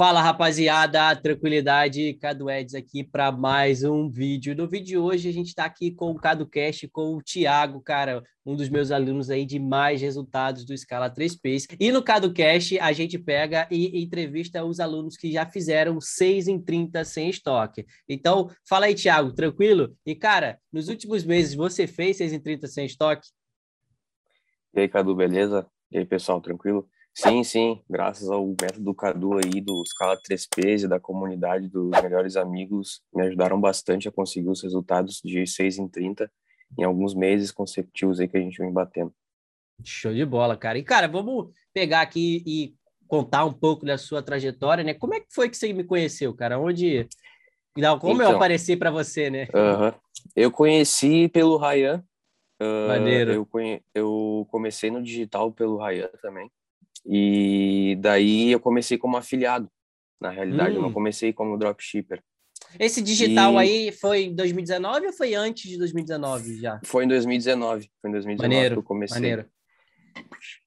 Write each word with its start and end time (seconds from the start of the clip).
Fala 0.00 0.22
rapaziada, 0.22 1.14
tranquilidade, 1.14 2.14
Cadu 2.14 2.48
Eds 2.48 2.74
aqui 2.74 3.04
para 3.04 3.30
mais 3.30 3.84
um 3.84 4.08
vídeo. 4.08 4.56
No 4.56 4.66
vídeo 4.66 4.86
de 4.86 4.96
hoje 4.96 5.28
a 5.28 5.32
gente 5.32 5.48
está 5.48 5.66
aqui 5.66 5.90
com 5.90 6.10
o 6.10 6.14
CaduCast, 6.14 6.88
com 6.88 7.14
o 7.14 7.22
Thiago, 7.22 7.82
cara, 7.82 8.22
um 8.46 8.56
dos 8.56 8.70
meus 8.70 8.90
alunos 8.90 9.28
aí 9.28 9.44
de 9.44 9.58
mais 9.58 10.00
resultados 10.00 10.64
do 10.64 10.74
Scala 10.74 11.10
3 11.10 11.36
Pace. 11.36 11.68
E 11.78 11.92
no 11.92 12.02
CaduCast 12.02 12.78
a 12.78 12.94
gente 12.94 13.18
pega 13.18 13.68
e 13.70 14.02
entrevista 14.02 14.64
os 14.64 14.80
alunos 14.80 15.18
que 15.18 15.30
já 15.30 15.44
fizeram 15.44 16.00
6 16.00 16.48
em 16.48 16.58
30 16.58 17.04
sem 17.04 17.28
estoque. 17.28 17.84
Então, 18.08 18.48
fala 18.66 18.86
aí, 18.86 18.94
Thiago, 18.94 19.34
tranquilo? 19.34 19.94
E 20.06 20.14
cara, 20.14 20.58
nos 20.72 20.88
últimos 20.88 21.24
meses 21.24 21.54
você 21.54 21.86
fez 21.86 22.16
6 22.16 22.32
em 22.32 22.40
30 22.40 22.68
sem 22.68 22.86
estoque? 22.86 23.28
E 24.72 24.80
aí, 24.80 24.88
Cadu, 24.88 25.14
beleza? 25.14 25.66
E 25.92 25.98
aí, 25.98 26.06
pessoal, 26.06 26.40
tranquilo? 26.40 26.88
Sim, 27.14 27.42
sim, 27.44 27.82
graças 27.88 28.30
ao 28.30 28.46
método 28.46 28.94
Cadu 28.94 29.34
aí, 29.34 29.60
do 29.60 29.84
Scala 29.84 30.16
3Ps 30.16 30.84
e 30.84 30.88
da 30.88 31.00
comunidade 31.00 31.68
dos 31.68 31.90
melhores 32.02 32.36
amigos, 32.36 33.02
me 33.12 33.26
ajudaram 33.26 33.60
bastante 33.60 34.08
a 34.08 34.12
conseguir 34.12 34.48
os 34.48 34.62
resultados 34.62 35.20
de 35.22 35.46
6 35.46 35.78
em 35.78 35.88
30 35.88 36.30
em 36.78 36.84
alguns 36.84 37.14
meses 37.14 37.50
consecutivos 37.50 38.20
aí 38.20 38.28
que 38.28 38.36
a 38.36 38.40
gente 38.40 38.58
vem 38.58 38.72
batendo. 38.72 39.12
Show 39.84 40.14
de 40.14 40.24
bola, 40.24 40.56
cara. 40.56 40.78
E, 40.78 40.84
cara, 40.84 41.08
vamos 41.08 41.52
pegar 41.72 42.02
aqui 42.02 42.42
e 42.46 42.74
contar 43.08 43.44
um 43.44 43.52
pouco 43.52 43.84
da 43.84 43.98
sua 43.98 44.22
trajetória, 44.22 44.84
né? 44.84 44.94
Como 44.94 45.14
é 45.14 45.20
que 45.20 45.32
foi 45.32 45.48
que 45.48 45.56
você 45.56 45.72
me 45.72 45.84
conheceu, 45.84 46.34
cara? 46.34 46.58
Onde... 46.58 47.08
Não, 47.76 47.98
como 47.98 48.14
então, 48.14 48.30
eu 48.30 48.36
apareci 48.36 48.76
para 48.76 48.90
você, 48.90 49.30
né? 49.30 49.44
Uh 49.54 49.80
-huh. 49.80 49.94
Eu 50.36 50.50
conheci 50.50 51.28
pelo 51.28 51.56
Ryan. 51.56 52.04
Uh, 52.60 52.88
Maneiro. 52.88 53.32
Eu, 53.32 53.46
conhe... 53.46 53.82
eu 53.94 54.46
comecei 54.50 54.90
no 54.90 55.02
digital 55.02 55.50
pelo 55.50 55.78
Ryan 55.78 56.10
também. 56.20 56.50
E 57.06 57.96
daí 58.00 58.52
eu 58.52 58.60
comecei 58.60 58.98
como 58.98 59.16
afiliado. 59.16 59.68
Na 60.20 60.30
realidade, 60.30 60.72
hum. 60.72 60.76
eu 60.76 60.82
não 60.82 60.88
hum. 60.90 60.94
comecei 60.94 61.32
como 61.32 61.56
dropshipper. 61.56 62.22
Esse 62.78 63.02
digital 63.02 63.54
e... 63.54 63.58
aí 63.58 63.92
foi 63.92 64.24
em 64.24 64.34
2019 64.34 65.06
ou 65.06 65.12
foi 65.12 65.34
antes 65.34 65.68
de 65.68 65.78
2019 65.78 66.60
já? 66.60 66.80
Foi 66.84 67.04
em 67.04 67.08
2019. 67.08 67.90
Foi 68.00 68.10
em 68.10 68.12
2019 68.12 68.54
maneiro, 68.54 68.74
que 68.74 68.78
eu 68.78 68.84
comecei. 68.84 69.16
Maneiro. 69.16 69.46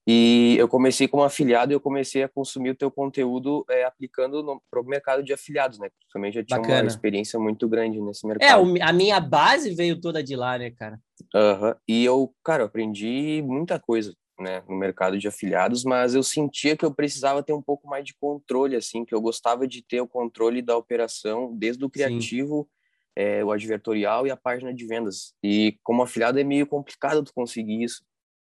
E 0.06 0.56
eu 0.58 0.68
comecei 0.68 1.06
como 1.06 1.22
afiliado 1.22 1.72
e 1.72 1.74
eu 1.74 1.80
comecei 1.80 2.22
a 2.22 2.28
consumir 2.28 2.70
o 2.70 2.74
teu 2.74 2.90
conteúdo 2.90 3.64
é, 3.70 3.84
aplicando 3.84 4.60
para 4.70 4.80
o 4.80 4.84
mercado 4.84 5.22
de 5.22 5.32
afiliados, 5.32 5.78
né? 5.78 5.88
Também 6.12 6.32
já 6.32 6.42
tinha 6.42 6.58
Bacana. 6.58 6.82
uma 6.82 6.88
experiência 6.88 7.38
muito 7.38 7.68
grande 7.68 8.00
nesse 8.00 8.26
mercado. 8.26 8.76
É, 8.76 8.82
a 8.82 8.92
minha 8.92 9.20
base 9.20 9.74
veio 9.74 10.00
toda 10.00 10.22
de 10.22 10.34
lá, 10.36 10.58
né, 10.58 10.70
cara? 10.70 10.98
Uhum. 11.34 11.74
E 11.88 12.04
eu, 12.04 12.34
cara, 12.42 12.64
aprendi 12.64 13.42
muita 13.42 13.78
coisa 13.78 14.14
né, 14.38 14.62
no 14.68 14.76
mercado 14.76 15.18
de 15.18 15.28
afiliados, 15.28 15.84
mas 15.84 16.14
eu 16.14 16.22
sentia 16.22 16.76
que 16.76 16.84
eu 16.84 16.92
precisava 16.92 17.42
ter 17.42 17.52
um 17.52 17.62
pouco 17.62 17.86
mais 17.86 18.04
de 18.04 18.14
controle, 18.14 18.76
assim, 18.76 19.04
que 19.04 19.14
eu 19.14 19.20
gostava 19.20 19.66
de 19.66 19.82
ter 19.82 20.00
o 20.00 20.08
controle 20.08 20.60
da 20.60 20.76
operação, 20.76 21.54
desde 21.56 21.84
o 21.84 21.90
criativo, 21.90 22.68
é, 23.16 23.44
o 23.44 23.52
advertorial 23.52 24.26
e 24.26 24.30
a 24.30 24.36
página 24.36 24.74
de 24.74 24.86
vendas. 24.86 25.34
E 25.42 25.78
como 25.82 26.02
afiliado 26.02 26.38
é 26.38 26.44
meio 26.44 26.66
complicado 26.66 27.22
tu 27.22 27.32
conseguir 27.32 27.82
isso, 27.82 28.04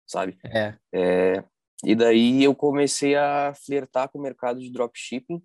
sabe? 0.05 0.37
É. 0.45 0.75
é 0.93 1.43
e 1.83 1.95
daí 1.95 2.43
eu 2.43 2.53
comecei 2.53 3.15
a 3.15 3.53
flertar 3.55 4.07
com 4.09 4.19
o 4.19 4.21
mercado 4.21 4.59
de 4.59 4.71
dropshipping, 4.71 5.41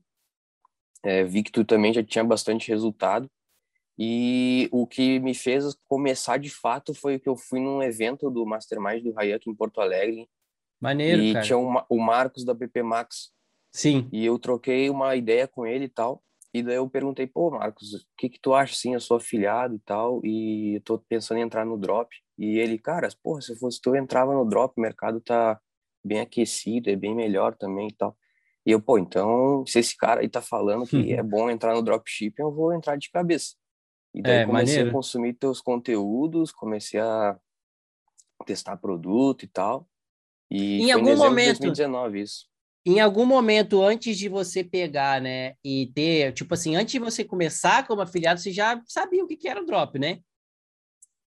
é, 1.03 1.25
vi 1.25 1.43
que 1.43 1.53
tu 1.53 1.65
também 1.65 1.95
já 1.95 2.03
tinha 2.03 2.25
bastante 2.25 2.69
resultado, 2.69 3.31
e 3.99 4.69
o 4.71 4.87
que 4.87 5.19
me 5.21 5.35
fez 5.35 5.75
começar 5.89 6.37
de 6.39 6.51
fato 6.51 6.93
foi 6.93 7.19
que 7.19 7.29
eu 7.29 7.37
fui 7.37 7.61
num 7.61 7.83
evento 7.83 8.31
do 8.31 8.45
Mastermind 8.45 9.03
do 9.03 9.19
Hayak 9.19 9.49
em 9.49 9.55
Porto 9.55 9.81
Alegre. 9.81 10.29
Maneiro, 10.81 11.23
e 11.23 11.33
cara. 11.33 11.45
tinha 11.45 11.59
o 11.59 11.99
Marcos 11.99 12.45
da 12.45 12.55
PP 12.55 12.83
Max. 12.83 13.31
Sim. 13.73 14.09
E 14.13 14.25
eu 14.25 14.39
troquei 14.39 14.91
uma 14.91 15.17
ideia 15.17 15.49
com 15.49 15.67
ele 15.67 15.87
e 15.87 15.89
tal. 15.89 16.23
E 16.53 16.63
daí 16.63 16.77
eu 16.77 16.89
perguntei, 16.89 17.27
pô, 17.27 17.51
Marcos, 17.51 17.95
o 17.95 18.07
que 18.17 18.29
que 18.29 18.41
tu 18.41 18.55
acha, 18.55 18.73
assim, 18.73 18.95
eu 18.95 19.01
sou 19.01 19.19
afiliado 19.19 19.75
e 19.75 19.79
tal, 19.81 20.21
e 20.25 20.81
tô 20.85 20.99
pensando 20.99 21.39
em 21.39 21.43
entrar 21.43 21.67
no 21.67 21.77
Drop. 21.77 22.11
E 22.39 22.59
ele, 22.59 22.79
cara, 22.79 23.09
porra, 23.23 23.41
se 23.43 23.59
fosse 23.59 23.81
tu, 23.81 23.95
eu 23.95 24.03
entrava 24.03 24.33
no 24.33 24.45
Drop, 24.45 24.73
o 24.77 24.81
mercado 24.81 25.21
tá 25.21 25.61
bem 26.05 26.21
aquecido, 26.21 26.89
é 26.89 26.97
bem 26.97 27.15
melhor 27.15 27.55
também 27.57 27.89
e 27.89 27.95
tal. 27.95 28.17
E 28.65 28.71
eu, 28.71 28.81
pô, 28.81 28.99
então, 28.99 29.65
se 29.67 29.79
esse 29.79 29.97
cara 29.97 30.21
aí 30.21 30.29
tá 30.29 30.41
falando 30.41 30.87
que 30.87 30.97
é 31.13 31.23
bom 31.23 31.51
entrar 31.51 31.75
no 31.75 31.83
dropshipping, 31.83 32.43
eu 32.43 32.53
vou 32.53 32.73
entrar 32.73 32.97
de 32.97 33.11
cabeça. 33.11 33.55
E 34.17 34.23
daí 34.23 34.39
é, 34.39 34.47
comecei 34.47 34.77
maneiro. 34.77 34.89
a 34.89 34.93
consumir 34.95 35.35
teus 35.35 35.61
conteúdos, 35.61 36.51
comecei 36.51 36.99
a 36.99 37.39
testar 38.47 38.79
produto 38.79 39.43
e 39.43 39.47
tal. 39.47 39.87
E 40.51 40.81
em 40.85 40.91
algum 40.91 41.15
momento, 41.15 41.61
2019 41.61 42.23
isso. 42.23 42.47
Em 42.87 42.99
algum 42.99 43.27
momento 43.27 43.83
antes 43.83 44.17
de 44.17 44.27
você 44.27 44.65
pegar, 44.65 45.21
né, 45.21 45.55
e 45.63 45.93
ter, 45.95 46.33
tipo 46.33 46.55
assim, 46.55 46.77
antes 46.77 46.93
de 46.93 46.99
você 46.99 47.25
começar 47.25 47.87
como 47.87 48.01
afiliado, 48.01 48.41
você 48.41 48.51
já 48.51 48.81
sabia 48.87 49.23
o 49.23 49.27
que, 49.27 49.37
que 49.37 49.49
era 49.49 49.61
o 49.61 49.67
drop, 49.67 49.99
né? 49.99 50.21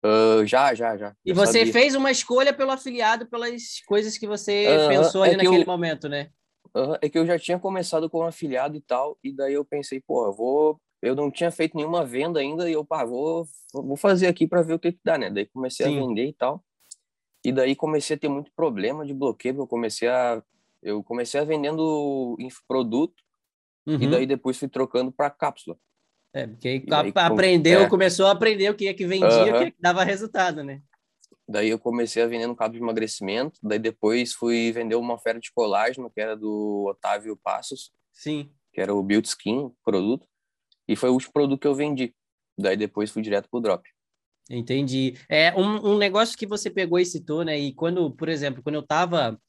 Uh, 0.03 0.45
já, 0.45 0.73
já, 0.73 0.97
já. 0.97 1.15
E 1.23 1.31
você 1.31 1.59
sabia. 1.59 1.71
fez 1.71 1.95
uma 1.95 2.11
escolha 2.11 2.51
pelo 2.51 2.71
afiliado 2.71 3.27
pelas 3.27 3.79
coisas 3.87 4.17
que 4.17 4.27
você 4.27 4.67
uh, 4.67 4.89
pensou 4.89 5.23
ali 5.23 5.35
é 5.35 5.37
naquele 5.37 5.61
eu, 5.61 5.65
momento, 5.67 6.09
né? 6.09 6.31
Uh, 6.75 6.97
é 7.01 7.07
que 7.07 7.17
eu 7.17 7.25
já 7.25 7.39
tinha 7.39 7.57
começado 7.57 8.09
como 8.09 8.25
afiliado 8.25 8.75
e 8.75 8.81
tal, 8.81 9.17
e 9.23 9.31
daí 9.31 9.53
eu 9.53 9.63
pensei, 9.63 10.01
pô, 10.05 10.25
eu 10.25 10.33
vou 10.33 10.81
eu 11.03 11.15
não 11.15 11.29
tinha 11.29 11.51
feito 11.51 11.75
nenhuma 11.75 12.05
venda 12.05 12.39
ainda 12.39 12.69
e 12.69 12.73
eu, 12.73 12.85
pá, 12.85 13.03
vou, 13.03 13.45
vou 13.73 13.97
fazer 13.97 14.27
aqui 14.27 14.47
para 14.47 14.61
ver 14.61 14.73
o 14.73 14.79
que, 14.79 14.93
que 14.93 15.01
dá, 15.03 15.17
né? 15.17 15.29
Daí 15.29 15.45
comecei 15.45 15.85
Sim. 15.85 15.97
a 15.97 16.01
vender 16.01 16.27
e 16.27 16.33
tal. 16.33 16.63
E 17.43 17.51
daí 17.51 17.75
comecei 17.75 18.15
a 18.15 18.19
ter 18.19 18.29
muito 18.29 18.49
problema 18.55 19.05
de 19.05 19.13
bloqueio, 19.13 19.57
eu 19.57 19.67
comecei 19.67 20.07
a 20.07 20.41
eu 20.81 21.01
comecei 21.03 21.39
a 21.39 21.45
vendendo 21.45 22.37
produto 22.67 23.15
uhum. 23.85 24.01
e 24.01 24.07
daí 24.09 24.25
depois 24.25 24.57
fui 24.57 24.67
trocando 24.67 25.11
para 25.11 25.29
cápsula. 25.29 25.77
É, 26.33 26.47
porque 26.47 26.67
aí, 26.67 26.85
daí, 26.85 27.11
aprendeu, 27.15 27.81
é. 27.81 27.89
começou 27.89 28.25
a 28.25 28.31
aprender 28.31 28.69
o 28.69 28.75
que 28.75 28.87
é 28.87 28.93
que 28.93 29.05
vendia, 29.05 29.27
uhum. 29.27 29.49
o 29.49 29.57
que, 29.59 29.63
é 29.65 29.71
que 29.71 29.77
dava 29.79 30.03
resultado, 30.03 30.63
né? 30.63 30.81
Daí 31.47 31.69
eu 31.69 31.77
comecei 31.77 32.23
a 32.23 32.27
vender 32.27 32.47
no 32.47 32.55
cabo 32.55 32.73
de 32.73 32.79
emagrecimento, 32.79 33.59
daí 33.61 33.77
depois 33.77 34.33
fui 34.33 34.71
vender 34.71 34.95
uma 34.95 35.13
oferta 35.13 35.39
de 35.39 35.51
colágeno, 35.53 36.09
que 36.09 36.19
era 36.19 36.35
do 36.35 36.85
Otávio 36.89 37.37
Passos. 37.37 37.91
Sim. 38.11 38.49
Que 38.71 38.81
era 38.81 38.93
o 38.93 39.03
Build 39.03 39.27
Skin, 39.27 39.71
produto. 39.83 40.25
E 40.87 40.95
foi 40.95 41.09
o 41.09 41.13
último 41.13 41.33
produto 41.33 41.59
que 41.59 41.67
eu 41.67 41.75
vendi. 41.75 42.13
Daí 42.57 42.77
depois 42.77 43.11
fui 43.11 43.21
direto 43.21 43.49
pro 43.49 43.61
drop. 43.61 43.87
Entendi. 44.49 45.15
É 45.29 45.53
um, 45.55 45.93
um 45.93 45.97
negócio 45.97 46.37
que 46.37 46.45
você 46.45 46.69
pegou 46.69 46.99
e 46.99 47.05
citou, 47.05 47.43
né? 47.43 47.57
E 47.57 47.73
quando, 47.73 48.11
por 48.11 48.29
exemplo, 48.29 48.61
quando 48.61 48.75
eu 48.75 48.81
estava 48.81 49.39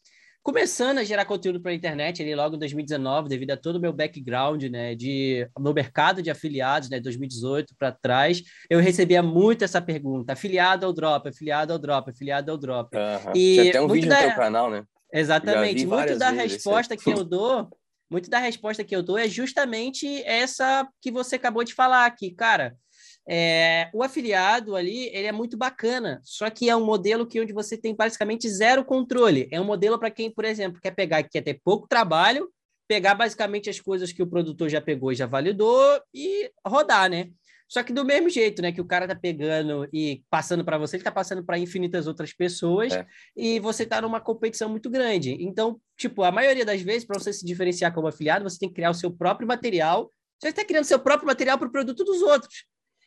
começando 0.44 0.98
a 0.98 1.04
gerar 1.04 1.24
conteúdo 1.24 1.58
para 1.58 1.72
a 1.72 1.74
internet 1.74 2.22
ali 2.22 2.34
logo 2.34 2.54
em 2.54 2.58
2019, 2.58 3.30
devido 3.30 3.52
a 3.52 3.56
todo 3.56 3.76
o 3.76 3.80
meu 3.80 3.94
background, 3.94 4.62
né, 4.64 4.94
de 4.94 5.48
no 5.58 5.72
mercado 5.72 6.22
de 6.22 6.30
afiliados, 6.30 6.90
né, 6.90 7.00
2018 7.00 7.74
para 7.78 7.90
trás, 7.90 8.42
eu 8.68 8.78
recebia 8.78 9.22
muito 9.22 9.64
essa 9.64 9.80
pergunta: 9.80 10.34
afiliado 10.34 10.84
ao 10.84 10.92
drop, 10.92 11.28
afiliado 11.28 11.72
ao 11.72 11.78
drop, 11.78 12.10
afiliado 12.10 12.52
ao 12.52 12.58
drop. 12.58 12.94
Uhum. 12.94 13.32
E 13.34 13.56
Tem 13.56 13.68
até 13.70 13.80
um 13.80 13.88
vídeo 13.88 14.08
da... 14.08 14.16
no 14.16 14.28
teu 14.28 14.36
canal, 14.36 14.70
né? 14.70 14.84
Exatamente. 15.12 15.86
Muito 15.86 16.18
da 16.18 16.30
resposta 16.30 16.96
que 16.96 17.10
eu 17.10 17.24
dou 17.24 17.70
muito 18.10 18.30
da 18.30 18.38
resposta 18.38 18.84
que 18.84 18.94
eu 18.94 19.02
dou 19.02 19.18
é 19.18 19.28
justamente 19.28 20.22
essa 20.24 20.88
que 21.00 21.10
você 21.10 21.36
acabou 21.36 21.64
de 21.64 21.74
falar 21.74 22.06
aqui, 22.06 22.30
cara. 22.30 22.76
É, 23.26 23.90
o 23.94 24.02
afiliado 24.02 24.76
ali, 24.76 25.08
ele 25.08 25.26
é 25.26 25.32
muito 25.32 25.56
bacana, 25.56 26.20
só 26.22 26.50
que 26.50 26.68
é 26.68 26.76
um 26.76 26.84
modelo 26.84 27.26
que 27.26 27.40
onde 27.40 27.54
você 27.54 27.76
tem 27.76 27.94
basicamente 27.94 28.48
zero 28.48 28.84
controle. 28.84 29.48
É 29.50 29.60
um 29.60 29.64
modelo 29.64 29.98
para 29.98 30.10
quem, 30.10 30.30
por 30.30 30.44
exemplo, 30.44 30.80
quer 30.80 30.90
pegar 30.90 31.22
quer 31.22 31.40
ter 31.40 31.60
pouco 31.64 31.88
trabalho, 31.88 32.50
pegar 32.86 33.14
basicamente 33.14 33.70
as 33.70 33.80
coisas 33.80 34.12
que 34.12 34.22
o 34.22 34.26
produtor 34.26 34.68
já 34.68 34.80
pegou 34.80 35.10
e 35.10 35.16
já 35.16 35.26
validou 35.26 36.00
e 36.12 36.50
rodar, 36.66 37.08
né? 37.08 37.30
Só 37.68 37.82
que 37.82 37.92
do 37.92 38.04
mesmo 38.04 38.28
jeito, 38.28 38.60
né, 38.62 38.72
que 38.72 38.80
o 38.80 38.84
cara 38.84 39.08
tá 39.08 39.14
pegando 39.14 39.88
e 39.92 40.22
passando 40.30 40.64
para 40.64 40.78
você, 40.78 40.96
ele 40.96 41.04
tá 41.04 41.10
passando 41.10 41.44
para 41.44 41.58
infinitas 41.58 42.06
outras 42.06 42.32
pessoas 42.32 42.92
é. 42.92 43.06
e 43.36 43.58
você 43.58 43.86
tá 43.86 44.00
numa 44.00 44.20
competição 44.20 44.68
muito 44.68 44.90
grande. 44.90 45.36
Então, 45.40 45.80
tipo, 45.96 46.22
a 46.22 46.30
maioria 46.30 46.64
das 46.64 46.82
vezes, 46.82 47.04
para 47.04 47.18
você 47.18 47.32
se 47.32 47.44
diferenciar 47.44 47.92
como 47.92 48.06
afiliado, 48.06 48.48
você 48.48 48.58
tem 48.58 48.68
que 48.68 48.74
criar 48.74 48.90
o 48.90 48.94
seu 48.94 49.10
próprio 49.10 49.48
material. 49.48 50.10
Você 50.38 50.48
está 50.48 50.64
criando 50.64 50.84
seu 50.84 50.98
próprio 50.98 51.26
material 51.26 51.58
para 51.58 51.68
o 51.68 51.72
produto 51.72 52.04
dos 52.04 52.20
outros. 52.22 52.64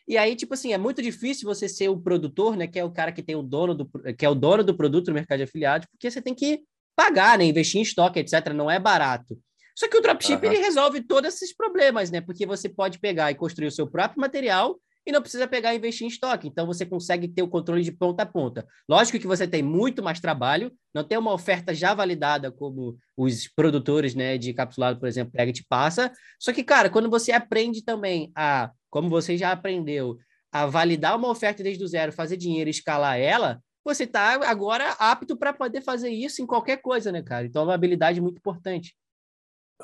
E 0.08 0.18
aí, 0.18 0.36
tipo 0.36 0.54
assim, 0.54 0.74
é 0.74 0.78
muito 0.78 1.02
difícil 1.02 1.46
você 1.46 1.68
ser 1.68 1.90
o 1.90 2.00
produtor, 2.00 2.56
né, 2.56 2.66
que 2.66 2.80
é 2.80 2.84
o 2.84 2.92
cara 2.92 3.12
que 3.12 3.22
tem 3.22 3.36
o 3.36 3.44
dono 3.44 3.76
do 3.76 3.90
que 4.18 4.26
é 4.26 4.30
o 4.30 4.36
dono 4.36 4.64
do 4.64 4.76
produto 4.76 5.10
no 5.10 5.14
mercado 5.14 5.40
de 5.40 5.44
afiliados, 5.44 5.88
porque 5.92 6.10
você 6.10 6.22
tem 6.22 6.34
que 6.34 6.62
pagar, 6.96 7.38
né, 7.38 7.46
investir 7.46 7.80
em 7.80 7.84
estoque, 7.84 8.20
etc, 8.20 8.54
não 8.54 8.72
é 8.72 8.80
barato. 8.80 9.38
Só 9.78 9.88
que 9.88 9.96
o 9.96 10.02
dropship 10.02 10.44
uhum. 10.44 10.52
ele 10.52 10.58
resolve 10.64 11.04
todos 11.04 11.36
esses 11.36 11.56
problemas, 11.56 12.10
né? 12.10 12.20
Porque 12.20 12.48
você 12.48 12.68
pode 12.68 12.98
pegar 12.98 13.30
e 13.30 13.36
construir 13.36 13.68
o 13.68 13.72
seu 13.72 13.86
próprio 13.86 14.20
material 14.20 14.80
e 15.06 15.12
não 15.12 15.22
precisa 15.22 15.48
pegar 15.48 15.72
e 15.72 15.78
investir 15.78 16.04
em 16.04 16.10
estoque. 16.10 16.48
Então 16.48 16.66
você 16.66 16.84
consegue 16.84 17.28
ter 17.28 17.44
o 17.44 17.48
controle 17.48 17.84
de 17.84 17.92
ponta 17.92 18.24
a 18.24 18.26
ponta. 18.26 18.66
Lógico 18.90 19.20
que 19.20 19.28
você 19.28 19.48
tem 19.48 19.62
muito 19.62 20.02
mais 20.02 20.20
trabalho, 20.20 20.72
não 20.92 21.04
tem 21.04 21.16
uma 21.16 21.32
oferta 21.32 21.76
já 21.76 21.94
validada 21.94 22.52
como 22.52 22.98
os 23.16 23.48
produtores, 23.48 24.16
né, 24.16 24.36
de 24.36 24.52
capsulado, 24.52 25.00
por 25.00 25.08
exemplo, 25.08 25.32
pega 25.32 25.52
e 25.52 25.54
te 25.54 25.64
passa. 25.64 26.12
Só 26.40 26.52
que, 26.52 26.64
cara, 26.64 26.90
quando 26.90 27.08
você 27.08 27.32
aprende 27.32 27.84
também 27.84 28.32
a, 28.36 28.72
como 28.90 29.10
você 29.10 29.38
já 29.38 29.52
aprendeu, 29.52 30.18
a 30.52 30.66
validar 30.66 31.16
uma 31.16 31.30
oferta 31.30 31.62
desde 31.62 31.84
o 31.84 31.88
zero, 31.88 32.12
fazer 32.12 32.36
dinheiro, 32.36 32.68
escalar 32.68 33.20
ela, 33.20 33.62
você 33.86 34.06
está 34.06 34.44
agora 34.50 34.90
apto 34.98 35.38
para 35.38 35.54
poder 35.54 35.82
fazer 35.82 36.10
isso 36.10 36.42
em 36.42 36.48
qualquer 36.48 36.78
coisa, 36.78 37.12
né, 37.12 37.22
cara? 37.22 37.46
Então 37.46 37.62
é 37.62 37.66
uma 37.66 37.76
habilidade 37.76 38.20
muito 38.20 38.40
importante. 38.40 38.96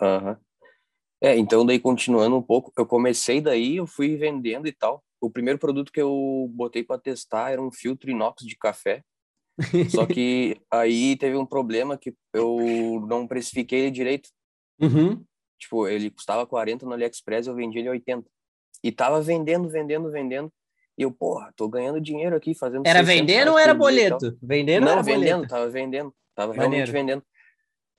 Uhum. 0.02 0.36
É, 1.22 1.38
então 1.38 1.66
daí 1.66 1.80
continuando 1.80 2.36
um 2.36 2.42
pouco, 2.42 2.72
eu 2.78 2.86
comecei 2.86 3.40
daí, 3.40 3.78
eu 3.78 3.88
fui 3.88 4.18
vendendo 4.18 4.68
e 4.68 4.74
tal. 4.74 5.04
O 5.22 5.30
primeiro 5.30 5.58
produto 5.58 5.92
que 5.92 6.02
eu 6.02 6.50
botei 6.52 6.84
para 6.84 7.00
testar 7.00 7.52
era 7.52 7.62
um 7.62 7.72
filtro 7.72 8.12
inox 8.12 8.46
de 8.46 8.58
café. 8.58 9.02
Só 9.90 10.06
que 10.06 10.60
aí 10.70 11.16
teve 11.16 11.38
um 11.38 11.46
problema 11.46 11.98
que 11.98 12.14
eu 12.34 13.06
não 13.08 13.26
precifiquei 13.26 13.82
ele 13.82 13.92
direito. 13.92 14.30
Uhum. 14.82 15.24
Tipo, 15.58 15.88
ele 15.88 16.10
custava 16.10 16.46
40 16.46 16.86
no 16.86 16.92
AliExpress, 16.92 17.48
eu 17.48 17.56
vendi 17.56 17.80
ele 17.80 17.90
80. 17.90 18.28
E 18.84 18.92
tava 18.92 19.22
vendendo, 19.22 19.70
vendendo, 19.70 20.12
vendendo. 20.12 20.52
E 20.98 21.04
eu, 21.04 21.12
porra, 21.12 21.54
tô 21.56 21.70
ganhando 21.70 22.02
dinheiro 22.02 22.36
aqui 22.36 22.54
fazendo. 22.54 22.86
Era 22.86 23.02
vendendo 23.02 23.52
ou 23.52 23.58
era 23.58 23.74
boleto? 23.74 24.38
Vendendo 24.42 24.84
Não, 24.84 24.92
ou 24.92 24.94
era 24.96 25.04
vendendo, 25.04 25.36
boleto? 25.36 25.48
tava 25.48 25.70
vendendo. 25.70 26.14
Tava 26.36 26.54
Maneiro. 26.54 26.72
realmente 26.72 26.92
vendendo. 26.92 27.24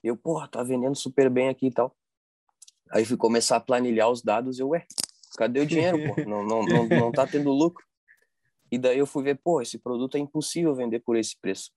E 0.04 0.08
eu, 0.08 0.16
porra, 0.18 0.46
tá 0.46 0.62
vendendo 0.62 0.94
super 0.94 1.30
bem 1.30 1.48
aqui 1.48 1.68
e 1.68 1.70
tal. 1.72 1.96
Aí 2.90 3.06
fui 3.06 3.16
começar 3.16 3.56
a 3.56 3.60
planilhar 3.60 4.10
os 4.10 4.20
dados 4.22 4.58
e 4.58 4.62
eu, 4.62 4.68
ué, 4.68 4.86
cadê 5.38 5.60
o 5.60 5.66
dinheiro, 5.66 5.98
pô? 5.98 6.14
Não, 6.28 6.44
não, 6.44 6.62
não, 6.62 6.86
não 6.86 7.10
tá 7.10 7.26
tendo 7.26 7.50
lucro. 7.50 7.82
E 8.70 8.76
daí 8.76 8.98
eu 8.98 9.06
fui 9.06 9.24
ver, 9.24 9.40
pô, 9.42 9.62
esse 9.62 9.78
produto 9.78 10.16
é 10.16 10.20
impossível 10.20 10.74
vender 10.74 11.00
por 11.00 11.16
esse 11.16 11.34
preço. 11.40 11.70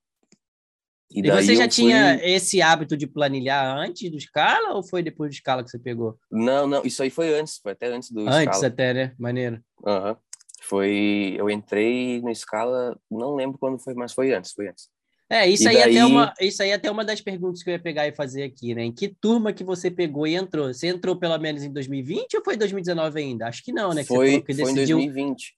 E, 1.09 1.21
daí 1.21 1.41
você 1.41 1.55
já 1.55 1.63
eu 1.63 1.69
tinha 1.69 2.17
fui- 2.19 2.29
esse 2.29 2.61
hábito 2.61 2.97
de 2.97 3.07
planilhar 3.07 3.77
antes 3.77 4.11
do 4.11 4.19
Scala 4.19 4.75
ou 4.75 4.83
foi 4.83 5.01
depois 5.01 5.31
do 5.31 5.35
Scala 5.37 5.63
que 5.63 5.69
você 5.71 5.79
pegou? 5.79 6.19
Não, 6.29 6.67
não, 6.67 6.83
isso 6.83 7.01
aí 7.01 7.09
foi 7.09 7.33
antes, 7.33 7.59
foi 7.63 7.71
até 7.71 7.87
antes 7.87 8.11
do 8.11 8.27
antes 8.27 8.41
Scala. 8.41 8.67
até, 8.67 8.93
né? 8.93 9.15
Maneiro. 9.17 9.63
Aham. 9.85 10.17
Foi, 10.63 11.35
eu 11.37 11.49
entrei 11.49 12.21
no 12.21 12.33
Scala, 12.35 12.99
não 13.09 13.35
lembro 13.35 13.57
quando 13.57 13.79
foi, 13.79 13.93
mas 13.93 14.11
foi 14.11 14.33
antes, 14.33 14.51
foi 14.51 14.67
antes. 14.67 14.89
É, 15.29 15.47
isso 15.47 15.63
E 15.65 15.67
aí, 15.67 15.81
até 15.81 15.91
daí- 15.93 16.03
uma, 16.03 16.33
isso 16.39 16.63
aí 16.63 16.69
é 16.69 16.73
até 16.73 16.89
uma 16.89 17.03
das 17.03 17.19
perguntas 17.19 17.61
que 17.61 17.69
eu 17.69 17.73
ia 17.73 17.79
pegar 17.79 18.07
e 18.07 18.15
fazer 18.15 18.43
aqui, 18.43 18.73
né? 18.73 18.85
Em 18.85 18.93
que 18.93 19.09
turma 19.09 19.51
que 19.51 19.63
você 19.63 19.91
pegou 19.91 20.25
e 20.25 20.35
entrou? 20.35 20.73
Você 20.73 20.87
entrou 20.87 21.17
pelo 21.17 21.37
menos 21.37 21.63
em 21.63 21.71
2020 21.71 22.37
ou 22.37 22.43
foi 22.43 22.55
2019 22.55 23.19
ainda? 23.19 23.47
Acho 23.47 23.61
que 23.63 23.73
não, 23.73 23.93
né? 23.93 24.03
Que 24.03 24.07
Foi, 24.07 24.39
que 24.41 24.53
foi 24.53 24.71
em 24.71 24.73
decidiu... 24.75 24.97
2020. 24.97 25.55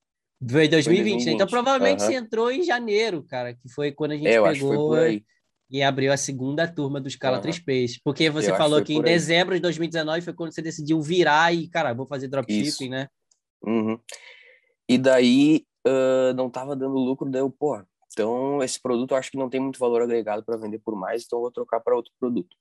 Foi 0.49 0.65
em 0.65 0.69
2020, 0.69 1.25
né? 1.25 1.31
Então 1.33 1.45
2020, 1.45 1.49
provavelmente 1.49 2.01
você 2.01 2.13
entrou 2.15 2.51
em 2.51 2.63
janeiro, 2.63 3.21
cara, 3.23 3.53
que 3.53 3.69
foi 3.69 3.91
quando 3.91 4.11
a 4.11 4.15
gente 4.15 4.27
É, 4.27 4.37
eu 4.37 4.43
foi 4.43 4.53
pegou 4.53 5.21
e 5.69 5.83
abriu 5.83 6.11
a 6.11 6.17
segunda 6.17 6.67
turma 6.67 6.99
do 6.99 7.09
Scala 7.09 7.37
Aham. 7.37 7.43
3Ps. 7.45 7.99
Porque 8.03 8.27
você 8.29 8.49
Eu 8.51 8.55
falou 8.55 8.79
que 8.79 8.85
que 8.87 8.93
foi 8.93 9.01
em 9.01 9.05
dezembro 9.05 9.53
de 9.53 9.61
2019 9.61 10.21
foi 10.21 10.33
quando 10.33 10.51
você 10.51 10.63
decidiu 10.63 10.99
virar 10.99 11.53
e, 11.53 11.67
cara, 11.67 11.93
vou 11.93 12.07
fazer 12.07 12.27
dropshipping, 12.27 12.89
né? 12.89 13.07
Uhum. 13.61 13.99
E 14.87 14.97
daí 14.97 15.63
ah, 15.85 16.33
não 16.35 16.49
tava 16.49 16.75
dando 16.75 16.95
lucro, 16.95 17.29
daí 17.29 17.41
eu, 17.41 17.49
pô, 17.51 17.79
então 18.19 18.61
esse 18.61 18.81
produto 18.81 19.11
eu 19.11 19.17
acho 19.17 19.31
que 19.31 19.37
não 19.37 19.49
tem 19.49 19.61
muito 19.61 19.79
valor 19.79 20.01
agregado 20.01 20.43
para 20.43 20.57
vender 20.57 20.79
por 20.79 20.93
mais, 20.93 21.23
então 21.23 21.39
eu 21.39 21.43
vou 21.43 21.51
trocar 21.51 21.79
para 21.79 21.95
outro 21.95 22.11
produto. 22.19 22.55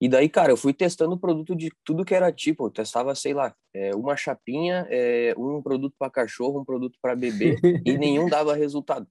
E 0.00 0.08
daí, 0.08 0.28
cara, 0.28 0.52
eu 0.52 0.56
fui 0.56 0.72
testando 0.72 1.18
produto 1.18 1.54
de 1.56 1.70
tudo 1.84 2.04
que 2.04 2.14
era 2.14 2.30
tipo, 2.30 2.66
eu 2.66 2.70
testava, 2.70 3.14
sei 3.14 3.32
lá, 3.32 3.54
é, 3.72 3.94
uma 3.94 4.16
chapinha, 4.16 4.86
é, 4.90 5.34
um 5.36 5.62
produto 5.62 5.94
para 5.98 6.10
cachorro, 6.10 6.60
um 6.60 6.64
produto 6.64 6.96
para 7.00 7.16
bebê, 7.16 7.56
e 7.84 7.96
nenhum 7.98 8.28
dava 8.28 8.54
resultado. 8.54 9.06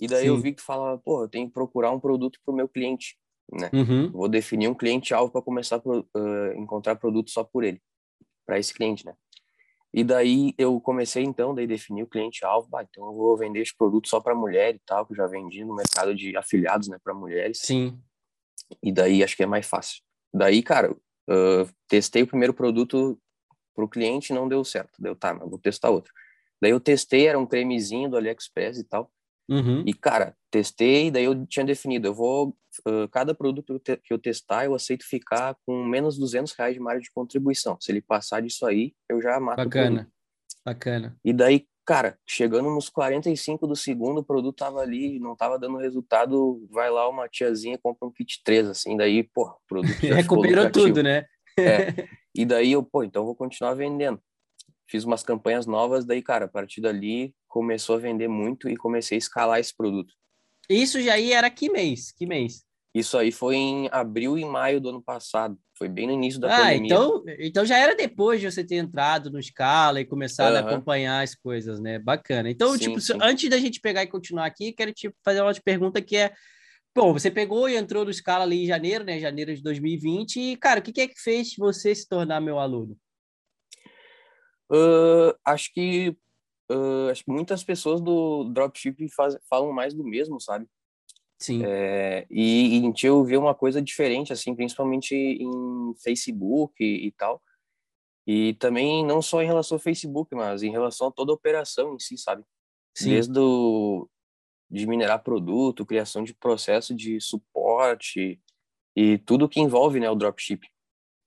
E 0.00 0.06
daí 0.06 0.26
eu 0.26 0.36
Sim. 0.36 0.42
vi 0.42 0.52
que 0.54 0.62
falava, 0.62 0.98
pô, 0.98 1.24
eu 1.24 1.28
tenho 1.28 1.46
que 1.46 1.52
procurar 1.52 1.90
um 1.90 2.00
produto 2.00 2.38
para 2.44 2.52
o 2.52 2.56
meu 2.56 2.68
cliente, 2.68 3.16
né? 3.52 3.70
Uhum. 3.72 4.10
Vou 4.12 4.28
definir 4.28 4.68
um 4.68 4.74
cliente-alvo 4.74 5.32
para 5.32 5.42
começar 5.42 5.76
a 5.76 5.80
ah, 5.80 6.54
encontrar 6.56 6.96
produto 6.96 7.30
só 7.30 7.42
por 7.42 7.64
ele, 7.64 7.80
para 8.46 8.58
esse 8.58 8.72
cliente, 8.72 9.04
né? 9.04 9.14
E 9.92 10.04
daí 10.04 10.54
eu 10.58 10.80
comecei 10.80 11.24
então, 11.24 11.54
daí 11.54 11.66
defini 11.66 12.02
o 12.02 12.06
cliente-alvo, 12.06 12.68
bah, 12.68 12.86
então 12.88 13.06
eu 13.06 13.14
vou 13.14 13.36
vender 13.36 13.60
esse 13.60 13.76
produto 13.76 14.08
só 14.08 14.20
para 14.20 14.34
mulher 14.34 14.74
e 14.74 14.80
tal, 14.84 15.06
que 15.06 15.12
eu 15.12 15.16
já 15.16 15.26
vendi 15.26 15.64
no 15.64 15.74
mercado 15.74 16.14
de 16.14 16.36
afiliados, 16.36 16.88
né, 16.88 16.98
para 17.02 17.14
mulheres. 17.14 17.60
Sim. 17.62 17.98
E 18.82 18.92
daí 18.92 19.24
acho 19.24 19.36
que 19.36 19.42
é 19.42 19.46
mais 19.46 19.66
fácil. 19.66 20.02
Daí, 20.32 20.62
cara, 20.62 20.94
ah, 21.28 21.66
testei 21.86 22.22
o 22.22 22.26
primeiro 22.26 22.54
produto 22.54 23.18
pro 23.74 23.88
cliente, 23.88 24.32
não 24.32 24.48
deu 24.48 24.64
certo. 24.64 25.00
Deu, 25.00 25.14
tá, 25.14 25.34
mas 25.34 25.48
vou 25.48 25.58
testar 25.58 25.90
outro. 25.90 26.12
Daí 26.60 26.72
eu 26.72 26.80
testei, 26.80 27.28
era 27.28 27.38
um 27.38 27.46
cremezinho 27.46 28.10
do 28.10 28.16
AliExpress 28.16 28.78
e 28.78 28.84
tal. 28.84 29.12
Uhum. 29.48 29.82
E, 29.86 29.94
cara, 29.94 30.36
testei, 30.50 31.10
daí 31.10 31.24
eu 31.24 31.46
tinha 31.46 31.64
definido, 31.64 32.06
eu 32.08 32.14
vou, 32.14 32.54
ah, 32.86 33.08
cada 33.10 33.34
produto 33.34 33.64
que 33.66 33.72
eu 33.72 33.78
te- 33.78 33.96
que 34.04 34.12
eu 34.12 34.18
testar, 34.18 34.64
eu 34.66 34.74
aceito 34.74 35.04
ficar 35.06 35.56
com 35.64 35.84
menos 35.84 36.18
200 36.18 36.52
reais 36.52 36.74
de 36.74 36.80
margem 36.80 37.02
de 37.02 37.10
contribuição. 37.10 37.76
Se 37.80 37.90
ele 37.90 38.02
passar 38.02 38.42
disso 38.42 38.66
aí, 38.66 38.92
eu 39.08 39.20
já 39.22 39.40
mato. 39.40 39.56
Bacana. 39.64 40.10
Bacana. 40.64 41.16
E 41.24 41.32
daí, 41.32 41.66
cara, 41.86 42.18
chegando 42.28 42.68
nos 42.70 42.90
45 42.90 43.66
do 43.66 43.74
segundo, 43.74 44.18
o 44.18 44.24
produto 44.24 44.56
tava 44.56 44.80
ali, 44.80 45.18
não 45.18 45.34
tava 45.34 45.58
dando 45.58 45.78
resultado, 45.78 46.66
vai 46.70 46.90
lá 46.90 47.08
uma 47.08 47.26
tiazinha, 47.28 47.78
compra 47.78 48.06
um 48.06 48.12
kit 48.12 48.42
3, 48.44 48.68
assim, 48.68 48.96
daí, 48.96 49.22
pô, 49.22 49.44
o 49.48 49.56
produto 49.66 49.98
já 50.04 50.14
Recuperou 50.16 50.70
tudo, 50.70 51.02
né? 51.02 51.24
E 52.34 52.44
daí 52.44 52.70
eu, 52.72 52.82
pô, 52.84 53.02
então 53.02 53.22
eu 53.22 53.26
vou 53.26 53.34
continuar 53.34 53.74
vendendo. 53.74 54.20
Fiz 54.88 55.04
umas 55.04 55.22
campanhas 55.22 55.66
novas, 55.66 56.04
daí, 56.04 56.22
cara, 56.22 56.46
a 56.46 56.48
partir 56.48 56.80
dali 56.80 57.34
começou 57.46 57.96
a 57.96 57.98
vender 57.98 58.28
muito 58.28 58.68
e 58.68 58.76
comecei 58.76 59.16
a 59.16 59.18
escalar 59.18 59.60
esse 59.60 59.76
produto. 59.76 60.14
Isso 60.68 61.00
já 61.00 61.14
aí 61.14 61.32
era 61.32 61.50
que 61.50 61.70
mês? 61.70 62.12
Que 62.12 62.26
mês? 62.26 62.64
Isso 62.94 63.16
aí 63.18 63.30
foi 63.30 63.56
em 63.56 63.88
abril 63.92 64.38
e 64.38 64.44
maio 64.44 64.80
do 64.80 64.88
ano 64.88 65.02
passado. 65.02 65.58
Foi 65.76 65.88
bem 65.88 66.06
no 66.06 66.14
início 66.14 66.40
da 66.40 66.48
ah, 66.48 66.60
pandemia. 66.62 66.86
então, 66.86 67.22
então 67.38 67.64
já 67.66 67.76
era 67.76 67.94
depois 67.94 68.40
de 68.40 68.50
você 68.50 68.64
ter 68.64 68.76
entrado 68.76 69.30
no 69.30 69.42
Scala 69.42 70.00
e 70.00 70.06
começado 70.06 70.56
a 70.56 70.60
Aham. 70.60 70.70
acompanhar 70.70 71.22
as 71.22 71.34
coisas, 71.34 71.78
né? 71.78 71.98
Bacana. 71.98 72.50
Então, 72.50 72.72
Sim, 72.72 72.78
tipo, 72.78 73.00
sim. 73.00 73.18
antes 73.20 73.48
da 73.48 73.58
gente 73.58 73.80
pegar 73.80 74.02
e 74.02 74.08
continuar 74.08 74.46
aqui, 74.46 74.72
quero 74.72 74.92
te 74.92 75.12
fazer 75.22 75.42
uma 75.42 75.54
pergunta 75.54 76.00
que 76.00 76.16
é 76.16 76.32
Bom, 76.96 77.12
você 77.12 77.30
pegou 77.30 77.68
e 77.68 77.76
entrou 77.76 78.04
no 78.04 78.12
Scala 78.12 78.42
ali 78.42 78.64
em 78.64 78.66
janeiro, 78.66 79.04
né? 79.04 79.20
Janeiro 79.20 79.54
de 79.54 79.62
2020. 79.62 80.40
E, 80.40 80.56
cara, 80.56 80.80
o 80.80 80.82
que 80.82 80.90
que 80.92 81.02
é 81.02 81.06
que 81.06 81.20
fez 81.20 81.54
você 81.56 81.94
se 81.94 82.08
tornar 82.08 82.40
meu 82.40 82.58
aluno? 82.58 82.96
Ah, 84.70 85.36
acho 85.52 85.72
que 85.72 86.16
ah, 86.70 87.08
acho 87.10 87.24
que 87.24 87.30
muitas 87.30 87.64
pessoas 87.64 88.00
do 88.00 88.44
dropshipping 88.44 89.08
faz, 89.08 89.36
falam 89.48 89.72
mais 89.72 89.94
do 89.94 90.04
mesmo, 90.04 90.40
sabe? 90.40 90.66
Sim. 91.38 91.64
É, 91.64 92.26
e, 92.30 92.78
e 92.78 92.84
em 92.84 92.92
eu 93.04 93.24
vi 93.24 93.36
uma 93.36 93.54
coisa 93.54 93.80
diferente, 93.80 94.32
assim, 94.32 94.54
principalmente 94.54 95.14
em 95.14 95.94
Facebook 96.02 96.74
e, 96.82 97.06
e 97.06 97.12
tal. 97.12 97.40
E 98.26 98.54
também 98.54 99.06
não 99.06 99.22
só 99.22 99.40
em 99.40 99.46
relação 99.46 99.76
ao 99.76 99.80
Facebook, 99.80 100.34
mas 100.34 100.62
em 100.62 100.70
relação 100.70 101.08
a 101.08 101.12
toda 101.12 101.32
a 101.32 101.34
operação 101.34 101.94
em 101.94 101.98
si, 101.98 102.18
sabe? 102.18 102.44
Sim. 102.94 103.10
Desde 103.10 103.38
o, 103.38 104.08
de 104.70 104.86
minerar 104.86 105.22
produto, 105.22 105.86
criação 105.86 106.24
de 106.24 106.34
processo 106.34 106.94
de 106.94 107.20
suporte 107.20 108.40
e 108.94 109.16
tudo 109.18 109.48
que 109.48 109.60
envolve, 109.60 110.00
né, 110.00 110.10
o 110.10 110.16
dropshipping. 110.16 110.68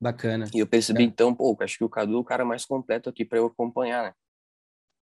Bacana. 0.01 0.49
E 0.53 0.59
eu 0.59 0.65
percebi, 0.65 1.03
É. 1.03 1.05
então, 1.05 1.33
pô, 1.33 1.55
acho 1.59 1.77
que 1.77 1.83
o 1.83 1.89
Cadu 1.89 2.15
é 2.15 2.19
o 2.19 2.23
cara 2.23 2.43
mais 2.43 2.65
completo 2.65 3.07
aqui 3.09 3.23
para 3.23 3.37
eu 3.37 3.45
acompanhar, 3.45 4.03
né? 4.03 4.13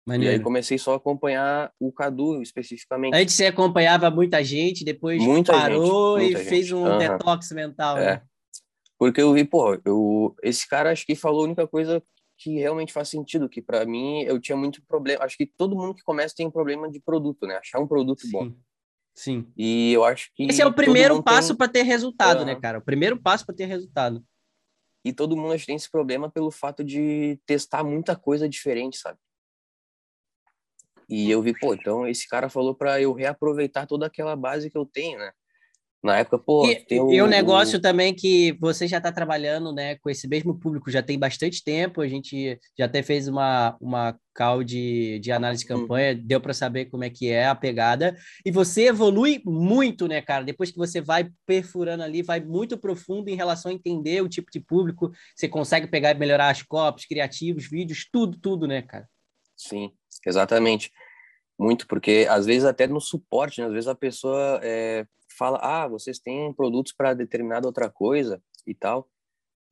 E 0.06 0.12
aí 0.12 0.18
Maneiro. 0.20 0.44
comecei 0.44 0.78
só 0.78 0.94
a 0.94 0.98
acompanhar 0.98 1.72
o 1.80 1.90
Cadu 1.90 2.42
especificamente. 2.42 3.16
Antes 3.16 3.34
você 3.36 3.46
acompanhava 3.46 4.12
muita 4.12 4.44
gente, 4.44 4.84
depois 4.84 5.24
Muita 5.24 5.54
parou 5.54 6.20
gente, 6.20 6.28
e 6.32 6.34
muita 6.34 6.50
fez 6.50 6.66
gente. 6.68 6.76
um 6.76 6.86
Aham. 6.86 6.98
detox 6.98 7.52
mental, 7.54 7.98
É. 7.98 8.16
né? 8.18 8.22
Porque 9.00 9.22
eu 9.22 9.32
vi, 9.34 9.46
pô, 9.46 9.80
eu, 9.86 10.36
esse 10.44 10.68
cara 10.68 10.92
acho 10.92 11.06
que 11.06 11.16
falou 11.16 11.42
a 11.42 11.46
única 11.46 11.66
coisa 11.66 12.04
que 12.38 12.56
realmente 12.60 12.92
faz 12.92 13.08
sentido, 13.08 13.48
que 13.48 13.62
para 13.62 13.86
mim 13.86 14.24
eu 14.24 14.38
tinha 14.42 14.58
muito 14.58 14.82
problema. 14.86 15.24
Acho 15.24 15.38
que 15.38 15.46
todo 15.46 15.76
mundo 15.78 15.96
que 15.96 16.04
começa 16.04 16.36
tem 16.36 16.46
um 16.46 16.52
problema 16.52 16.90
de 16.92 17.00
produto, 17.00 17.48
né? 17.48 17.56
Achar 17.56 17.80
um 17.80 17.88
produto 17.88 18.24
bom. 18.30 18.44
Sim. 18.46 18.58
Sim. 19.16 19.48
E 19.56 19.94
eu 19.94 20.04
acho 20.04 20.30
que 20.36 20.44
Esse 20.44 20.62
é 20.62 20.66
o 20.66 20.74
primeiro 20.74 21.24
passo 21.24 21.50
tem- 21.50 21.58
para 21.58 21.72
ter 21.72 21.84
resultado, 21.84 22.44
né, 22.44 22.52
Aham. 22.54 22.62
cara? 22.62 22.78
O 22.80 22.82
primeiro 22.82 23.16
passo 23.22 23.46
para 23.46 23.56
ter 23.56 23.66
resultado. 23.66 24.22
E 25.04 25.12
todo 25.12 25.36
mundo 25.36 25.54
acho 25.54 25.66
tem 25.66 25.76
esse 25.76 25.90
problema 25.90 26.30
pelo 26.30 26.50
fato 26.50 26.84
de 26.84 27.40
testar 27.46 27.84
muita 27.84 28.16
coisa 28.16 28.48
diferente, 28.48 28.98
sabe? 28.98 29.20
E 31.10 31.30
eu 31.30 31.42
vi, 31.42 31.58
pô, 31.58 31.74
então 31.74 32.08
esse 32.08 32.28
cara 32.28 32.50
falou 32.50 32.74
para 32.74 33.02
eu 33.02 33.14
reaproveitar 33.14 33.86
toda 33.86 34.06
aquela 34.06 34.36
base 34.36 34.70
que 34.70 34.78
eu 34.78 34.86
tenho, 34.86 35.20
né? 35.20 35.34
Na 36.04 36.18
época, 36.18 36.38
pô, 36.38 36.70
E, 36.70 36.76
tem 36.76 36.98
e 37.14 37.22
o 37.22 37.28
negócio 37.28 37.80
também 37.80 38.14
que 38.14 38.52
você 38.60 38.86
já 38.86 38.98
está 38.98 39.10
trabalhando 39.10 39.72
né, 39.72 39.96
com 40.00 40.10
esse 40.10 40.28
mesmo 40.28 40.54
público 40.54 40.92
já 40.92 41.02
tem 41.02 41.18
bastante 41.18 41.64
tempo, 41.64 42.02
a 42.02 42.08
gente 42.10 42.60
já 42.78 42.86
até 42.86 43.02
fez 43.02 43.30
uma, 43.30 43.78
uma 43.80 44.20
call 44.36 44.66
de, 44.66 45.18
de 45.20 45.32
análise 45.32 45.66
de 45.66 45.72
Uhum. 45.72 45.82
campanha, 45.82 46.14
deu 46.14 46.42
para 46.42 46.54
saber 46.54 46.86
como 46.88 47.06
é 47.06 47.10
que 47.10 47.30
é 47.30 47.48
a 47.48 47.56
pegada, 47.56 48.18
e 48.46 48.52
você 48.52 48.88
evolui 48.88 49.42
muito, 49.46 50.06
né, 50.06 50.22
cara? 50.22 50.44
Depois 50.44 50.72
que 50.72 50.78
você 50.78 51.00
vai 51.00 51.30
perfurando 51.46 52.04
ali, 52.04 52.22
vai 52.22 52.42
muito 52.42 52.78
profundo 52.78 53.30
em 53.30 53.36
relação 53.36 53.72
a 53.72 53.74
entender 53.74 54.22
o 54.22 54.28
tipo 54.28 54.52
de 54.52 54.60
público, 54.60 55.10
você 55.34 55.48
consegue 55.48 55.88
pegar 55.88 56.12
e 56.12 56.20
melhorar 56.20 56.50
as 56.50 56.62
copies, 56.62 57.06
criativos, 57.06 57.66
vídeos, 57.70 58.10
tudo, 58.12 58.38
tudo, 58.38 58.68
né, 58.68 58.82
cara? 58.82 59.08
Sim, 59.56 59.90
exatamente. 60.28 60.92
Muito, 61.58 61.88
porque 61.88 62.28
às 62.30 62.46
vezes 62.46 62.66
até 62.66 62.88
no 62.88 63.00
suporte, 63.00 63.62
né? 63.62 63.68
às 63.68 63.74
vezes 63.74 63.88
a 63.88 63.96
pessoa 63.96 64.60
é, 64.62 65.06
fala, 65.34 65.60
ah, 65.62 65.88
vocês 65.88 66.20
têm 66.20 66.54
produtos 66.54 66.94
para 66.94 67.14
determinada 67.14 67.68
outra 67.68 67.90
coisa 67.90 68.42
e 68.66 68.74
tal. 68.74 69.10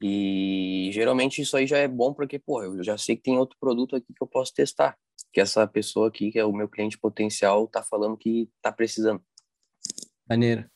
E 0.01 0.89
geralmente 0.91 1.41
isso 1.41 1.55
aí 1.55 1.67
já 1.67 1.77
é 1.77 1.87
bom 1.87 2.13
porque, 2.13 2.39
pô, 2.39 2.63
eu 2.63 2.83
já 2.83 2.97
sei 2.97 3.15
que 3.15 3.21
tem 3.21 3.37
outro 3.37 3.57
produto 3.59 3.95
aqui 3.95 4.07
que 4.13 4.23
eu 4.23 4.27
posso 4.27 4.53
testar, 4.53 4.97
que 5.31 5.39
essa 5.39 5.67
pessoa 5.67 6.07
aqui, 6.07 6.31
que 6.31 6.39
é 6.39 6.45
o 6.45 6.51
meu 6.51 6.67
cliente 6.67 6.97
potencial, 6.97 7.67
tá 7.67 7.83
falando 7.83 8.17
que 8.17 8.49
tá 8.61 8.71
precisando. 8.71 9.23
Maneiro. 10.27 10.69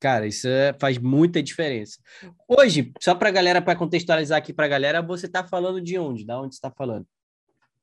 Cara, 0.00 0.26
isso 0.26 0.46
é, 0.46 0.76
faz 0.78 0.98
muita 0.98 1.42
diferença. 1.42 1.98
Hoje, 2.46 2.92
só 3.00 3.14
para 3.14 3.30
galera, 3.30 3.60
para 3.60 3.76
contextualizar 3.76 4.38
aqui 4.38 4.52
para 4.52 4.68
galera, 4.68 5.02
você 5.02 5.26
está 5.26 5.42
falando 5.42 5.80
de 5.80 5.98
onde? 5.98 6.24
Da 6.24 6.40
onde 6.40 6.54
você 6.54 6.58
está 6.58 6.70
falando? 6.70 7.06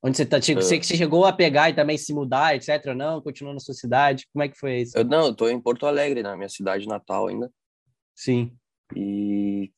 Onde 0.03 0.17
você 0.17 0.23
está? 0.23 0.39
Tipo, 0.39 0.61
você 0.61 0.79
que 0.79 0.85
chegou 0.85 1.25
a 1.25 1.33
pegar 1.33 1.69
e 1.69 1.73
também 1.73 1.97
se 1.97 2.13
mudar, 2.13 2.55
etc. 2.55 2.93
Não, 2.95 3.21
continua 3.21 3.53
na 3.53 3.59
sua 3.59 3.73
cidade. 3.73 4.27
Como 4.31 4.43
é 4.43 4.47
que 4.47 4.57
foi 4.57 4.81
isso? 4.81 4.97
Eu, 4.97 5.03
não, 5.03 5.27
eu 5.27 5.35
tô 5.35 5.49
em 5.49 5.59
Porto 5.59 5.85
Alegre, 5.87 6.21
na 6.21 6.35
minha 6.35 6.49
cidade 6.49 6.87
natal 6.87 7.27
ainda. 7.27 7.51
Sim. 8.13 8.51
E 8.95 9.71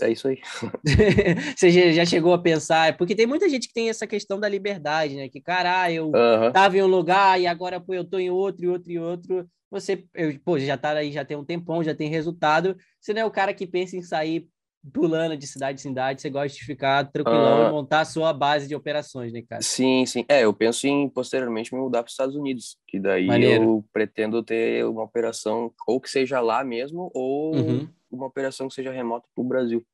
é 0.00 0.10
isso 0.10 0.28
aí. 0.28 0.40
Você 1.56 1.92
já 1.92 2.04
chegou 2.06 2.32
a 2.32 2.38
pensar, 2.38 2.96
porque 2.96 3.14
tem 3.14 3.26
muita 3.26 3.48
gente 3.48 3.68
que 3.68 3.74
tem 3.74 3.90
essa 3.90 4.06
questão 4.06 4.40
da 4.40 4.48
liberdade, 4.48 5.16
né? 5.16 5.28
Que, 5.28 5.40
cara, 5.40 5.82
ah, 5.82 5.92
eu 5.92 6.06
uhum. 6.06 6.52
tava 6.52 6.76
em 6.76 6.82
um 6.82 6.86
lugar 6.86 7.40
e 7.40 7.46
agora 7.46 7.80
pô, 7.80 7.92
eu 7.92 8.04
tô 8.04 8.18
em 8.18 8.30
outro, 8.30 8.64
e 8.64 8.68
outro, 8.68 8.92
e 8.92 8.98
outro. 8.98 9.48
Você, 9.70 10.06
eu, 10.14 10.38
pô, 10.44 10.58
já 10.58 10.76
tá 10.76 10.92
aí, 10.92 11.12
já 11.12 11.24
tem 11.24 11.36
um 11.36 11.44
tempão, 11.44 11.82
já 11.82 11.94
tem 11.94 12.08
resultado. 12.08 12.76
Você 13.00 13.12
não 13.12 13.22
é 13.22 13.24
o 13.24 13.30
cara 13.30 13.52
que 13.52 13.66
pensa 13.66 13.96
em 13.96 14.02
sair 14.02 14.46
pulando 14.92 15.36
de 15.36 15.46
cidade 15.46 15.80
em 15.80 15.82
cidade, 15.82 16.22
você 16.22 16.30
gosta 16.30 16.56
de 16.56 16.64
ficar 16.64 17.10
tranquilão 17.10 17.68
e 17.68 17.70
montar 17.70 18.00
a 18.00 18.04
sua 18.04 18.32
base 18.32 18.66
de 18.66 18.74
operações, 18.74 19.32
né, 19.32 19.42
cara? 19.42 19.62
Sim, 19.62 20.04
sim. 20.06 20.24
É, 20.28 20.44
eu 20.44 20.52
penso 20.52 20.86
em 20.86 21.08
posteriormente 21.08 21.74
me 21.74 21.80
mudar 21.80 22.02
para 22.02 22.08
os 22.08 22.12
Estados 22.12 22.34
Unidos, 22.34 22.76
que 22.88 22.98
daí 22.98 23.26
Maneiro. 23.26 23.64
eu 23.64 23.84
pretendo 23.92 24.42
ter 24.42 24.84
uma 24.86 25.02
operação 25.02 25.72
ou 25.86 26.00
que 26.00 26.10
seja 26.10 26.40
lá 26.40 26.64
mesmo, 26.64 27.10
ou 27.14 27.54
uhum 27.54 27.88
uma 28.12 28.26
operação 28.26 28.68
que 28.68 28.74
seja 28.74 28.92
remota 28.92 29.26
para 29.34 29.42
o 29.42 29.48
Brasil. 29.48 29.84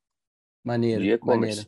Maneiro, 0.64 1.02
de 1.02 1.24
maneiro. 1.24 1.62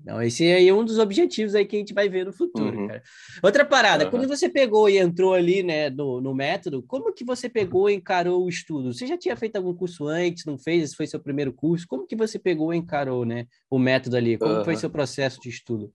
Então, 0.00 0.22
esse 0.22 0.44
aí 0.44 0.68
é 0.68 0.72
um 0.72 0.84
dos 0.84 0.98
objetivos 0.98 1.54
aí 1.54 1.66
que 1.66 1.74
a 1.74 1.78
gente 1.78 1.92
vai 1.92 2.08
ver 2.08 2.24
no 2.24 2.32
futuro, 2.32 2.78
uhum. 2.78 2.86
cara. 2.86 3.02
Outra 3.42 3.64
parada, 3.64 4.04
uhum. 4.04 4.10
quando 4.10 4.28
você 4.28 4.48
pegou 4.48 4.88
e 4.88 4.98
entrou 4.98 5.34
ali, 5.34 5.62
né, 5.62 5.90
no, 5.90 6.20
no 6.20 6.34
método, 6.34 6.82
como 6.82 7.12
que 7.12 7.24
você 7.24 7.48
pegou 7.48 7.90
e 7.90 7.94
encarou 7.94 8.44
o 8.44 8.48
estudo? 8.48 8.92
Você 8.92 9.06
já 9.06 9.18
tinha 9.18 9.36
feito 9.36 9.56
algum 9.56 9.74
curso 9.74 10.06
antes, 10.06 10.44
não 10.44 10.56
fez? 10.56 10.84
Esse 10.84 10.96
foi 10.96 11.06
seu 11.06 11.18
primeiro 11.18 11.52
curso? 11.52 11.86
Como 11.88 12.06
que 12.06 12.14
você 12.14 12.38
pegou 12.38 12.72
e 12.72 12.76
encarou, 12.76 13.24
né, 13.24 13.46
o 13.68 13.78
método 13.78 14.16
ali? 14.16 14.38
Como 14.38 14.54
uhum. 14.54 14.64
foi 14.64 14.76
seu 14.76 14.90
processo 14.90 15.40
de 15.40 15.48
estudo? 15.48 15.92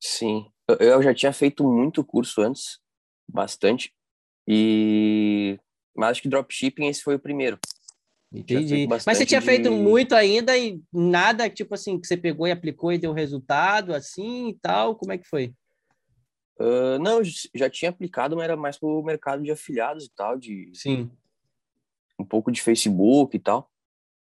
Sim, 0.00 0.46
eu 0.80 1.02
já 1.02 1.14
tinha 1.14 1.32
feito 1.32 1.62
muito 1.62 2.02
curso 2.02 2.40
antes, 2.40 2.78
bastante, 3.28 3.92
e... 4.48 5.58
Mas 5.94 6.12
acho 6.12 6.22
que 6.22 6.28
dropshipping 6.28 6.86
esse 6.86 7.02
foi 7.02 7.16
o 7.16 7.20
primeiro. 7.20 7.58
Entendi. 8.32 8.86
Mas 8.86 9.04
você 9.04 9.26
tinha 9.26 9.40
de... 9.40 9.46
feito 9.46 9.70
muito 9.70 10.14
ainda 10.14 10.56
e 10.56 10.80
nada, 10.92 11.50
tipo 11.50 11.74
assim, 11.74 12.00
que 12.00 12.06
você 12.06 12.16
pegou 12.16 12.46
e 12.46 12.50
aplicou 12.50 12.92
e 12.92 12.98
deu 12.98 13.12
resultado, 13.12 13.94
assim 13.94 14.48
e 14.48 14.54
tal? 14.54 14.94
Como 14.96 15.12
é 15.12 15.18
que 15.18 15.28
foi? 15.28 15.54
Uh, 16.58 16.98
não, 17.00 17.20
já 17.54 17.68
tinha 17.68 17.90
aplicado, 17.90 18.36
mas 18.36 18.44
era 18.44 18.56
mais 18.56 18.78
para 18.78 18.88
o 18.88 19.02
mercado 19.02 19.42
de 19.42 19.50
afiliados 19.50 20.06
e 20.06 20.10
tal, 20.14 20.38
de 20.38 20.70
Sim. 20.74 21.10
um 22.18 22.24
pouco 22.24 22.50
de 22.50 22.62
Facebook 22.62 23.36
e 23.36 23.40
tal. 23.40 23.70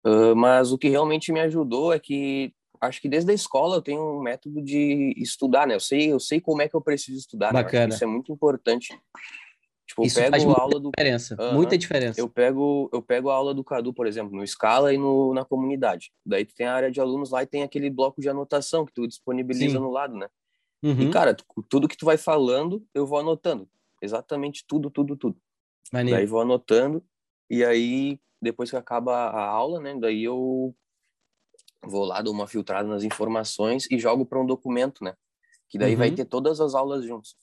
Uh, 0.06 0.36
mas 0.36 0.72
o 0.72 0.78
que 0.78 0.90
realmente 0.90 1.32
me 1.32 1.40
ajudou 1.42 1.94
é 1.94 2.00
que 2.00 2.54
acho 2.80 3.00
que 3.00 3.08
desde 3.08 3.32
a 3.32 3.36
escola 3.36 3.76
eu 3.76 3.82
tenho 3.82 4.18
um 4.18 4.22
método 4.22 4.62
de 4.62 5.14
estudar, 5.18 5.68
né? 5.68 5.76
Eu 5.76 5.80
sei, 5.80 6.12
eu 6.12 6.20
sei 6.20 6.42
como 6.42 6.62
é 6.62 6.68
que 6.68 6.76
eu 6.76 6.82
preciso 6.82 7.20
estudar. 7.20 7.54
Bacana. 7.54 7.88
Né? 7.88 7.94
isso 7.94 8.04
é 8.04 8.08
muito 8.08 8.32
importante. 8.32 8.98
Tipo, 9.92 10.06
Isso 10.06 10.20
eu 10.20 10.32
pego 10.32 10.46
faz 10.46 10.58
aula 10.58 10.80
do 10.80 10.90
diferença, 10.90 11.36
uhum. 11.38 11.54
muita 11.54 11.78
diferença. 11.78 12.20
Eu 12.20 12.30
pego 12.30 12.90
eu 12.94 13.02
pego 13.02 13.30
a 13.30 13.36
aula 13.36 13.54
do 13.54 13.62
Cadu, 13.62 13.94
por 13.94 14.08
exemplo, 14.08 14.34
no 14.34 14.48
Scala 14.48 14.94
e 14.94 14.98
no, 14.98 15.34
na 15.34 15.44
comunidade. 15.44 16.14
Daí 16.26 16.46
tu 16.46 16.56
tem 16.56 16.66
a 16.66 16.74
área 16.74 16.90
de 16.90 17.02
alunos 17.02 17.30
lá 17.30 17.44
e 17.44 17.46
tem 17.46 17.62
aquele 17.62 17.90
bloco 17.90 18.22
de 18.22 18.30
anotação 18.30 18.86
que 18.86 18.94
tu 18.94 19.06
disponibiliza 19.06 19.74
Sim. 19.74 19.84
no 19.84 19.92
lado, 19.92 20.16
né? 20.16 20.30
Uhum. 20.82 21.02
E 21.02 21.12
cara, 21.12 21.36
tudo 21.68 21.90
que 21.90 21.98
tu 21.98 22.06
vai 22.06 22.16
falando, 22.16 22.82
eu 22.94 23.06
vou 23.06 23.20
anotando. 23.20 23.68
Exatamente 24.02 24.64
tudo, 24.66 24.90
tudo, 24.90 25.18
tudo. 25.18 25.38
Maneiro. 25.92 26.18
Daí 26.18 26.26
vou 26.26 26.40
anotando 26.40 27.04
e 27.50 27.62
aí 27.66 28.18
depois 28.42 28.70
que 28.70 28.78
acaba 28.78 29.14
a 29.14 29.46
aula, 29.46 29.82
né, 29.82 29.94
daí 30.00 30.24
eu 30.24 30.74
vou 31.84 32.06
lá 32.06 32.22
dou 32.22 32.34
uma 32.34 32.48
filtrada 32.48 32.88
nas 32.88 33.04
informações 33.04 33.92
e 33.92 34.00
jogo 34.00 34.26
para 34.26 34.40
um 34.40 34.46
documento, 34.46 35.04
né? 35.04 35.16
Que 35.70 35.78
daí 35.78 35.92
uhum. 35.92 36.00
vai 36.00 36.12
ter 36.12 36.24
todas 36.24 36.62
as 36.62 36.76
aulas 36.76 37.04
juntos. 37.04 37.36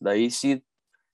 Daí 0.00 0.30
se 0.30 0.62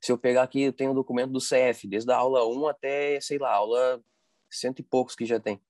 se 0.02 0.10
eu 0.10 0.18
pegar 0.18 0.42
aqui, 0.42 0.62
eu 0.62 0.72
tenho 0.72 0.90
o 0.90 0.92
um 0.92 0.96
documento 0.96 1.30
do 1.30 1.38
CF, 1.38 1.86
desde 1.86 2.10
a 2.10 2.16
aula 2.16 2.44
1 2.44 2.66
até, 2.66 3.20
sei 3.20 3.38
lá, 3.38 3.52
aula 3.52 4.02
cento 4.50 4.80
e 4.80 4.82
poucos 4.82 5.14
que 5.14 5.24
já 5.24 5.38
tem. 5.38 5.60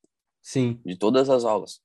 Sim. 0.41 0.81
De 0.85 0.97
todas 0.97 1.29
as 1.29 1.45
aulas. 1.45 1.81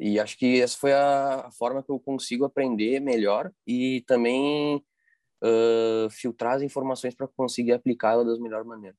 E 0.00 0.18
acho 0.18 0.36
que 0.36 0.60
essa 0.60 0.76
foi 0.76 0.92
a, 0.92 1.48
forma 1.56 1.82
que 1.82 1.90
eu 1.90 2.00
consigo 2.00 2.44
aprender 2.44 3.00
melhor 3.00 3.52
e 3.64 4.02
também 4.06 4.84
uh, 5.42 6.10
filtrar 6.10 6.56
as 6.56 6.62
informações 6.62 7.14
para 7.14 7.28
conseguir 7.28 7.72
aplicá-la 7.72 8.24
da 8.24 8.38
melhor 8.40 8.64
maneira. 8.64 8.96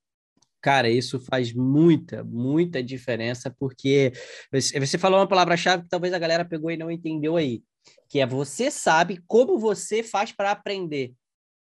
Cara, 0.61 0.89
isso 0.89 1.19
faz 1.19 1.53
muita, 1.53 2.23
muita 2.23 2.81
diferença, 2.81 3.53
porque 3.59 4.11
você 4.51 4.97
falou 4.97 5.19
uma 5.19 5.27
palavra-chave 5.27 5.83
que 5.83 5.89
talvez 5.89 6.13
a 6.13 6.19
galera 6.19 6.43
pegou 6.43 6.71
e 6.71 6.77
não 6.77 6.89
entendeu 6.89 7.35
aí, 7.35 7.61
que 8.09 8.19
é 8.19 8.25
você 8.25 8.71
sabe 8.71 9.21
como 9.27 9.59
você 9.59 10.01
faz 10.01 10.31
para 10.31 10.51
aprender. 10.51 11.13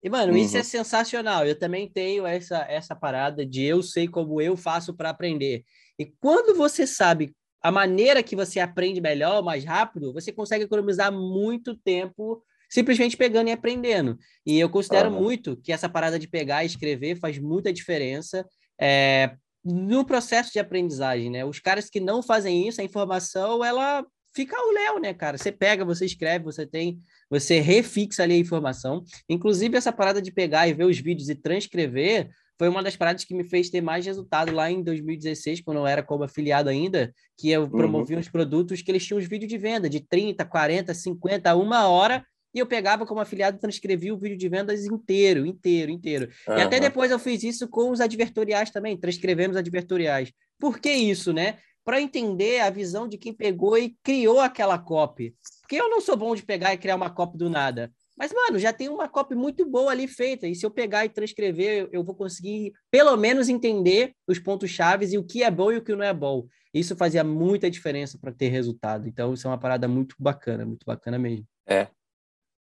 E, 0.03 0.09
mano, 0.09 0.33
uhum. 0.33 0.37
isso 0.37 0.57
é 0.57 0.63
sensacional. 0.63 1.45
Eu 1.45 1.57
também 1.57 1.89
tenho 1.89 2.25
essa, 2.25 2.59
essa 2.69 2.95
parada 2.95 3.45
de 3.45 3.63
eu 3.63 3.81
sei 3.81 4.07
como 4.07 4.41
eu 4.41 4.55
faço 4.55 4.93
para 4.93 5.09
aprender. 5.09 5.63
E 5.97 6.05
quando 6.19 6.55
você 6.55 6.85
sabe 6.85 7.35
a 7.61 7.71
maneira 7.71 8.21
que 8.21 8.35
você 8.35 8.59
aprende 8.59 9.01
melhor, 9.01 9.43
mais 9.43 9.65
rápido, 9.65 10.13
você 10.13 10.31
consegue 10.31 10.65
economizar 10.65 11.11
muito 11.11 11.75
tempo 11.75 12.43
simplesmente 12.69 13.17
pegando 13.17 13.47
e 13.47 13.51
aprendendo. 13.51 14.17
E 14.45 14.59
eu 14.59 14.69
considero 14.69 15.09
uhum. 15.09 15.21
muito 15.21 15.57
que 15.57 15.71
essa 15.71 15.89
parada 15.89 16.19
de 16.19 16.27
pegar 16.27 16.63
e 16.63 16.67
escrever 16.67 17.17
faz 17.17 17.39
muita 17.39 17.71
diferença 17.71 18.45
é, 18.79 19.35
no 19.63 20.05
processo 20.05 20.51
de 20.51 20.59
aprendizagem, 20.59 21.29
né? 21.29 21.45
Os 21.45 21.59
caras 21.59 21.89
que 21.89 21.99
não 21.99 22.21
fazem 22.21 22.67
isso, 22.67 22.81
a 22.81 22.83
informação, 22.83 23.63
ela 23.63 24.05
fica 24.37 24.55
o 24.55 24.71
Léo, 24.71 24.99
né, 24.99 25.15
cara? 25.15 25.35
Você 25.35 25.51
pega, 25.51 25.83
você 25.83 26.05
escreve, 26.05 26.45
você 26.45 26.63
tem, 26.63 26.99
você 27.27 27.59
refixa 27.59 28.21
ali 28.21 28.35
a 28.35 28.37
informação. 28.37 29.03
Inclusive, 29.27 29.75
essa 29.75 29.91
parada 29.91 30.21
de 30.21 30.31
pegar 30.31 30.67
e 30.67 30.73
ver 30.73 30.85
os 30.85 30.99
vídeos 30.99 31.27
e 31.27 31.33
transcrever 31.33 32.29
foi 32.55 32.69
uma 32.69 32.83
das 32.83 32.95
paradas 32.95 33.25
que 33.25 33.33
me 33.33 33.43
fez 33.43 33.69
ter 33.69 33.81
mais 33.81 34.05
resultado 34.05 34.51
lá 34.51 34.69
em 34.69 34.83
2016, 34.83 35.61
quando 35.61 35.77
eu 35.77 35.87
era 35.87 36.03
como 36.03 36.23
afiliado 36.23 36.69
ainda, 36.69 37.11
que 37.35 37.49
eu 37.49 37.67
promovia 37.67 38.15
uhum. 38.15 38.19
uns 38.19 38.29
produtos 38.29 38.81
que 38.81 38.91
eles 38.91 39.05
tinham 39.05 39.19
os 39.19 39.27
vídeos 39.27 39.49
de 39.49 39.57
venda 39.57 39.89
de 39.89 39.99
30, 39.99 40.45
40, 40.45 40.93
50, 40.93 41.55
uma 41.55 41.87
hora, 41.87 42.23
e 42.53 42.59
eu 42.59 42.65
pegava 42.65 43.05
como 43.05 43.19
afiliado 43.19 43.57
e 43.57 43.59
transcrevia 43.59 44.13
o 44.13 44.17
vídeo 44.17 44.37
de 44.37 44.49
vendas 44.49 44.85
inteiro, 44.85 45.45
inteiro, 45.45 45.91
inteiro. 45.91 46.29
Uhum. 46.47 46.57
E 46.57 46.61
até 46.61 46.79
depois 46.79 47.11
eu 47.11 47.19
fiz 47.19 47.43
isso 47.43 47.67
com 47.67 47.91
os 47.91 48.01
advertoriais 48.01 48.69
também, 48.69 48.97
transcrevemos 48.97 49.57
advertoriais. 49.57 50.31
Por 50.59 50.79
que 50.79 50.91
isso, 50.91 51.33
né? 51.33 51.57
Para 51.87 52.01
entender 52.01 52.59
a 52.59 52.69
visão 52.69 53.07
de 53.07 53.17
quem 53.17 53.31
pegou 53.31 53.77
e 53.77 53.95
criou 54.03 54.41
aquela 54.41 54.77
copy. 54.77 55.33
Porque 55.61 55.77
eu 55.77 55.89
não 55.89 56.01
sou 56.01 56.17
bom 56.17 56.35
de 56.35 56.43
pegar 56.43 56.73
e 56.73 56.77
criar 56.77 56.97
uma 56.97 57.09
copy 57.09 57.37
do 57.37 57.49
nada. 57.49 57.93
Mas, 58.17 58.33
mano, 58.33 58.59
já 58.59 58.73
tem 58.73 58.89
uma 58.89 59.07
copy 59.07 59.35
muito 59.35 59.65
boa 59.65 59.89
ali 59.89 60.05
feita. 60.05 60.49
E 60.49 60.53
se 60.53 60.65
eu 60.65 60.69
pegar 60.69 61.05
e 61.05 61.09
transcrever, 61.09 61.87
eu 61.93 62.03
vou 62.03 62.13
conseguir, 62.13 62.73
pelo 62.91 63.15
menos, 63.15 63.47
entender 63.47 64.13
os 64.27 64.37
pontos 64.37 64.69
chaves 64.69 65.13
e 65.13 65.17
o 65.17 65.23
que 65.23 65.43
é 65.43 65.49
bom 65.49 65.71
e 65.71 65.77
o 65.77 65.81
que 65.81 65.95
não 65.95 66.03
é 66.03 66.13
bom. 66.13 66.45
Isso 66.73 66.93
fazia 66.93 67.23
muita 67.23 67.71
diferença 67.71 68.17
para 68.19 68.33
ter 68.33 68.49
resultado. 68.49 69.07
Então, 69.07 69.33
isso 69.33 69.47
é 69.47 69.49
uma 69.49 69.57
parada 69.57 69.87
muito 69.87 70.13
bacana, 70.19 70.65
muito 70.65 70.85
bacana 70.85 71.17
mesmo. 71.17 71.47
É, 71.65 71.87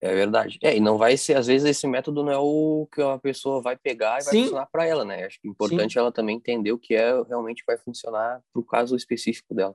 é 0.06 0.14
verdade. 0.14 0.58
É, 0.62 0.76
e 0.76 0.80
não 0.80 0.98
vai 0.98 1.16
ser, 1.16 1.36
às 1.36 1.46
vezes, 1.46 1.68
esse 1.68 1.86
método 1.86 2.22
não 2.22 2.32
é 2.32 2.38
o 2.38 2.88
que 2.92 3.00
a 3.02 3.18
pessoa 3.18 3.60
vai 3.60 3.76
pegar 3.76 4.20
e 4.20 4.24
vai 4.24 4.34
Sim. 4.34 4.42
funcionar 4.42 4.66
para 4.66 4.86
ela, 4.86 5.04
né? 5.04 5.24
Acho 5.24 5.40
que 5.40 5.48
é 5.48 5.50
importante 5.50 5.94
Sim. 5.94 5.98
ela 5.98 6.12
também 6.12 6.36
entender 6.36 6.72
o 6.72 6.78
que 6.78 6.94
é 6.94 7.22
realmente 7.24 7.64
vai 7.66 7.76
funcionar 7.76 8.40
para 8.52 8.60
o 8.60 8.64
caso 8.64 8.96
específico 8.96 9.54
dela. 9.54 9.74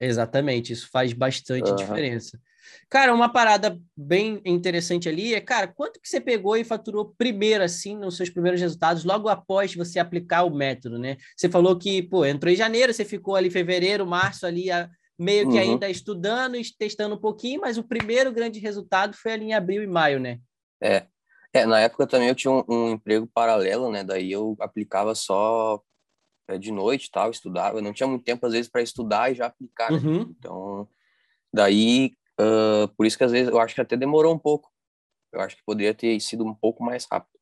Exatamente, 0.00 0.72
isso 0.72 0.88
faz 0.90 1.12
bastante 1.12 1.70
uhum. 1.70 1.76
diferença. 1.76 2.38
Cara, 2.88 3.14
uma 3.14 3.28
parada 3.28 3.78
bem 3.96 4.40
interessante 4.44 5.08
ali 5.08 5.34
é, 5.34 5.40
cara, 5.40 5.68
quanto 5.68 6.00
que 6.00 6.08
você 6.08 6.20
pegou 6.20 6.56
e 6.56 6.64
faturou 6.64 7.14
primeiro, 7.16 7.62
assim, 7.62 7.96
nos 7.96 8.16
seus 8.16 8.30
primeiros 8.30 8.60
resultados, 8.60 9.04
logo 9.04 9.28
após 9.28 9.74
você 9.74 9.98
aplicar 9.98 10.44
o 10.44 10.54
método, 10.54 10.98
né? 10.98 11.16
Você 11.36 11.48
falou 11.48 11.78
que, 11.78 12.02
pô, 12.02 12.24
entrou 12.24 12.52
em 12.52 12.56
janeiro, 12.56 12.92
você 12.92 13.04
ficou 13.04 13.36
ali 13.36 13.50
fevereiro, 13.50 14.06
março 14.06 14.46
ali, 14.46 14.70
a 14.70 14.88
meio 15.18 15.48
que 15.48 15.54
uhum. 15.54 15.60
ainda 15.60 15.88
estudando 15.88 16.56
e 16.56 16.62
testando 16.76 17.14
um 17.14 17.20
pouquinho, 17.20 17.60
mas 17.60 17.78
o 17.78 17.84
primeiro 17.84 18.32
grande 18.32 18.58
resultado 18.58 19.16
foi 19.16 19.32
ali 19.32 19.46
em 19.46 19.54
abril 19.54 19.82
e 19.82 19.86
maio, 19.86 20.18
né? 20.18 20.40
É. 20.82 21.06
É, 21.52 21.64
na 21.64 21.78
época 21.78 22.04
também 22.04 22.28
eu 22.28 22.34
tinha 22.34 22.52
um, 22.52 22.64
um 22.68 22.90
emprego 22.90 23.28
paralelo, 23.32 23.90
né? 23.90 24.02
Daí 24.02 24.32
eu 24.32 24.56
aplicava 24.58 25.14
só 25.14 25.80
é, 26.48 26.58
de 26.58 26.72
noite 26.72 27.10
tal, 27.12 27.30
estudava. 27.30 27.78
Eu 27.78 27.82
não 27.82 27.92
tinha 27.92 28.08
muito 28.08 28.24
tempo, 28.24 28.44
às 28.44 28.52
vezes, 28.52 28.68
para 28.68 28.82
estudar 28.82 29.30
e 29.30 29.36
já 29.36 29.46
aplicar. 29.46 29.92
Né? 29.92 29.98
Uhum. 29.98 30.34
Então, 30.36 30.88
daí, 31.52 32.16
uh, 32.40 32.88
por 32.96 33.06
isso 33.06 33.16
que 33.16 33.22
às 33.22 33.30
vezes 33.30 33.48
eu 33.48 33.58
acho 33.60 33.74
que 33.74 33.80
até 33.80 33.96
demorou 33.96 34.34
um 34.34 34.38
pouco. 34.38 34.68
Eu 35.32 35.40
acho 35.40 35.56
que 35.56 35.62
poderia 35.64 35.94
ter 35.94 36.18
sido 36.20 36.44
um 36.44 36.54
pouco 36.54 36.82
mais 36.82 37.06
rápido. 37.10 37.33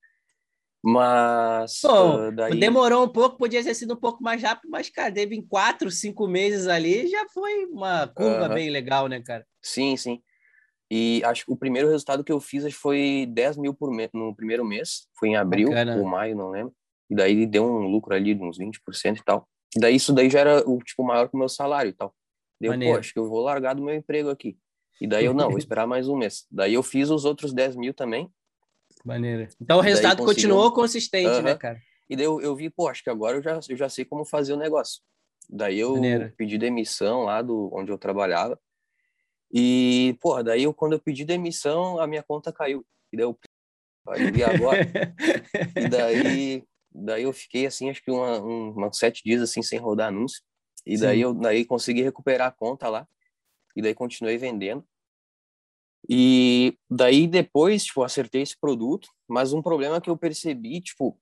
Mas. 0.83 1.81
Bom, 1.83 2.29
uh, 2.29 2.33
daí... 2.33 2.59
demorou 2.59 3.05
um 3.05 3.09
pouco, 3.09 3.39
podia 3.39 3.63
ter 3.63 3.75
sido 3.75 3.95
um 3.95 4.01
pouco 4.01 4.23
mais 4.23 4.43
rápido, 4.43 4.69
mas, 4.71 4.91
cara, 4.91 5.13
teve 5.13 5.37
em 5.37 5.43
quatro, 5.43 5.91
cinco 5.91 6.27
meses 6.27 6.67
ali, 6.67 7.07
já 7.09 7.25
foi 7.33 7.67
uma 7.67 8.09
curva 8.09 8.49
bem 8.49 8.69
legal, 8.69 9.07
né, 9.07 9.23
cara? 9.23 9.47
Sim, 9.63 9.97
sim. 9.97 10.21
E 10.91 11.23
acho 11.25 11.47
que 11.47 11.53
o 11.53 11.57
primeiro 11.57 11.89
resultado 11.89 12.23
que 12.23 12.31
eu 12.31 12.39
fiz 12.39 12.75
foi 12.75 13.27
10 13.31 13.57
mil 13.57 13.73
por 13.73 13.91
mês, 13.91 14.11
no 14.13 14.35
primeiro 14.35 14.63
mês, 14.63 15.07
foi 15.19 15.31
em 15.31 15.37
abril 15.37 15.71
Bacana. 15.71 15.97
ou 15.97 16.05
maio, 16.05 16.37
não 16.37 16.51
lembro. 16.51 16.75
E 17.09 17.15
daí 17.15 17.47
deu 17.47 17.65
um 17.65 17.87
lucro 17.87 18.15
ali 18.15 18.35
de 18.35 18.43
uns 18.43 18.59
20% 18.59 19.19
e 19.19 19.25
tal. 19.25 19.49
Daí 19.75 19.97
isso 19.97 20.13
daí 20.13 20.29
já 20.29 20.41
era 20.41 20.69
o 20.69 20.79
tipo 20.81 21.03
maior 21.03 21.29
que 21.29 21.35
o 21.35 21.39
meu 21.39 21.49
salário 21.49 21.89
e 21.89 21.93
tal. 21.95 22.15
Daí 22.61 22.71
eu, 22.71 22.93
pô, 22.93 22.99
acho 22.99 23.13
que 23.13 23.19
eu 23.19 23.27
vou 23.27 23.41
largar 23.41 23.75
do 23.75 23.83
meu 23.83 23.95
emprego 23.95 24.29
aqui. 24.29 24.59
E 25.01 25.07
daí 25.07 25.25
eu, 25.25 25.33
não, 25.33 25.49
vou 25.49 25.57
esperar 25.59 25.87
mais 25.87 26.09
um 26.09 26.17
mês. 26.17 26.45
Daí 26.51 26.75
eu 26.75 26.83
fiz 26.83 27.09
os 27.09 27.25
outros 27.25 27.55
10 27.55 27.77
mil 27.77 27.95
também. 27.95 28.31
Maneira. 29.05 29.49
Então 29.61 29.79
o 29.79 29.81
resultado 29.81 30.25
continuou 30.25 30.73
consistente, 30.73 31.43
né, 31.43 31.55
cara? 31.55 31.81
E 32.09 32.17
daí 32.17 32.27
eu, 32.27 32.41
eu 32.41 32.55
vi, 32.55 32.69
pô, 32.69 32.89
acho 32.89 33.03
que 33.03 33.11
agora 33.11 33.39
eu 33.39 33.43
já, 33.43 33.59
eu 33.69 33.77
já 33.77 33.89
sei 33.89 34.05
como 34.05 34.25
fazer 34.25 34.53
o 34.53 34.57
negócio. 34.57 35.01
Daí 35.49 35.79
eu 35.79 35.95
Maneira. 35.95 36.33
pedi 36.37 36.59
demissão 36.59 37.23
lá 37.23 37.43
do 37.43 37.71
onde 37.73 37.91
eu 37.91 37.99
trabalhava. 37.99 38.59
E, 39.53 40.17
pô, 40.21 40.43
daí 40.43 40.63
eu, 40.63 40.73
quando 40.73 40.95
eu 40.95 41.01
pedi 41.01 41.25
demissão, 41.25 41.99
a 41.99 42.07
minha 42.07 42.23
conta 42.23 42.53
caiu. 42.53 42.85
E 43.13 43.17
daí 43.17 43.27
eu, 43.27 43.39
e 44.37 44.43
agora? 44.43 44.81
e 45.77 45.89
daí, 45.89 46.65
daí 46.91 47.23
eu 47.23 47.33
fiquei 47.33 47.67
assim, 47.67 47.91
acho 47.91 48.03
que 48.03 48.11
uma, 48.11 48.41
um, 48.41 48.75
uns 48.87 48.99
sete 48.99 49.23
dias 49.25 49.43
assim, 49.43 49.63
sem 49.63 49.79
rodar 49.79 50.09
anúncio. 50.09 50.43
E 50.87 50.99
daí 50.99 51.19
Sim. 51.19 51.23
eu 51.25 51.35
daí 51.35 51.65
consegui 51.65 52.03
recuperar 52.03 52.49
a 52.49 52.53
conta 52.53 52.89
lá. 52.89 53.07
E 53.77 53.83
daí 53.83 53.95
continuei 53.95 54.37
vendendo. 54.39 54.85
E 56.09 56.77
daí 56.91 57.27
depois, 57.27 57.85
tipo, 57.85 58.03
acertei 58.03 58.43
esse 58.43 58.59
produto, 58.59 59.09
mas 59.29 59.53
um 59.53 59.63
problema 59.63 60.01
que 60.01 60.11
eu 60.11 60.17
percebi, 60.17 60.81
tipo, 60.81 61.19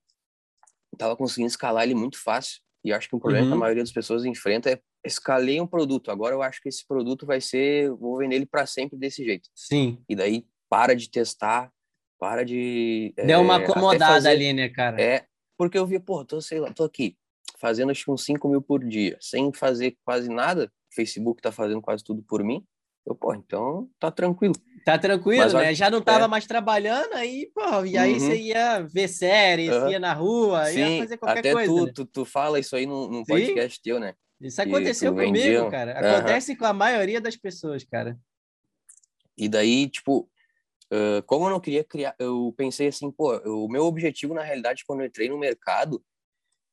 tava 0.97 1.17
conseguindo 1.17 1.49
escalar 1.49 1.85
ele 1.85 1.95
muito 1.95 2.19
fácil. 2.23 2.61
E 2.85 2.93
acho 2.93 3.09
que 3.09 3.15
um 3.15 3.21
problema 3.21 3.45
uhum. 3.45 3.51
que 3.51 3.53
a 3.53 3.57
uhum. 3.57 3.61
maioria 3.61 3.83
das 3.83 3.93
pessoas 3.93 4.25
enfrenta 4.25 4.71
é 4.71 4.81
escalei 5.05 5.61
um 5.61 5.67
produto. 5.67 6.11
Agora 6.11 6.35
eu 6.35 6.43
acho 6.43 6.61
que 6.61 6.69
esse 6.69 6.87
produto 6.87 7.27
vai 7.27 7.41
ser, 7.41 7.91
vou 7.91 8.19
vender 8.19 8.37
ele 8.37 8.47
para 8.47 8.67
sempre 8.67 8.99
desse 8.99 9.25
jeito. 9.25 9.49
Sim. 9.55 10.03
E 10.09 10.17
daí 10.17 10.47
para 10.69 10.95
de 10.95 11.11
testar, 11.11 11.71
para 12.19 12.45
de 12.45 13.13
Deu 13.17 13.31
é, 13.31 13.37
uma 13.39 13.57
acomodada 13.57 14.15
fazer, 14.15 14.29
ali, 14.29 14.53
né, 14.53 14.69
cara? 14.69 15.01
É, 15.01 15.27
porque 15.59 15.77
eu 15.77 15.87
vi, 15.87 15.99
pô, 15.99 16.25
tô, 16.25 16.41
sei 16.41 16.61
lá, 16.61 16.73
tô 16.73 16.85
aqui 16.85 17.17
fazendo 17.59 17.91
acho 17.91 18.05
que 18.05 18.11
uns 18.11 18.25
5 18.25 18.49
mil 18.49 18.63
por 18.63 18.83
dia, 18.83 19.19
sem 19.21 19.53
fazer 19.53 19.97
quase 20.05 20.29
nada. 20.29 20.73
O 20.91 20.95
Facebook 20.95 21.43
tá 21.43 21.53
fazendo 21.53 21.83
quase 21.83 22.03
tudo 22.03 22.23
por 22.23 22.43
mim. 22.43 22.65
Eu, 23.11 23.15
pô, 23.17 23.35
então 23.35 23.91
tá 23.99 24.09
tranquilo. 24.09 24.55
Tá 24.85 24.97
tranquilo, 24.97 25.43
Mas, 25.43 25.53
né? 25.53 25.75
Já 25.75 25.91
não 25.91 26.01
tava 26.01 26.27
é. 26.27 26.29
mais 26.29 26.47
trabalhando, 26.47 27.13
aí, 27.15 27.51
pô, 27.53 27.85
e 27.85 27.99
aí 27.99 28.15
uhum. 28.15 28.21
você 28.21 28.37
ia 28.37 28.81
ver 28.81 29.09
séries, 29.09 29.71
uhum. 29.71 29.91
ia 29.91 29.99
na 29.99 30.15
rua, 30.15 30.67
Sim, 30.67 30.79
ia 30.79 31.03
fazer 31.03 31.17
qualquer 31.19 31.41
até 31.41 31.53
coisa. 31.53 31.73
Tu, 31.73 31.87
né? 31.87 31.93
tu, 31.93 32.07
tu 32.07 32.25
fala 32.25 32.61
isso 32.61 32.77
aí 32.77 32.87
num, 32.87 33.09
num 33.09 33.25
podcast 33.25 33.83
teu, 33.83 33.99
né? 33.99 34.15
Isso 34.41 34.63
aconteceu 34.63 35.13
comigo, 35.13 35.71
cara. 35.71 35.99
Acontece 35.99 36.53
uhum. 36.53 36.59
com 36.59 36.65
a 36.67 36.73
maioria 36.73 37.21
das 37.21 37.37
pessoas, 37.37 37.83
cara. 37.85 38.17
E 39.37 39.49
daí, 39.49 39.89
tipo, 39.89 40.31
uh, 40.93 41.23
como 41.27 41.47
eu 41.47 41.51
não 41.51 41.61
queria 41.61 41.83
criar, 41.83 42.15
eu 42.19 42.55
pensei 42.57 42.87
assim, 42.87 43.11
pô, 43.11 43.37
o 43.39 43.69
meu 43.69 43.85
objetivo, 43.85 44.35
na 44.35 44.43
realidade, 44.43 44.85
quando 44.87 45.01
eu 45.01 45.07
entrei 45.07 45.29
no 45.29 45.37
mercado, 45.37 46.03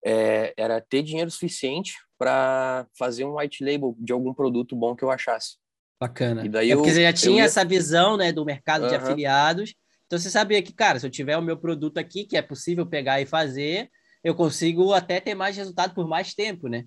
é, 0.06 0.54
era 0.56 0.80
ter 0.80 1.02
dinheiro 1.02 1.32
suficiente 1.32 1.96
para 2.18 2.88
fazer 2.98 3.26
um 3.26 3.38
white 3.38 3.64
label 3.64 3.96
de 3.98 4.14
algum 4.14 4.34
produto 4.34 4.76
bom 4.76 4.96
que 4.96 5.04
eu 5.04 5.10
achasse. 5.10 5.58
Bacana. 6.00 6.46
E 6.46 6.50
daí 6.50 6.72
é 6.72 6.76
porque 6.76 6.90
eu, 6.90 6.94
você 6.94 7.04
já 7.04 7.14
tinha 7.14 7.42
ia... 7.42 7.46
essa 7.46 7.66
visão 7.66 8.18
né, 8.18 8.32
do 8.32 8.46
mercado 8.46 8.84
uhum. 8.84 8.90
de 8.90 8.96
afiliados. 8.96 9.74
Então 10.06 10.18
você 10.18 10.30
sabia 10.30 10.62
que, 10.62 10.74
cara, 10.74 11.00
se 11.00 11.06
eu 11.06 11.12
tiver 11.12 11.38
o 11.38 11.42
meu 11.42 11.58
produto 11.58 11.98
aqui, 11.98 12.26
que 12.26 12.38
é 12.38 12.42
possível 12.42 12.86
pegar 12.86 13.20
e 13.20 13.26
fazer, 13.26 13.90
eu 14.24 14.36
consigo 14.36 14.94
até 14.94 15.20
ter 15.20 15.36
mais 15.36 15.58
resultado 15.58 15.94
por 15.94 16.08
mais 16.08 16.34
tempo, 16.34 16.68
né? 16.68 16.86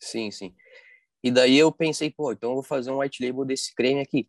Sim, 0.00 0.30
sim. 0.30 0.54
E 1.22 1.30
daí 1.30 1.56
eu 1.56 1.72
pensei, 1.72 2.10
pô, 2.10 2.32
então 2.32 2.50
eu 2.50 2.54
vou 2.56 2.62
fazer 2.62 2.90
um 2.90 2.98
white 2.98 3.24
label 3.24 3.44
desse 3.44 3.74
creme 3.74 4.00
aqui. 4.00 4.28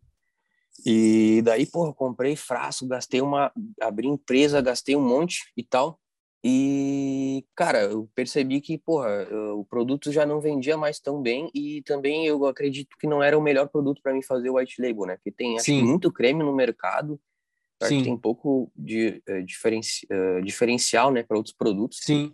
E 0.86 1.42
daí, 1.44 1.66
pô, 1.66 1.88
eu 1.88 1.94
comprei 1.94 2.36
frasco, 2.36 2.88
gastei 2.88 3.22
uma. 3.22 3.52
abri 3.82 4.08
empresa, 4.08 4.62
gastei 4.62 4.96
um 4.96 5.06
monte 5.06 5.52
e 5.56 5.64
tal. 5.64 6.00
E, 6.44 7.46
cara, 7.54 7.84
eu 7.84 8.10
percebi 8.16 8.62
que, 8.62 8.78
porra, 8.78 9.28
o 9.56 9.66
produto 9.66 10.12
já 10.12 10.26
não 10.26 10.40
vendia 10.40 10.78
mais 10.78 11.00
tão 11.00 11.22
bem 11.22 11.52
e 11.54 11.82
também 11.84 12.26
eu 12.26 12.46
acredito 12.46 12.96
que 12.98 13.08
não 13.08 13.22
era 13.22 13.38
o 13.38 13.42
melhor 13.42 13.68
produto 13.68 14.02
para 14.02 14.14
mim 14.14 14.22
fazer 14.22 14.50
o 14.50 14.56
white 14.56 14.82
label, 14.82 15.06
né? 15.06 15.16
Porque 15.18 15.32
tem 15.32 15.58
acho, 15.58 15.74
muito 15.74 16.12
creme 16.12 16.42
no 16.42 16.56
mercado, 16.56 17.20
que 17.88 18.04
tem 18.04 18.18
pouco 18.18 18.72
de 18.76 19.22
uh, 19.28 19.44
diferenci, 19.44 20.08
uh, 20.12 20.42
diferencial, 20.42 21.12
né, 21.12 21.24
para 21.24 21.38
outros 21.38 21.56
produtos. 21.56 22.00
Sim. 22.02 22.34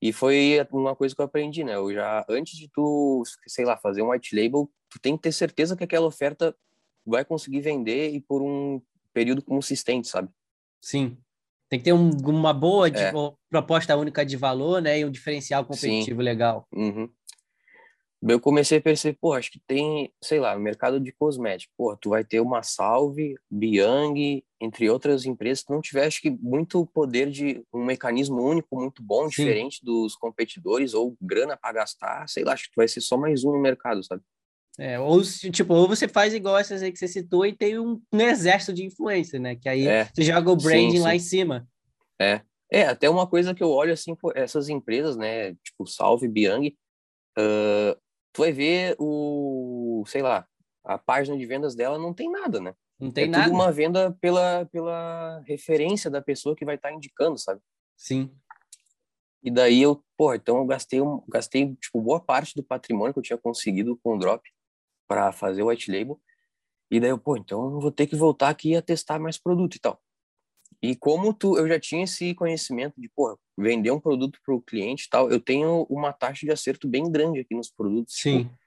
E 0.00 0.12
foi 0.12 0.64
uma 0.70 0.94
coisa 0.94 1.14
que 1.14 1.20
eu 1.20 1.24
aprendi, 1.24 1.64
né? 1.64 1.74
Eu 1.74 1.92
já 1.92 2.24
antes 2.28 2.56
de 2.56 2.68
tu, 2.68 3.22
sei 3.46 3.64
lá, 3.64 3.76
fazer 3.76 4.00
um 4.00 4.10
white 4.10 4.34
label, 4.34 4.70
tu 4.88 4.98
tem 5.00 5.16
que 5.16 5.22
ter 5.22 5.32
certeza 5.32 5.76
que 5.76 5.84
aquela 5.84 6.06
oferta 6.06 6.56
vai 7.04 7.24
conseguir 7.24 7.60
vender 7.60 8.10
e 8.10 8.20
por 8.20 8.40
um 8.40 8.80
período 9.12 9.42
consistente, 9.42 10.06
sabe? 10.06 10.28
Sim. 10.80 11.18
Tem 11.68 11.78
que 11.78 11.84
ter 11.84 11.92
um, 11.92 12.10
uma 12.26 12.52
boa 12.54 12.88
é. 12.88 13.12
proposta 13.50 13.96
única 13.96 14.24
de 14.24 14.36
valor, 14.36 14.80
né? 14.80 15.00
E 15.00 15.04
um 15.04 15.10
diferencial 15.10 15.64
competitivo 15.64 16.20
Sim. 16.20 16.24
legal. 16.24 16.66
Uhum. 16.72 17.08
Eu 18.20 18.40
comecei 18.40 18.78
a 18.78 18.80
perceber, 18.80 19.16
pô, 19.20 19.32
acho 19.32 19.50
que 19.52 19.60
tem, 19.64 20.12
sei 20.20 20.40
lá, 20.40 20.58
mercado 20.58 20.98
de 20.98 21.12
cosméticos. 21.12 21.72
Pô, 21.76 21.96
tu 21.96 22.10
vai 22.10 22.24
ter 22.24 22.40
uma 22.40 22.64
Salve, 22.64 23.36
Biang, 23.48 24.42
entre 24.60 24.90
outras 24.90 25.24
empresas 25.24 25.62
que 25.62 25.72
não 25.72 25.80
tiver, 25.80 26.04
acho 26.04 26.20
que, 26.20 26.30
muito 26.30 26.84
poder 26.86 27.30
de 27.30 27.62
um 27.72 27.84
mecanismo 27.84 28.42
único, 28.42 28.76
muito 28.76 29.04
bom, 29.04 29.30
Sim. 29.30 29.44
diferente 29.44 29.84
dos 29.84 30.16
competidores, 30.16 30.94
ou 30.94 31.16
grana 31.20 31.56
para 31.56 31.74
gastar, 31.74 32.28
sei 32.28 32.42
lá, 32.42 32.54
acho 32.54 32.64
que 32.64 32.70
tu 32.70 32.76
vai 32.76 32.88
ser 32.88 33.00
só 33.00 33.16
mais 33.16 33.44
um 33.44 33.52
no 33.52 33.60
mercado, 33.60 34.02
sabe? 34.02 34.20
É, 34.78 34.98
ou, 35.00 35.20
tipo, 35.22 35.74
ou 35.74 35.88
você 35.88 36.06
faz 36.06 36.32
igual 36.32 36.56
essas 36.56 36.82
aí 36.82 36.92
que 36.92 36.98
você 36.98 37.08
citou 37.08 37.44
e 37.44 37.52
tem 37.52 37.80
um, 37.80 38.00
um 38.12 38.20
exército 38.20 38.72
de 38.72 38.84
influência, 38.84 39.38
né? 39.40 39.56
Que 39.56 39.68
aí 39.68 39.88
é, 39.88 40.04
você 40.04 40.22
joga 40.22 40.52
o 40.52 40.56
branding 40.56 40.92
sim, 40.92 40.96
sim. 40.98 41.02
lá 41.02 41.14
em 41.16 41.18
cima. 41.18 41.68
É. 42.20 42.40
É, 42.70 42.82
até 42.82 43.10
uma 43.10 43.26
coisa 43.26 43.54
que 43.54 43.62
eu 43.62 43.70
olho, 43.70 43.92
assim, 43.92 44.14
essas 44.36 44.68
empresas, 44.68 45.16
né? 45.16 45.54
Tipo, 45.64 45.84
Salve, 45.86 46.28
Biang, 46.28 46.68
uh, 47.38 48.00
tu 48.32 48.42
vai 48.42 48.52
ver 48.52 48.94
o, 49.00 50.04
sei 50.06 50.22
lá, 50.22 50.46
a 50.84 50.96
página 50.96 51.36
de 51.36 51.44
vendas 51.44 51.74
dela 51.74 51.98
não 51.98 52.14
tem 52.14 52.30
nada, 52.30 52.60
né? 52.60 52.72
Não 53.00 53.10
tem 53.10 53.24
é 53.24 53.28
nada. 53.28 53.44
tudo 53.44 53.54
uma 53.54 53.72
venda 53.72 54.16
pela, 54.20 54.64
pela 54.66 55.42
referência 55.46 56.08
da 56.08 56.22
pessoa 56.22 56.54
que 56.54 56.64
vai 56.64 56.76
estar 56.76 56.90
tá 56.90 56.94
indicando, 56.94 57.36
sabe? 57.36 57.60
Sim. 57.96 58.30
E 59.42 59.50
daí 59.50 59.82
eu, 59.82 60.04
pô, 60.16 60.34
então 60.34 60.58
eu 60.58 60.66
gastei, 60.66 61.00
um, 61.00 61.22
gastei 61.28 61.74
tipo, 61.76 62.00
boa 62.00 62.20
parte 62.20 62.54
do 62.54 62.62
patrimônio 62.62 63.12
que 63.12 63.18
eu 63.18 63.24
tinha 63.24 63.38
conseguido 63.38 63.98
com 64.02 64.14
o 64.14 64.18
Drop 64.18 64.42
para 65.08 65.32
fazer 65.32 65.62
o 65.62 65.68
white 65.68 65.90
label. 65.90 66.20
E 66.90 67.00
daí 67.00 67.10
eu, 67.10 67.18
pô, 67.18 67.36
então 67.36 67.72
eu 67.72 67.80
vou 67.80 67.90
ter 67.90 68.06
que 68.06 68.14
voltar 68.14 68.50
aqui 68.50 68.76
a 68.76 68.82
testar 68.82 69.18
mais 69.18 69.38
produto 69.38 69.74
e 69.74 69.80
tal. 69.80 70.00
E 70.80 70.94
como 70.94 71.34
tu, 71.34 71.58
eu 71.58 71.66
já 71.66 71.80
tinha 71.80 72.04
esse 72.04 72.34
conhecimento 72.34 72.94
de, 72.96 73.08
pô, 73.08 73.36
vender 73.56 73.90
um 73.90 73.98
produto 73.98 74.38
para 74.44 74.54
o 74.54 74.62
cliente 74.62 75.06
e 75.06 75.08
tal, 75.08 75.30
eu 75.30 75.40
tenho 75.40 75.86
uma 75.90 76.12
taxa 76.12 76.46
de 76.46 76.52
acerto 76.52 76.86
bem 76.86 77.10
grande 77.10 77.40
aqui 77.40 77.54
nos 77.54 77.70
produtos. 77.70 78.14
Tipo, 78.14 78.38
Sim. 78.38 78.44
Tipo, 78.44 78.58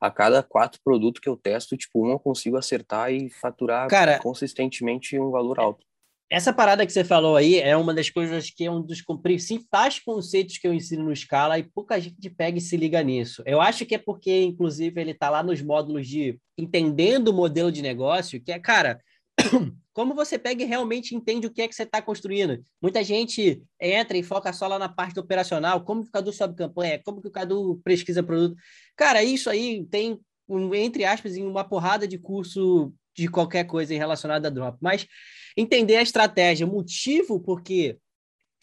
a 0.00 0.10
cada 0.10 0.42
quatro 0.42 0.80
produtos 0.82 1.20
que 1.20 1.28
eu 1.28 1.36
testo, 1.36 1.76
tipo, 1.76 2.06
um 2.06 2.10
eu 2.10 2.18
consigo 2.18 2.56
acertar 2.56 3.12
e 3.12 3.28
faturar 3.28 3.86
Cara, 3.88 4.18
consistentemente 4.18 5.18
um 5.18 5.30
valor 5.30 5.60
alto. 5.60 5.86
Essa 6.30 6.52
parada 6.52 6.86
que 6.86 6.92
você 6.92 7.02
falou 7.02 7.34
aí 7.34 7.58
é 7.58 7.76
uma 7.76 7.92
das 7.92 8.08
coisas 8.08 8.50
que 8.50 8.64
é 8.64 8.70
um 8.70 8.80
dos 8.80 9.02
principais 9.20 9.98
conceitos 9.98 10.58
que 10.58 10.68
eu 10.68 10.72
ensino 10.72 11.02
no 11.02 11.16
Scala 11.16 11.58
e 11.58 11.64
pouca 11.64 12.00
gente 12.00 12.30
pega 12.30 12.56
e 12.56 12.60
se 12.60 12.76
liga 12.76 13.02
nisso. 13.02 13.42
Eu 13.44 13.60
acho 13.60 13.84
que 13.84 13.96
é 13.96 13.98
porque, 13.98 14.42
inclusive, 14.42 15.00
ele 15.00 15.10
está 15.10 15.28
lá 15.28 15.42
nos 15.42 15.60
módulos 15.60 16.06
de 16.06 16.38
entendendo 16.56 17.28
o 17.28 17.32
modelo 17.32 17.72
de 17.72 17.82
negócio, 17.82 18.40
que 18.40 18.52
é, 18.52 18.60
cara, 18.60 19.00
como 19.92 20.14
você 20.14 20.38
pega 20.38 20.62
e 20.62 20.66
realmente 20.66 21.16
entende 21.16 21.48
o 21.48 21.50
que 21.50 21.62
é 21.62 21.66
que 21.66 21.74
você 21.74 21.82
está 21.82 22.00
construindo. 22.00 22.64
Muita 22.80 23.02
gente 23.02 23.60
entra 23.80 24.16
e 24.16 24.22
foca 24.22 24.52
só 24.52 24.68
lá 24.68 24.78
na 24.78 24.88
parte 24.88 25.18
operacional, 25.18 25.84
como 25.84 26.04
que 26.04 26.10
o 26.10 26.12
Cadu 26.12 26.32
sobe 26.32 26.54
campanha, 26.54 27.00
como 27.04 27.20
que 27.20 27.26
o 27.26 27.32
Cadu 27.32 27.80
pesquisa 27.82 28.22
produto. 28.22 28.54
Cara, 28.96 29.20
isso 29.24 29.50
aí 29.50 29.84
tem, 29.86 30.16
entre 30.74 31.04
aspas, 31.04 31.36
uma 31.38 31.64
porrada 31.64 32.06
de 32.06 32.18
curso 32.18 32.94
de 33.16 33.28
qualquer 33.28 33.64
coisa 33.64 33.94
relacionada 33.94 34.48
a 34.48 34.50
drop. 34.50 34.78
Mas 34.80 35.06
entender 35.56 35.96
a 35.96 36.02
estratégia, 36.02 36.66
o 36.66 36.70
motivo 36.70 37.40
porque 37.40 37.98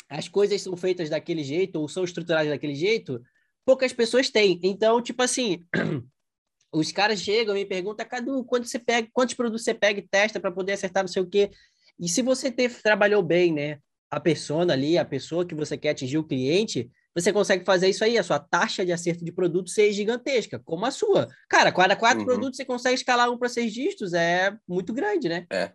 as 0.10 0.28
coisas 0.28 0.62
são 0.62 0.76
feitas 0.78 1.10
daquele 1.10 1.44
jeito 1.44 1.80
ou 1.80 1.88
são 1.88 2.04
estruturadas 2.04 2.50
daquele 2.50 2.76
jeito, 2.76 3.22
poucas 3.66 3.92
pessoas 3.92 4.30
têm. 4.30 4.60
Então, 4.64 5.02
tipo 5.02 5.22
assim, 5.22 5.66
os 6.72 6.92
caras 6.92 7.22
chegam 7.22 7.56
e 7.56 7.60
me 7.60 7.66
perguntam, 7.66 8.08
Cadu, 8.08 8.44
quanto 8.46 8.68
você 8.68 8.80
pega, 8.80 9.08
quantos 9.12 9.36
produtos 9.36 9.64
você 9.64 9.74
pega 9.74 10.00
e 10.00 10.08
testa 10.08 10.40
para 10.40 10.52
poder 10.52 10.74
acertar 10.74 11.04
não 11.04 11.08
sei 11.08 11.22
o 11.22 11.30
quê? 11.30 11.52
E 12.00 12.08
se 12.08 12.22
você 12.22 12.52
ter, 12.52 12.82
trabalhou 12.82 13.22
bem, 13.22 13.54
né, 13.54 13.80
a 14.10 14.20
persona 14.20 14.74
ali, 14.74 14.98
a 14.98 15.04
pessoa 15.04 15.46
que 15.46 15.56
você 15.56 15.78
quer 15.78 15.90
atingir, 15.90 16.18
o 16.18 16.24
cliente, 16.24 16.90
você 17.18 17.34
consegue 17.34 17.66
fazer 17.66 17.90
isso 17.90 18.04
aí, 18.04 18.16
a 18.16 18.22
sua 18.22 18.38
taxa 18.38 18.86
de 18.86 18.92
acerto 18.92 19.26
de 19.26 19.32
produto 19.32 19.72
ser 19.72 19.92
gigantesca, 19.92 20.60
como 20.60 20.86
a 20.86 20.92
sua. 20.92 21.28
Cara, 21.50 21.72
cada 21.72 21.96
quatro 21.96 22.20
uhum. 22.20 22.26
produtos 22.26 22.58
você 22.58 22.64
consegue 22.64 22.94
escalar 22.94 23.32
um 23.32 23.38
para 23.40 23.50
seis 23.50 23.74
dígitos, 23.74 24.14
é 24.14 24.56
muito 24.68 24.94
grande, 24.94 25.28
né? 25.28 25.48
É. 25.52 25.74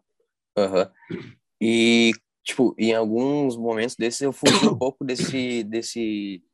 Uhum. 0.57 1.27
E, 1.61 2.13
tipo, 2.45 2.77
em 2.79 2.95
alguns 2.95 3.57
momentos 3.57 3.97
desses 3.97 4.21
eu 4.21 4.33
fugi 4.33 4.69
um 4.69 4.79
pouco 4.79 5.05
desse, 5.05 5.65
desse 5.65 6.45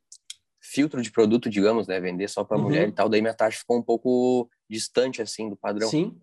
filtro 0.59 1.03
de 1.03 1.13
produto, 1.13 1.51
digamos, 1.51 1.87
né? 1.87 2.01
Vender 2.01 2.29
só 2.29 2.43
para 2.43 2.57
uhum. 2.57 2.63
mulher 2.63 2.89
e 2.89 2.93
tal. 2.93 3.11
Daí 3.11 3.21
minha 3.21 3.35
taxa 3.35 3.59
ficou 3.59 3.77
um 3.77 3.83
pouco 3.83 4.49
distante, 4.71 5.21
assim, 5.21 5.51
do 5.51 5.57
padrão. 5.57 5.91
Sim. 5.91 6.19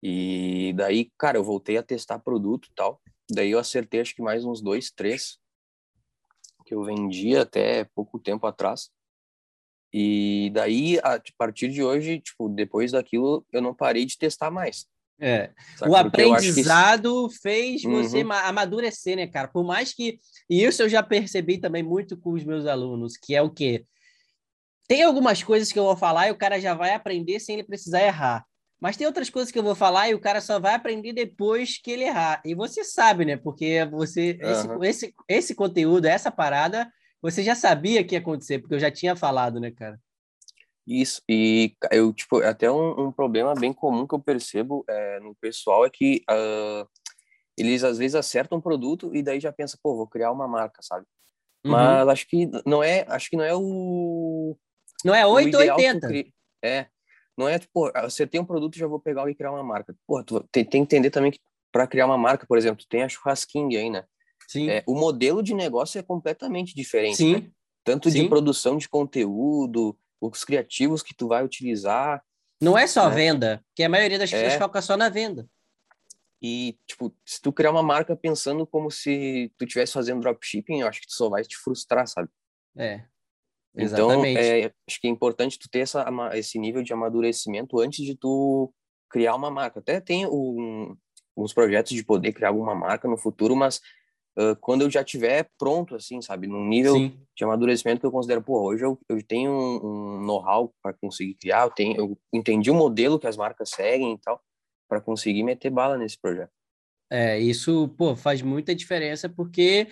E 0.00 0.72
daí, 0.76 1.10
cara, 1.18 1.36
eu 1.36 1.42
voltei 1.42 1.78
a 1.78 1.82
testar 1.82 2.20
produto 2.20 2.68
e 2.70 2.74
tal. 2.76 3.02
Daí 3.28 3.50
eu 3.50 3.58
acertei 3.58 4.02
acho 4.02 4.14
que 4.14 4.22
mais 4.22 4.44
uns 4.44 4.62
dois, 4.62 4.92
três 4.92 5.40
que 6.66 6.74
eu 6.74 6.82
vendia 6.82 7.42
até 7.42 7.84
pouco 7.94 8.18
tempo 8.18 8.46
atrás. 8.46 8.90
E 9.92 10.50
daí, 10.52 10.98
a 10.98 11.18
partir 11.38 11.68
de 11.68 11.82
hoje, 11.82 12.20
tipo, 12.20 12.48
depois 12.48 12.92
daquilo, 12.92 13.46
eu 13.52 13.62
não 13.62 13.74
parei 13.74 14.04
de 14.04 14.18
testar 14.18 14.50
mais. 14.50 14.84
É. 15.18 15.50
Sabe? 15.76 15.90
O 15.90 15.96
aprendizado 15.96 17.28
que... 17.28 17.38
fez 17.38 17.82
você 17.82 18.22
uhum. 18.22 18.32
amadurecer, 18.32 19.16
né, 19.16 19.26
cara? 19.26 19.48
Por 19.48 19.64
mais 19.64 19.94
que. 19.94 20.18
E 20.50 20.62
isso 20.62 20.82
eu 20.82 20.88
já 20.88 21.02
percebi 21.02 21.58
também 21.58 21.82
muito 21.82 22.16
com 22.16 22.32
os 22.32 22.44
meus 22.44 22.66
alunos, 22.66 23.16
que 23.16 23.34
é 23.34 23.40
o 23.40 23.48
quê? 23.48 23.86
Tem 24.86 25.02
algumas 25.02 25.42
coisas 25.42 25.72
que 25.72 25.78
eu 25.78 25.84
vou 25.84 25.96
falar 25.96 26.28
e 26.28 26.32
o 26.32 26.36
cara 26.36 26.60
já 26.60 26.74
vai 26.74 26.92
aprender 26.92 27.40
sem 27.40 27.54
ele 27.54 27.64
precisar 27.64 28.02
errar. 28.02 28.44
Mas 28.80 28.96
tem 28.96 29.06
outras 29.06 29.30
coisas 29.30 29.50
que 29.50 29.58
eu 29.58 29.62
vou 29.62 29.74
falar 29.74 30.10
e 30.10 30.14
o 30.14 30.20
cara 30.20 30.40
só 30.40 30.60
vai 30.60 30.74
aprender 30.74 31.12
depois 31.12 31.78
que 31.78 31.90
ele 31.90 32.04
errar. 32.04 32.42
E 32.44 32.54
você 32.54 32.84
sabe, 32.84 33.24
né? 33.24 33.36
Porque 33.36 33.84
você 33.86 34.38
uhum. 34.42 34.84
esse, 34.84 35.06
esse, 35.06 35.14
esse 35.28 35.54
conteúdo, 35.54 36.04
essa 36.06 36.30
parada, 36.30 36.90
você 37.22 37.42
já 37.42 37.54
sabia 37.54 38.04
que 38.04 38.14
ia 38.14 38.20
acontecer, 38.20 38.58
porque 38.58 38.74
eu 38.74 38.80
já 38.80 38.90
tinha 38.90 39.16
falado, 39.16 39.58
né, 39.58 39.70
cara? 39.70 39.98
Isso, 40.86 41.20
e 41.28 41.74
eu, 41.90 42.12
tipo, 42.12 42.40
até 42.42 42.70
um, 42.70 43.06
um 43.06 43.12
problema 43.12 43.54
bem 43.54 43.72
comum 43.72 44.06
que 44.06 44.14
eu 44.14 44.20
percebo 44.20 44.84
é, 44.88 45.18
no 45.18 45.34
pessoal 45.34 45.84
é 45.84 45.90
que 45.90 46.22
uh, 46.30 46.88
eles 47.58 47.82
às 47.82 47.98
vezes 47.98 48.14
acertam 48.14 48.58
um 48.58 48.60
produto 48.60 49.12
e 49.12 49.20
daí 49.20 49.40
já 49.40 49.52
pensa, 49.52 49.76
pô, 49.82 49.96
vou 49.96 50.06
criar 50.06 50.30
uma 50.30 50.46
marca, 50.46 50.80
sabe? 50.82 51.04
Uhum. 51.64 51.72
Mas 51.72 52.08
acho 52.08 52.28
que 52.28 52.48
não 52.64 52.84
é, 52.84 53.04
acho 53.08 53.28
que 53.28 53.36
não 53.36 53.44
é 53.44 53.52
o 53.52 54.56
não 55.04 55.14
é 55.14 55.26
8 55.26 55.54
ou 55.54 55.60
80. 55.60 56.08
É, 56.62 56.86
não 57.36 57.48
é 57.48 57.58
tipo, 57.58 57.90
acertei 57.94 58.40
um 58.40 58.44
produto 58.44 58.76
e 58.76 58.78
já 58.78 58.86
vou 58.86 58.98
pegar 58.98 59.28
e 59.30 59.34
criar 59.34 59.52
uma 59.52 59.62
marca. 59.62 59.94
Pô, 60.06 60.22
tu 60.24 60.40
tem, 60.50 60.64
tem 60.64 60.84
que 60.84 60.96
entender 60.96 61.10
também 61.10 61.30
que 61.30 61.40
para 61.70 61.86
criar 61.86 62.06
uma 62.06 62.16
marca, 62.16 62.46
por 62.46 62.56
exemplo, 62.56 62.82
tu 62.82 62.88
tem 62.88 63.02
a 63.02 63.08
churrasquinha 63.08 63.78
aí, 63.78 63.90
né? 63.90 64.04
Sim. 64.48 64.70
É, 64.70 64.82
o 64.86 64.94
modelo 64.94 65.42
de 65.42 65.54
negócio 65.54 65.98
é 65.98 66.02
completamente 66.02 66.74
diferente. 66.74 67.16
Sim. 67.16 67.34
Né? 67.34 67.50
Tanto 67.84 68.10
Sim. 68.10 68.22
de 68.22 68.28
produção 68.28 68.78
de 68.78 68.88
conteúdo, 68.88 69.96
os 70.20 70.44
criativos 70.44 71.02
que 71.02 71.14
tu 71.14 71.28
vai 71.28 71.44
utilizar. 71.44 72.22
Não 72.60 72.78
é 72.78 72.86
só 72.86 73.08
né? 73.08 73.14
venda, 73.14 73.64
que 73.74 73.82
a 73.82 73.88
maioria 73.88 74.18
das 74.18 74.30
pessoas 74.30 74.54
é. 74.54 74.58
foca 74.58 74.80
só 74.80 74.96
na 74.96 75.08
venda. 75.08 75.46
E, 76.40 76.78
tipo, 76.86 77.14
se 77.24 77.40
tu 77.40 77.52
criar 77.52 77.70
uma 77.70 77.82
marca 77.82 78.14
pensando 78.14 78.66
como 78.66 78.90
se 78.90 79.52
tu 79.58 79.64
estivesse 79.64 79.92
fazendo 79.92 80.20
dropshipping, 80.20 80.80
eu 80.80 80.88
acho 80.88 81.00
que 81.00 81.06
tu 81.06 81.14
só 81.14 81.28
vai 81.28 81.42
te 81.42 81.56
frustrar, 81.56 82.06
sabe? 82.06 82.28
É. 82.76 83.04
Então, 83.76 83.84
exatamente. 83.84 84.40
Então, 84.40 84.42
é, 84.42 84.72
acho 84.88 85.00
que 85.00 85.06
é 85.06 85.10
importante 85.10 85.58
tu 85.58 85.68
ter 85.68 85.80
essa, 85.80 86.04
esse 86.34 86.58
nível 86.58 86.82
de 86.82 86.92
amadurecimento 86.92 87.78
antes 87.78 88.04
de 88.04 88.16
tu 88.16 88.72
criar 89.10 89.34
uma 89.34 89.50
marca. 89.50 89.80
Até 89.80 90.00
tem 90.00 90.26
um, 90.26 90.96
uns 91.36 91.52
projetos 91.52 91.92
de 91.92 92.02
poder 92.02 92.32
criar 92.32 92.48
alguma 92.48 92.74
marca 92.74 93.06
no 93.06 93.18
futuro, 93.18 93.54
mas 93.54 93.80
uh, 94.38 94.56
quando 94.60 94.82
eu 94.82 94.90
já 94.90 95.04
tiver 95.04 95.50
pronto, 95.58 95.94
assim, 95.94 96.22
sabe, 96.22 96.46
num 96.46 96.66
nível 96.66 96.94
Sim. 96.94 97.20
de 97.36 97.44
amadurecimento 97.44 98.00
que 98.00 98.06
eu 98.06 98.12
considero, 98.12 98.42
pô, 98.42 98.62
hoje 98.62 98.84
eu, 98.84 98.98
eu 99.08 99.22
tenho 99.22 99.52
um, 99.52 99.86
um 99.86 100.20
know-how 100.24 100.72
para 100.82 100.94
conseguir 100.94 101.34
criar, 101.34 101.66
eu, 101.66 101.70
tenho, 101.70 101.96
eu 101.96 102.18
entendi 102.32 102.70
o 102.70 102.74
modelo 102.74 103.18
que 103.18 103.26
as 103.26 103.36
marcas 103.36 103.68
seguem 103.70 104.14
e 104.14 104.18
tal, 104.18 104.40
para 104.88 105.00
conseguir 105.00 105.42
meter 105.42 105.70
bala 105.70 105.98
nesse 105.98 106.18
projeto. 106.18 106.52
É, 107.10 107.38
isso, 107.38 107.88
pô, 107.96 108.16
faz 108.16 108.42
muita 108.42 108.74
diferença 108.74 109.28
porque 109.28 109.86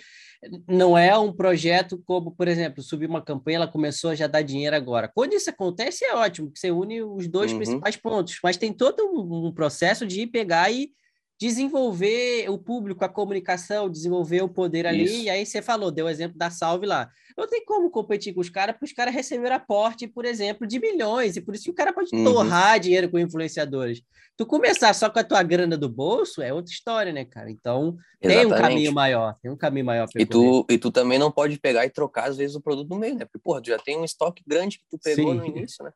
não 0.67 0.97
é 0.97 1.17
um 1.17 1.31
projeto 1.31 2.01
como, 2.05 2.31
por 2.31 2.47
exemplo, 2.47 2.83
subir 2.83 3.09
uma 3.09 3.21
campanha, 3.21 3.57
ela 3.57 3.67
começou 3.67 4.09
a 4.11 4.15
já 4.15 4.27
dar 4.27 4.41
dinheiro 4.41 4.75
agora. 4.75 5.09
Quando 5.13 5.33
isso 5.33 5.49
acontece, 5.49 6.03
é 6.05 6.13
ótimo, 6.13 6.51
que 6.51 6.59
você 6.59 6.71
une 6.71 7.01
os 7.01 7.27
dois 7.27 7.51
uhum. 7.51 7.57
principais 7.57 7.95
pontos, 7.95 8.37
mas 8.43 8.57
tem 8.57 8.73
todo 8.73 9.01
um, 9.03 9.47
um 9.47 9.51
processo 9.51 10.05
de 10.05 10.27
pegar 10.27 10.71
e 10.71 10.91
desenvolver 11.39 12.49
o 12.49 12.57
público, 12.57 13.03
a 13.03 13.09
comunicação, 13.09 13.89
desenvolver 13.89 14.41
o 14.41 14.49
poder 14.49 14.87
ali. 14.87 15.03
Isso. 15.03 15.23
E 15.23 15.29
aí 15.29 15.45
você 15.45 15.61
falou, 15.61 15.91
deu 15.91 16.05
o 16.05 16.09
exemplo 16.09 16.37
da 16.37 16.49
Salve 16.49 16.85
lá. 16.85 17.09
Não 17.37 17.47
tem 17.47 17.65
como 17.65 17.89
competir 17.89 18.33
com 18.33 18.39
os 18.39 18.49
caras, 18.49 18.73
porque 18.73 18.85
os 18.85 18.93
caras 18.93 19.13
receberam 19.13 19.57
aporte, 19.57 20.07
por 20.07 20.23
exemplo, 20.23 20.65
de 20.65 20.79
milhões, 20.79 21.35
e 21.35 21.41
por 21.41 21.53
isso 21.53 21.65
que 21.65 21.71
o 21.71 21.75
cara 21.75 21.91
pode 21.91 22.15
uhum. 22.15 22.23
torrar 22.23 22.79
dinheiro 22.79 23.09
com 23.09 23.19
influenciadores. 23.19 24.01
Tu 24.37 24.45
começar 24.45 24.93
só 24.93 25.09
com 25.09 25.19
a 25.19 25.23
tua 25.23 25.43
grana 25.43 25.77
do 25.77 25.89
bolso 25.89 26.41
é 26.41 26.53
outra 26.53 26.71
história, 26.71 27.11
né, 27.11 27.25
cara? 27.25 27.51
Então 27.51 27.97
Exatamente. 28.21 28.21
tem 28.21 28.45
um 28.45 28.61
caminho 28.61 28.93
maior, 28.93 29.35
tem 29.41 29.51
um 29.51 29.57
caminho 29.57 29.85
maior 29.85 30.07
e 30.15 30.25
tu 30.25 30.65
E 30.69 30.77
tu 30.77 30.91
também 30.91 31.19
não 31.19 31.31
pode 31.31 31.59
pegar 31.59 31.85
e 31.85 31.89
trocar, 31.89 32.29
às 32.29 32.37
vezes, 32.37 32.55
o 32.55 32.61
produto 32.61 32.89
no 32.89 32.97
meio, 32.97 33.15
né? 33.15 33.25
Porque, 33.25 33.39
porra, 33.39 33.61
tu 33.61 33.67
já 33.67 33.77
tem 33.77 33.97
um 33.97 34.05
estoque 34.05 34.41
grande 34.47 34.79
que 34.79 34.85
tu 34.89 34.97
pegou 34.97 35.33
Sim. 35.33 35.39
no 35.39 35.45
início, 35.45 35.83
né? 35.83 35.91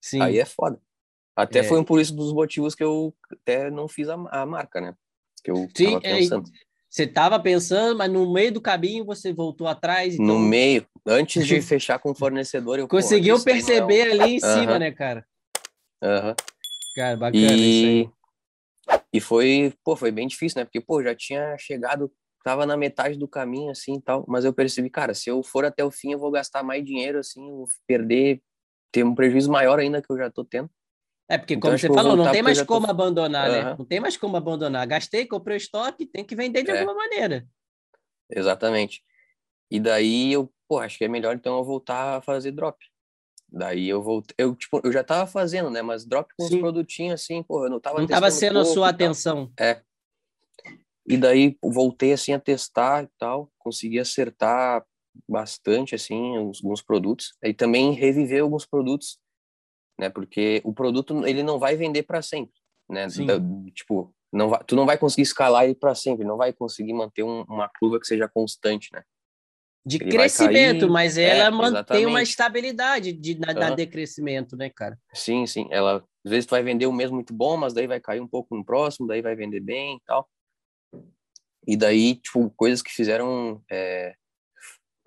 Sim. 0.00 0.20
Aí 0.20 0.38
é 0.38 0.44
foda. 0.44 0.80
Até 1.36 1.58
é. 1.58 1.62
foi 1.62 1.78
um 1.78 1.84
por 1.84 2.00
isso 2.00 2.16
dos 2.16 2.32
motivos 2.32 2.74
que 2.74 2.82
eu 2.82 3.14
até 3.30 3.70
não 3.70 3.86
fiz 3.86 4.08
a, 4.08 4.14
a 4.30 4.46
marca, 4.46 4.80
né? 4.80 4.94
Que 5.44 5.50
eu 5.50 5.68
Sim, 5.76 6.00
é, 6.02 6.20
você 6.88 7.02
estava 7.02 7.38
pensando, 7.38 7.98
mas 7.98 8.10
no 8.10 8.32
meio 8.32 8.52
do 8.52 8.60
caminho 8.60 9.04
você 9.04 9.30
voltou 9.30 9.66
atrás. 9.66 10.14
Então... 10.14 10.26
No 10.26 10.38
meio, 10.38 10.86
antes 11.06 11.46
de 11.46 11.60
fechar 11.62 11.98
com 11.98 12.10
o 12.10 12.14
fornecedor, 12.14 12.78
eu 12.78 12.88
conseguiu 12.88 13.38
perceber 13.44 14.08
é 14.08 14.12
ali 14.12 14.36
em 14.36 14.40
cima, 14.40 14.72
uhum. 14.72 14.78
né, 14.78 14.90
cara? 14.90 15.26
Aham. 16.02 16.28
Uhum. 16.28 16.34
Cara, 16.96 17.16
bacana 17.16 17.52
e... 17.52 17.80
isso 17.80 17.86
aí. 17.86 18.16
E 19.12 19.20
foi, 19.20 19.74
pô, 19.84 19.94
foi 19.94 20.10
bem 20.10 20.26
difícil, 20.26 20.58
né? 20.58 20.64
Porque, 20.64 20.80
pô, 20.80 21.02
já 21.02 21.14
tinha 21.14 21.56
chegado, 21.58 22.10
tava 22.42 22.64
na 22.64 22.76
metade 22.76 23.18
do 23.18 23.28
caminho, 23.28 23.70
assim, 23.70 24.00
tal, 24.00 24.24
mas 24.26 24.44
eu 24.44 24.52
percebi, 24.54 24.88
cara, 24.88 25.12
se 25.12 25.28
eu 25.28 25.42
for 25.42 25.66
até 25.66 25.84
o 25.84 25.90
fim, 25.90 26.12
eu 26.12 26.18
vou 26.18 26.30
gastar 26.30 26.62
mais 26.62 26.82
dinheiro, 26.82 27.18
assim, 27.18 27.40
vou 27.40 27.66
perder, 27.86 28.40
ter 28.90 29.04
um 29.04 29.14
prejuízo 29.14 29.50
maior 29.50 29.78
ainda 29.78 30.00
que 30.00 30.10
eu 30.10 30.16
já 30.16 30.30
tô 30.30 30.44
tendo. 30.44 30.70
É, 31.28 31.36
porque 31.36 31.56
como 31.56 31.74
então, 31.74 31.78
você 31.78 31.88
falou, 31.88 32.16
não 32.16 32.30
tem 32.30 32.42
mais 32.42 32.62
como 32.62 32.86
tô... 32.86 32.92
abandonar, 32.92 33.48
uhum. 33.48 33.56
né? 33.56 33.76
Não 33.78 33.84
tem 33.84 34.00
mais 34.00 34.16
como 34.16 34.36
abandonar. 34.36 34.86
Gastei, 34.86 35.26
comprei 35.26 35.56
o 35.56 35.58
estoque, 35.58 36.06
tem 36.06 36.24
que 36.24 36.36
vender 36.36 36.62
de 36.62 36.70
é. 36.70 36.78
alguma 36.78 36.94
maneira. 36.94 37.46
Exatamente. 38.30 39.02
E 39.70 39.80
daí 39.80 40.32
eu, 40.32 40.52
pô, 40.68 40.78
acho 40.78 40.96
que 40.96 41.04
é 41.04 41.08
melhor 41.08 41.34
então 41.34 41.58
eu 41.58 41.64
voltar 41.64 42.18
a 42.18 42.22
fazer 42.22 42.52
drop. 42.52 42.78
Daí 43.48 43.88
eu 43.88 44.02
voltei, 44.02 44.34
eu 44.38 44.54
tipo, 44.54 44.80
eu 44.84 44.92
já 44.92 45.02
tava 45.02 45.26
fazendo, 45.26 45.70
né, 45.70 45.82
mas 45.82 46.04
drop 46.04 46.32
com 46.36 46.46
Sim. 46.46 46.56
os 46.56 46.60
produtinhos 46.60 47.20
assim, 47.20 47.42
pô, 47.42 47.64
eu 47.64 47.70
não 47.70 47.80
tava 47.80 48.00
Não 48.00 48.06
tava 48.06 48.30
sendo 48.30 48.58
a 48.58 48.64
sua 48.64 48.88
atenção. 48.88 49.50
É. 49.58 49.80
E 51.08 51.16
daí 51.16 51.56
voltei 51.62 52.12
assim 52.12 52.32
a 52.32 52.40
testar 52.40 53.04
e 53.04 53.08
tal, 53.18 53.50
consegui 53.58 53.98
acertar 53.98 54.84
bastante 55.28 55.94
assim 55.94 56.36
alguns 56.36 56.82
produtos. 56.82 57.34
E 57.42 57.54
também 57.54 57.92
reviver 57.92 58.42
alguns 58.42 58.66
produtos 58.66 59.18
né? 59.98 60.08
Porque 60.08 60.60
o 60.64 60.72
produto 60.72 61.26
ele 61.26 61.42
não 61.42 61.58
vai 61.58 61.76
vender 61.76 62.02
para 62.02 62.22
sempre, 62.22 62.54
né? 62.88 63.06
Da, 63.06 63.34
tipo, 63.74 64.14
não 64.32 64.50
vai, 64.50 64.64
tu 64.64 64.76
não 64.76 64.86
vai 64.86 64.98
conseguir 64.98 65.22
escalar 65.22 65.64
ele 65.64 65.74
para 65.74 65.94
sempre, 65.94 66.24
não 66.24 66.36
vai 66.36 66.52
conseguir 66.52 66.92
manter 66.92 67.22
um, 67.22 67.42
uma 67.42 67.68
curva 67.80 67.98
que 67.98 68.06
seja 68.06 68.28
constante, 68.28 68.90
né? 68.92 69.02
De 69.84 69.98
ele 69.98 70.10
crescimento, 70.10 70.80
cair, 70.80 70.90
mas 70.90 71.16
ela 71.16 71.44
é, 71.44 71.50
mantém 71.50 71.68
exatamente. 71.68 72.06
uma 72.06 72.22
estabilidade 72.22 73.12
de, 73.12 73.38
na, 73.38 73.70
uhum. 73.70 73.76
decrescimento, 73.76 74.56
né, 74.56 74.68
cara? 74.68 74.98
Sim, 75.14 75.46
sim. 75.46 75.68
Ela, 75.70 76.04
às 76.24 76.30
vezes 76.30 76.44
tu 76.44 76.50
vai 76.50 76.62
vender 76.62 76.88
um 76.88 76.92
mês 76.92 77.10
muito 77.10 77.32
bom, 77.32 77.56
mas 77.56 77.72
daí 77.72 77.86
vai 77.86 78.00
cair 78.00 78.20
um 78.20 78.26
pouco 78.26 78.56
no 78.56 78.64
próximo, 78.64 79.06
daí 79.06 79.22
vai 79.22 79.36
vender 79.36 79.60
bem 79.60 79.96
e 79.96 80.00
tal. 80.04 80.28
E 81.66 81.76
daí, 81.76 82.16
tipo, 82.16 82.50
coisas 82.56 82.82
que 82.82 82.92
fizeram 82.92 83.62
é, 83.70 84.14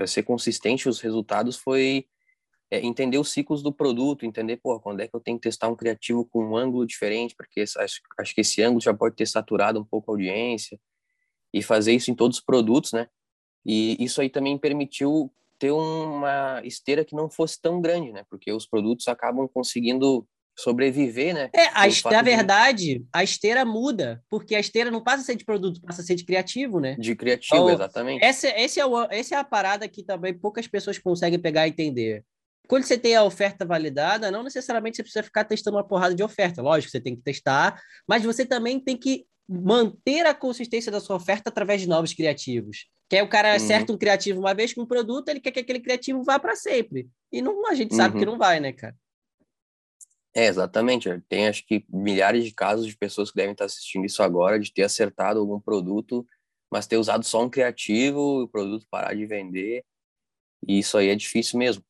ser 0.08 0.24
consistente 0.24 0.88
os 0.88 1.02
resultados 1.02 1.58
foi 1.58 2.06
é, 2.72 2.80
entender 2.86 3.18
os 3.18 3.32
ciclos 3.32 3.64
do 3.64 3.74
produto, 3.74 4.26
entender, 4.26 4.58
pô, 4.58 4.80
quando 4.80 5.00
é 5.02 5.08
que 5.08 5.16
eu 5.16 5.20
tenho 5.20 5.38
que 5.38 5.44
testar 5.44 5.70
um 5.70 5.76
criativo 5.76 6.26
com 6.26 6.46
um 6.46 6.58
ângulo 6.58 6.86
diferente, 6.86 7.36
porque 7.36 7.62
acho, 7.62 8.02
acho 8.20 8.36
que 8.36 8.42
esse 8.42 8.62
ângulo 8.62 8.82
já 8.82 8.94
pode 8.94 9.16
ter 9.16 9.26
saturado 9.26 9.80
um 9.80 9.86
pouco 9.86 10.12
a 10.12 10.14
audiência, 10.14 10.80
e 11.54 11.62
fazer 11.62 11.94
isso 11.94 12.12
em 12.12 12.16
todos 12.16 12.38
os 12.38 12.44
produtos, 12.44 12.94
né? 12.94 13.08
E 13.66 13.98
isso 14.04 14.22
aí 14.22 14.30
também 14.30 14.58
permitiu 14.58 15.32
ter 15.58 15.72
uma 15.72 16.62
esteira 16.64 17.04
que 17.04 17.16
não 17.16 17.30
fosse 17.30 17.60
tão 17.62 17.82
grande, 17.82 18.12
né? 18.12 18.24
Porque 18.30 18.52
os 18.52 18.66
produtos 18.66 19.08
acabam 19.08 19.48
conseguindo 19.48 20.26
sobreviver, 20.58 21.34
né? 21.34 21.50
É, 21.54 21.68
a, 21.68 21.88
na 22.12 22.22
verdade, 22.22 23.00
de... 23.00 23.06
a 23.14 23.24
esteira 23.24 23.66
muda, 23.66 24.24
porque 24.30 24.56
a 24.56 24.60
esteira 24.60 24.92
não 24.92 25.02
passa 25.02 25.24
a 25.24 25.26
ser 25.26 25.36
de 25.36 25.46
produto, 25.46 25.82
passa 25.82 26.02
a 26.02 26.06
ser 26.06 26.16
de 26.16 26.26
criativo, 26.26 26.80
né? 26.80 26.96
De 26.98 27.16
criativo, 27.16 27.56
então, 27.56 27.70
exatamente. 27.70 28.24
Essa, 28.24 28.48
esse 28.60 28.80
é 28.80 28.86
o, 28.86 29.02
essa 29.10 29.36
é 29.36 29.38
a 29.38 29.44
parada 29.44 29.88
que 29.88 30.04
também 30.04 30.34
poucas 30.34 30.68
pessoas 30.68 30.98
conseguem 30.98 31.40
pegar 31.40 31.68
e 31.68 31.72
entender. 31.72 32.26
Quando 32.68 32.84
você 32.84 32.98
tem 32.98 33.16
a 33.16 33.24
oferta 33.24 33.66
validada, 33.66 34.30
não 34.30 34.44
necessariamente 34.44 34.98
você 34.98 35.04
precisa 35.04 35.24
ficar 35.24 35.44
testando 35.44 35.78
uma 35.78 35.88
porrada 35.88 36.14
de 36.14 36.24
oferta. 36.24 36.62
Lógico, 36.62 36.92
você 36.92 37.02
tem 37.02 37.16
que 37.16 37.24
testar, 37.24 37.82
mas 38.08 38.24
você 38.24 38.46
também 38.46 38.80
tem 38.80 38.96
que 38.96 39.26
manter 39.48 40.26
a 40.28 40.34
consistência 40.34 40.92
da 40.92 41.00
sua 41.00 41.16
oferta 41.16 41.50
através 41.50 41.82
de 41.82 41.88
novos 41.88 42.14
criativos. 42.14 42.86
Que 43.10 43.16
aí 43.16 43.24
o 43.24 43.30
cara 43.30 43.50
uhum. 43.50 43.56
acerta 43.56 43.92
um 43.92 43.98
criativo 43.98 44.40
uma 44.40 44.54
vez 44.54 44.72
com 44.72 44.84
um 44.84 44.86
produto, 44.86 45.30
ele 45.30 45.40
quer 45.40 45.52
que 45.52 45.60
aquele 45.60 45.80
criativo 45.80 46.24
vá 46.24 46.38
para 46.38 46.56
sempre. 46.56 47.10
E 47.32 47.42
não, 47.42 47.68
a 47.68 47.74
gente 47.74 47.96
sabe 47.96 48.14
uhum. 48.14 48.20
que 48.20 48.26
não 48.26 48.38
vai, 48.38 48.60
né, 48.60 48.72
cara? 48.72 48.96
É, 50.36 50.46
exatamente. 50.46 51.10
Tem 51.28 51.48
acho 51.48 51.66
que 51.66 51.84
milhares 51.90 52.46
de 52.46 52.54
casos 52.54 52.86
de 52.86 52.96
pessoas 52.96 53.32
que 53.32 53.38
devem 53.38 53.54
estar 53.54 53.66
assistindo 53.66 54.06
isso 54.06 54.22
agora, 54.22 54.60
de 54.60 54.72
ter 54.72 54.84
acertado 54.84 55.40
algum 55.40 55.60
produto, 55.60 56.26
mas 56.72 56.86
ter 56.86 56.98
usado 56.98 57.26
só 57.26 57.44
um 57.44 57.50
criativo, 57.50 58.44
o 58.44 58.48
produto 58.48 58.86
parar 58.92 59.16
de 59.16 59.26
vender. 59.26 59.84
E 60.68 60.78
isso 60.78 60.98
aí 60.98 61.10
é 61.10 61.16
difícil 61.16 61.58
mesmo. 61.58 61.84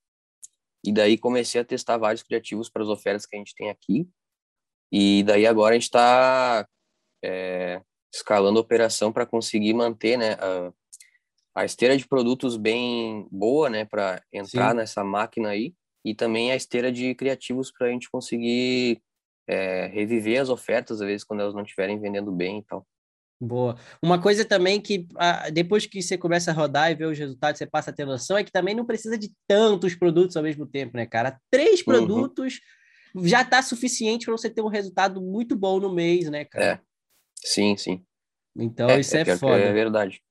E 0.84 0.94
daí 0.94 1.18
comecei 1.18 1.60
a 1.62 1.66
testar 1.66 1.98
vários 1.98 2.24
criativos 2.24 2.70
para 2.70 2.84
as 2.84 2.90
ofertas 2.90 3.26
que 3.26 3.36
a 3.36 3.40
gente 3.40 3.56
tem 3.56 3.70
aqui. 3.70 4.08
E 4.92 5.24
daí 5.24 5.46
agora 5.46 5.74
a 5.76 5.78
gente 5.78 5.84
está 5.84 6.68
é, 7.24 7.82
escalando 8.14 8.60
a 8.60 8.62
operação 8.62 9.12
para 9.12 9.26
conseguir 9.26 9.74
manter 9.74 10.18
né, 10.18 10.34
a, 10.34 10.72
a, 11.56 11.66
esteira 11.66 11.98
de 11.98 12.08
produtos 12.08 12.58
bem 12.58 13.28
boa, 13.32 13.70
né, 13.70 13.86
para 13.86 14.24
entrar 14.32 14.72
Sim. 14.72 14.78
nessa 14.78 15.04
máquina 15.04 15.50
aí. 15.50 15.74
e 16.04 16.16
também 16.16 16.52
a 16.52 16.56
esteira 16.56 16.92
de 16.92 17.14
criativos 17.14 17.72
para 17.72 17.88
a 17.88 17.92
gente 17.92 18.10
conseguir 18.10 19.02
é, 19.48 19.88
reviver 19.88 20.42
as 20.42 20.50
ofertas, 20.50 21.02
às 21.02 21.08
vezes, 21.08 21.24
quando 21.24 21.42
elas 21.42 21.54
não 21.54 21.64
estiverem 21.64 22.00
vendendo 22.00 22.32
bem 22.32 22.60
e 22.60 22.64
tal. 22.64 22.86
Boa. 23.42 23.78
Uma 24.02 24.22
coisa 24.22 24.44
também 24.44 24.82
que 24.82 25.08
depois 25.54 25.86
que 25.86 26.02
você 26.02 26.18
começa 26.18 26.52
a 26.52 26.54
rodar 26.54 26.92
e 26.92 26.96
ver 26.96 27.06
os 27.06 27.18
resultados, 27.18 27.58
você 27.58 27.66
passa 27.66 27.90
a 27.90 27.94
ter 27.94 28.06
noção, 28.06 28.38
é 28.38 28.44
que 28.44 28.52
também 28.52 28.76
não 28.76 28.86
precisa 28.86 29.18
de 29.18 29.32
tantos 29.48 29.96
produtos 29.96 30.36
ao 30.36 30.44
mesmo 30.44 30.66
tempo, 30.66 30.98
né, 30.98 31.06
cara? 31.06 31.40
Três 31.50 31.80
uhum. 31.80 31.86
produtos 31.86 32.60
uhum. 33.16 33.26
já 33.26 33.46
tá 33.46 33.62
suficiente 33.62 34.26
para 34.26 34.36
você 34.36 34.50
ter 34.50 34.62
um 34.62 34.68
resultado 34.68 35.22
muito 35.22 35.56
bom 35.56 35.80
no 35.80 35.94
mês, 35.94 36.30
né, 36.30 36.44
cara? 36.44 36.66
É. 36.66 36.80
Sim, 37.42 37.78
sim. 37.78 38.04
Então, 38.58 38.90
é, 38.90 39.00
isso 39.00 39.16
é, 39.16 39.22
é 39.22 39.38
foda. 39.38 39.58
É 39.58 39.72
verdade. 39.72 40.22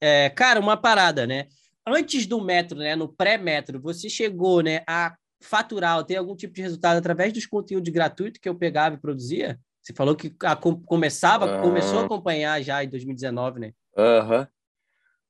É, 0.00 0.30
cara, 0.30 0.58
uma 0.58 0.76
parada, 0.76 1.26
né? 1.28 1.46
Antes 1.86 2.26
do 2.26 2.44
metro, 2.44 2.78
né, 2.78 2.96
no 2.96 3.08
pré-metro, 3.08 3.80
você 3.80 4.10
chegou, 4.10 4.62
né, 4.62 4.82
a 4.86 5.16
faturar 5.40 5.98
ou 5.98 6.04
ter 6.04 6.16
algum 6.16 6.34
tipo 6.34 6.54
de 6.54 6.62
resultado 6.62 6.98
através 6.98 7.32
dos 7.32 7.46
conteúdos 7.46 7.92
gratuitos 7.92 8.40
que 8.40 8.48
eu 8.48 8.54
pegava 8.56 8.96
e 8.96 9.00
produzia? 9.00 9.58
Você 9.88 9.94
falou 9.94 10.14
que 10.14 10.36
a, 10.42 10.54
começava, 10.54 11.62
começou 11.62 12.00
a 12.00 12.04
acompanhar 12.04 12.62
já 12.62 12.84
em 12.84 12.90
2019, 12.90 13.58
né? 13.58 13.72
Aham. 13.96 14.46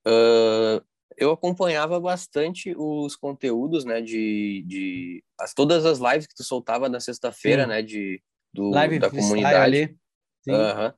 Uh, 0.04 0.84
eu 1.16 1.30
acompanhava 1.30 2.00
bastante 2.00 2.74
os 2.76 3.14
conteúdos, 3.14 3.84
né, 3.84 4.00
de, 4.00 4.64
de 4.66 5.24
as, 5.38 5.54
todas 5.54 5.86
as 5.86 6.00
lives 6.00 6.26
que 6.26 6.34
tu 6.34 6.42
soltava 6.42 6.88
na 6.88 6.98
sexta-feira, 6.98 7.68
né, 7.68 7.82
de 7.82 8.20
do, 8.52 8.70
Live 8.70 8.98
da 8.98 9.08
comunidade. 9.08 9.54
Ali. 9.54 9.96
Sim. 10.42 10.50
Uhum. 10.50 10.92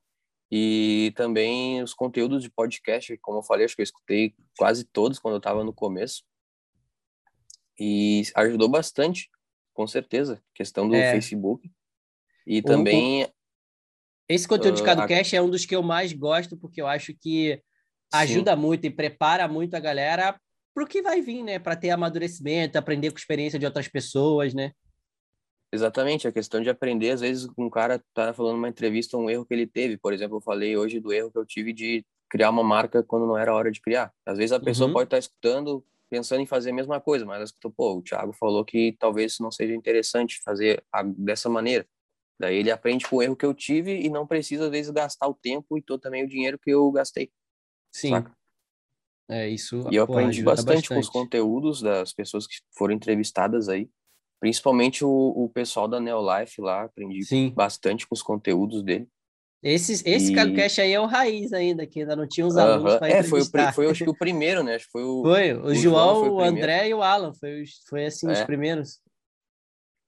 E 0.51 1.13
também 1.15 1.83
os 1.83 1.93
conteúdos 1.93 2.43
de 2.43 2.49
podcast, 2.49 3.15
como 3.19 3.41
eu 3.41 3.43
falei, 3.43 3.67
acho 3.67 3.77
que 3.77 3.83
eu 3.83 3.85
escutei 3.85 4.35
quase 4.57 4.85
todos 4.85 5.19
quando 5.19 5.35
eu 5.35 5.39
estava 5.39 5.63
no 5.63 5.75
começo. 5.75 6.25
E 7.79 8.23
ajudou 8.37 8.71
bastante, 8.71 9.29
com 9.75 9.87
certeza, 9.87 10.43
questão 10.55 10.89
do 10.89 10.95
é. 10.95 11.13
Facebook. 11.13 11.71
E 12.47 12.63
também. 12.63 13.31
Esse 14.31 14.47
conteúdo 14.47 14.77
de 14.77 14.85
CadoCast 14.85 15.35
uh, 15.35 15.39
é 15.39 15.43
um 15.43 15.51
dos 15.51 15.67
que 15.67 15.75
eu 15.75 15.83
mais 15.83 16.13
gosto, 16.13 16.57
porque 16.57 16.81
eu 16.81 16.87
acho 16.87 17.13
que 17.13 17.61
ajuda 18.13 18.55
sim. 18.55 18.61
muito 18.61 18.85
e 18.87 18.91
prepara 18.91 19.49
muito 19.49 19.75
a 19.75 19.81
galera 19.81 20.39
para 20.73 20.85
o 20.85 20.87
que 20.87 21.03
vai 21.03 21.21
vir, 21.21 21.43
né? 21.43 21.59
Para 21.59 21.75
ter 21.75 21.91
amadurecimento, 21.91 22.79
aprender 22.79 23.11
com 23.11 23.17
a 23.17 23.19
experiência 23.19 23.59
de 23.59 23.67
outras 23.67 23.89
pessoas, 23.89 24.55
né? 24.55 24.71
Exatamente, 25.73 26.29
a 26.29 26.33
questão 26.33 26.63
de 26.63 26.71
aprender, 26.71 27.11
às 27.11 27.21
vezes 27.21 27.49
um 27.59 27.69
cara 27.69 28.01
tá 28.15 28.33
falando 28.33 28.57
uma 28.57 28.69
entrevista 28.69 29.17
um 29.17 29.29
erro 29.29 29.45
que 29.45 29.53
ele 29.53 29.67
teve, 29.67 29.97
por 29.97 30.13
exemplo, 30.13 30.37
eu 30.37 30.41
falei 30.41 30.77
hoje 30.77 31.01
do 31.01 31.13
erro 31.13 31.31
que 31.31 31.39
eu 31.39 31.47
tive 31.47 31.73
de 31.73 32.05
criar 32.29 32.51
uma 32.51 32.63
marca 32.63 33.03
quando 33.03 33.27
não 33.27 33.37
era 33.37 33.53
hora 33.53 33.71
de 33.71 33.81
criar. 33.81 34.13
Às 34.25 34.39
vezes 34.39 34.53
a 34.53 34.61
pessoa 34.61 34.87
uhum. 34.87 34.95
pode 34.95 35.07
estar 35.07 35.17
tá 35.17 35.21
escutando, 35.21 35.85
pensando 36.09 36.41
em 36.41 36.47
fazer 36.47 36.71
a 36.71 36.75
mesma 36.75 37.01
coisa, 37.01 37.27
mas 37.27 37.37
ela 37.37 37.45
escutou, 37.45 37.73
pô, 37.73 37.95
o 37.95 38.03
Thiago 38.03 38.33
falou 38.33 38.65
que 38.65 38.97
talvez 38.99 39.39
não 39.41 39.51
seja 39.51 39.75
interessante 39.75 40.41
fazer 40.45 40.83
a, 40.93 41.03
dessa 41.03 41.49
maneira. 41.49 41.85
Daí 42.41 42.57
ele 42.57 42.71
aprende 42.71 43.07
com 43.07 43.17
o 43.17 43.23
erro 43.23 43.37
que 43.37 43.45
eu 43.45 43.53
tive 43.53 44.01
e 44.01 44.09
não 44.09 44.27
precisa, 44.27 44.65
às 44.65 44.71
vezes, 44.71 44.91
gastar 44.91 45.29
o 45.29 45.35
tempo 45.35 45.77
e 45.77 45.83
todo 45.83 46.01
também 46.01 46.25
o 46.25 46.29
dinheiro 46.29 46.59
que 46.59 46.71
eu 46.71 46.91
gastei. 46.91 47.31
Sim. 47.93 48.09
Saca? 48.09 48.33
É, 49.29 49.47
isso. 49.47 49.87
E 49.91 49.97
eu 49.97 50.05
aprendi 50.05 50.43
bastante, 50.43 50.67
bastante 50.67 50.89
com 50.89 50.99
os 50.99 51.09
conteúdos 51.11 51.83
das 51.83 52.15
pessoas 52.15 52.47
que 52.47 52.57
foram 52.75 52.95
entrevistadas 52.95 53.69
aí. 53.69 53.91
Principalmente 54.41 55.05
o, 55.05 55.11
o 55.11 55.51
pessoal 55.51 55.87
da 55.87 56.01
Neolife 56.01 56.63
lá, 56.63 56.85
aprendi 56.85 57.23
Sim. 57.25 57.51
bastante 57.55 58.09
com 58.09 58.15
os 58.15 58.23
conteúdos 58.23 58.83
dele. 58.83 59.07
Esse, 59.63 59.93
esse 60.09 60.33
e... 60.33 60.35
CadoCast 60.35 60.81
aí 60.81 60.95
é 60.95 61.01
o 61.01 61.05
raiz 61.05 61.53
ainda, 61.53 61.87
que 61.87 62.01
ainda 62.01 62.17
não 62.17 62.27
tinha 62.27 62.47
os 62.47 62.57
alunos 62.57 62.95
uh 62.95 62.97
-huh. 62.97 62.99
para 62.99 63.09
É, 63.11 63.23
foi, 63.23 63.43
o, 63.43 63.73
foi 63.75 63.91
acho 63.91 64.05
que 64.05 64.11
o 64.11 64.17
primeiro, 64.17 64.63
né? 64.63 64.77
Acho 64.77 64.87
que 64.87 64.93
foi 64.93 65.05
o, 65.05 65.23
foi, 65.23 65.53
o, 65.53 65.67
o 65.67 65.75
João, 65.75 65.75
João 65.75 66.21
foi 66.21 66.29
o, 66.31 66.35
o 66.37 66.41
André 66.41 66.89
e 66.89 66.95
o 66.95 67.03
Alan, 67.03 67.35
foi, 67.35 67.65
foi 67.87 68.07
assim, 68.07 68.27
é. 68.31 68.33
os 68.33 68.41
primeiros. 68.45 68.99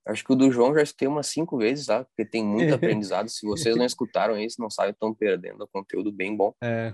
Acho 0.05 0.23
que 0.23 0.33
o 0.33 0.35
do 0.35 0.51
João 0.51 0.73
já 0.73 0.81
escutei 0.81 1.07
umas 1.07 1.27
cinco 1.27 1.57
vezes, 1.57 1.85
tá? 1.85 2.03
Porque 2.03 2.25
tem 2.25 2.43
muito 2.43 2.73
aprendizado. 2.75 3.29
Se 3.29 3.45
vocês 3.45 3.75
não 3.75 3.85
escutaram 3.85 4.37
isso, 4.37 4.61
não 4.61 4.69
sabem, 4.69 4.91
estão 4.91 5.13
perdendo. 5.13 5.63
É 5.63 5.67
conteúdo 5.67 6.11
bem 6.11 6.35
bom. 6.35 6.53
É. 6.61 6.93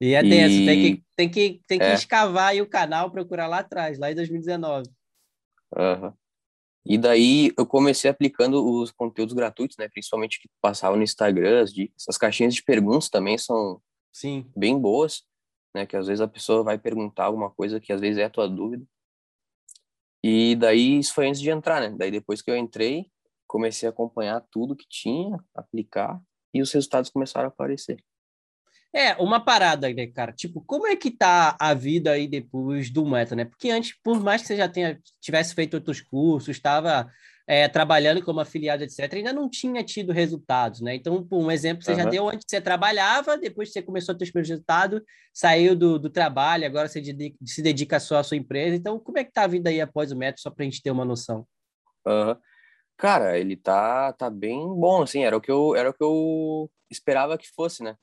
E 0.00 0.14
é 0.14 0.20
tenso, 0.20 0.56
e... 0.56 0.66
tem 0.66 0.82
que, 0.82 1.04
tem 1.16 1.30
que, 1.30 1.60
tem 1.68 1.78
que 1.78 1.84
é. 1.84 1.94
escavar 1.94 2.48
aí 2.48 2.60
o 2.60 2.68
canal, 2.68 3.10
procurar 3.10 3.46
lá 3.46 3.60
atrás, 3.60 3.98
lá 3.98 4.10
em 4.10 4.14
2019. 4.16 4.90
Aham. 5.76 6.08
Uhum. 6.08 6.12
E 6.84 6.98
daí 6.98 7.52
eu 7.56 7.64
comecei 7.64 8.10
aplicando 8.10 8.64
os 8.64 8.90
conteúdos 8.90 9.32
gratuitos, 9.32 9.76
né? 9.76 9.88
Principalmente 9.88 10.40
que 10.40 10.48
passavam 10.60 10.96
no 10.96 11.04
Instagram, 11.04 11.62
as, 11.62 11.72
dicas. 11.72 12.04
as 12.08 12.18
caixinhas 12.18 12.54
de 12.54 12.62
perguntas 12.62 13.08
também 13.08 13.38
são 13.38 13.80
Sim. 14.12 14.50
bem 14.56 14.76
boas, 14.76 15.22
né? 15.72 15.86
Que 15.86 15.96
às 15.96 16.08
vezes 16.08 16.20
a 16.20 16.26
pessoa 16.26 16.64
vai 16.64 16.76
perguntar 16.76 17.26
alguma 17.26 17.50
coisa 17.50 17.78
que 17.78 17.92
às 17.92 18.00
vezes 18.00 18.18
é 18.18 18.24
a 18.24 18.30
tua 18.30 18.48
dúvida. 18.48 18.84
E 20.22 20.54
daí 20.56 20.98
isso 20.98 21.14
foi 21.14 21.28
antes 21.28 21.40
de 21.40 21.50
entrar, 21.50 21.80
né? 21.80 21.94
Daí 21.96 22.10
depois 22.10 22.40
que 22.40 22.50
eu 22.50 22.56
entrei, 22.56 23.10
comecei 23.46 23.88
a 23.88 23.90
acompanhar 23.90 24.40
tudo 24.50 24.76
que 24.76 24.86
tinha, 24.88 25.38
aplicar 25.54 26.20
e 26.54 26.62
os 26.62 26.70
resultados 26.72 27.10
começaram 27.10 27.46
a 27.46 27.48
aparecer. 27.48 28.02
É, 28.94 29.14
uma 29.14 29.40
parada, 29.40 29.90
né, 29.92 30.06
cara? 30.06 30.32
Tipo, 30.32 30.60
como 30.60 30.86
é 30.86 30.94
que 30.94 31.10
tá 31.10 31.56
a 31.58 31.72
vida 31.72 32.12
aí 32.12 32.28
depois 32.28 32.90
do 32.90 33.06
Meta, 33.06 33.34
né? 33.34 33.46
Porque 33.46 33.70
antes, 33.70 33.96
por 34.02 34.20
mais 34.20 34.42
que 34.42 34.48
você 34.48 34.56
já 34.56 34.68
tenha, 34.68 35.00
tivesse 35.18 35.54
feito 35.54 35.74
outros 35.74 36.02
cursos, 36.02 36.50
estava 36.50 37.10
é, 37.46 37.68
trabalhando 37.68 38.22
como 38.22 38.40
afiliado, 38.40 38.84
etc., 38.84 39.12
ainda 39.14 39.32
não 39.32 39.48
tinha 39.48 39.82
tido 39.82 40.12
resultados, 40.12 40.80
né? 40.80 40.94
Então, 40.94 41.26
por 41.26 41.38
um 41.38 41.50
exemplo, 41.50 41.84
você 41.84 41.92
uhum. 41.92 41.98
já 41.98 42.04
deu 42.04 42.24
onde 42.24 42.44
você 42.46 42.60
trabalhava, 42.60 43.36
depois 43.36 43.72
você 43.72 43.82
começou 43.82 44.14
a 44.14 44.18
ter 44.18 44.24
os 44.24 44.30
primeiros 44.30 44.50
resultados, 44.50 45.00
saiu 45.32 45.74
do, 45.74 45.98
do 45.98 46.10
trabalho, 46.10 46.64
agora 46.64 46.88
você 46.88 47.00
dedica, 47.00 47.36
se 47.44 47.62
dedica 47.62 48.00
só 48.00 48.18
à 48.18 48.22
sua 48.22 48.36
empresa. 48.36 48.76
Então, 48.76 48.98
como 48.98 49.18
é 49.18 49.24
que 49.24 49.32
tá 49.32 49.42
a 49.42 49.48
vida 49.48 49.70
aí 49.70 49.80
após 49.80 50.12
o 50.12 50.16
Meta, 50.16 50.38
só 50.38 50.50
para 50.50 50.62
a 50.62 50.64
gente 50.64 50.82
ter 50.82 50.90
uma 50.90 51.04
noção? 51.04 51.46
Uhum. 52.06 52.36
Cara, 52.96 53.38
ele 53.38 53.56
tá, 53.56 54.12
tá 54.12 54.30
bem 54.30 54.58
bom, 54.58 55.02
assim, 55.02 55.24
era 55.24 55.36
o 55.36 55.40
que 55.40 55.50
eu, 55.50 55.74
era 55.74 55.90
o 55.90 55.92
que 55.92 56.04
eu 56.04 56.70
esperava 56.90 57.36
que 57.36 57.48
fosse, 57.48 57.82
né? 57.82 57.96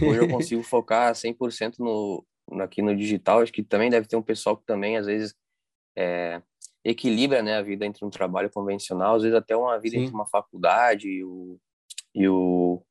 Hoje 0.00 0.18
eu 0.18 0.28
consigo 0.28 0.62
focar 0.62 1.12
100% 1.14 1.74
no, 1.78 2.24
aqui 2.60 2.82
no 2.82 2.96
digital. 2.96 3.40
Acho 3.40 3.52
que 3.52 3.62
também 3.62 3.90
deve 3.90 4.06
ter 4.06 4.16
um 4.16 4.22
pessoal 4.22 4.56
que 4.56 4.64
também, 4.64 4.96
às 4.96 5.06
vezes, 5.06 5.34
é, 5.96 6.42
equilibra 6.84 7.42
né, 7.42 7.56
a 7.56 7.62
vida 7.62 7.86
entre 7.86 8.04
um 8.04 8.10
trabalho 8.10 8.50
convencional, 8.50 9.16
às 9.16 9.22
vezes 9.22 9.36
até 9.36 9.56
uma 9.56 9.78
vida 9.78 9.96
Sim. 9.96 10.02
entre 10.02 10.14
uma 10.14 10.26
faculdade 10.26 11.08
e 11.08 11.24
o, 11.24 11.58
e 12.14 12.28
o, 12.28 12.82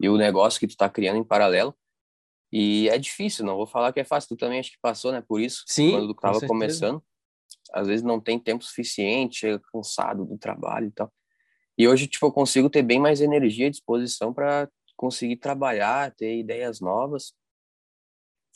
e 0.00 0.08
o 0.08 0.16
negócio 0.16 0.60
que 0.60 0.66
tu 0.66 0.70
está 0.70 0.88
criando 0.88 1.18
em 1.18 1.24
paralelo. 1.24 1.74
E 2.52 2.88
é 2.88 2.98
difícil, 2.98 3.44
não 3.44 3.56
vou 3.56 3.66
falar 3.66 3.92
que 3.92 4.00
é 4.00 4.04
fácil. 4.04 4.30
Tu 4.30 4.36
também 4.36 4.58
acho 4.58 4.72
que 4.72 4.78
passou, 4.80 5.12
né, 5.12 5.20
por 5.20 5.40
isso, 5.40 5.62
Sim, 5.66 5.92
quando 5.92 6.14
tu 6.14 6.16
estava 6.16 6.46
começando. 6.46 7.02
Às 7.72 7.86
vezes 7.86 8.02
não 8.04 8.20
tem 8.20 8.38
tempo 8.38 8.64
suficiente, 8.64 9.40
chega 9.40 9.60
cansado 9.72 10.24
do 10.24 10.36
trabalho 10.36 10.88
e 10.88 10.90
tal. 10.90 11.12
E 11.78 11.86
hoje, 11.86 12.06
tipo, 12.06 12.26
eu 12.26 12.32
consigo 12.32 12.68
ter 12.68 12.82
bem 12.82 12.98
mais 12.98 13.20
energia 13.20 13.66
e 13.66 13.70
disposição 13.70 14.34
para 14.34 14.68
conseguir 14.96 15.36
trabalhar, 15.36 16.14
ter 16.14 16.38
ideias 16.38 16.80
novas 16.80 17.32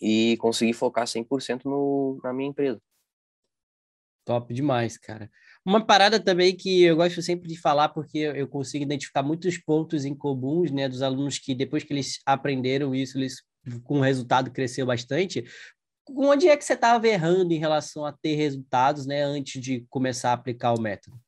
e 0.00 0.36
conseguir 0.38 0.74
focar 0.74 1.06
100% 1.06 1.64
no, 1.64 2.20
na 2.22 2.32
minha 2.32 2.50
empresa. 2.50 2.82
Top 4.24 4.52
demais, 4.54 4.96
cara. 4.96 5.30
Uma 5.64 5.84
parada 5.84 6.18
também 6.18 6.56
que 6.56 6.82
eu 6.82 6.96
gosto 6.96 7.20
sempre 7.20 7.48
de 7.48 7.60
falar, 7.60 7.90
porque 7.90 8.18
eu 8.18 8.48
consigo 8.48 8.84
identificar 8.84 9.22
muitos 9.22 9.58
pontos 9.58 10.04
em 10.04 10.14
comuns, 10.14 10.70
né, 10.70 10.88
dos 10.88 11.02
alunos 11.02 11.38
que 11.38 11.54
depois 11.54 11.84
que 11.84 11.92
eles 11.92 12.20
aprenderam 12.24 12.94
isso, 12.94 13.18
eles 13.18 13.42
com 13.84 13.98
o 13.98 14.02
resultado 14.02 14.50
cresceu 14.50 14.86
bastante. 14.86 15.44
Onde 16.08 16.48
é 16.48 16.56
que 16.56 16.64
você 16.64 16.74
estava 16.74 17.06
errando 17.08 17.52
em 17.52 17.58
relação 17.58 18.04
a 18.04 18.12
ter 18.12 18.34
resultados, 18.34 19.06
né, 19.06 19.22
antes 19.22 19.60
de 19.60 19.86
começar 19.88 20.30
a 20.30 20.34
aplicar 20.34 20.72
o 20.74 20.80
método? 20.80 21.18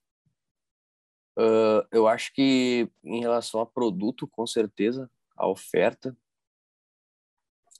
Uh, 1.39 1.85
eu 1.93 2.09
acho 2.09 2.33
que 2.33 2.89
em 3.05 3.21
relação 3.21 3.61
a 3.61 3.67
produto, 3.67 4.27
com 4.27 4.47
certeza, 4.47 5.11
a 5.37 5.47
oferta. 5.47 6.17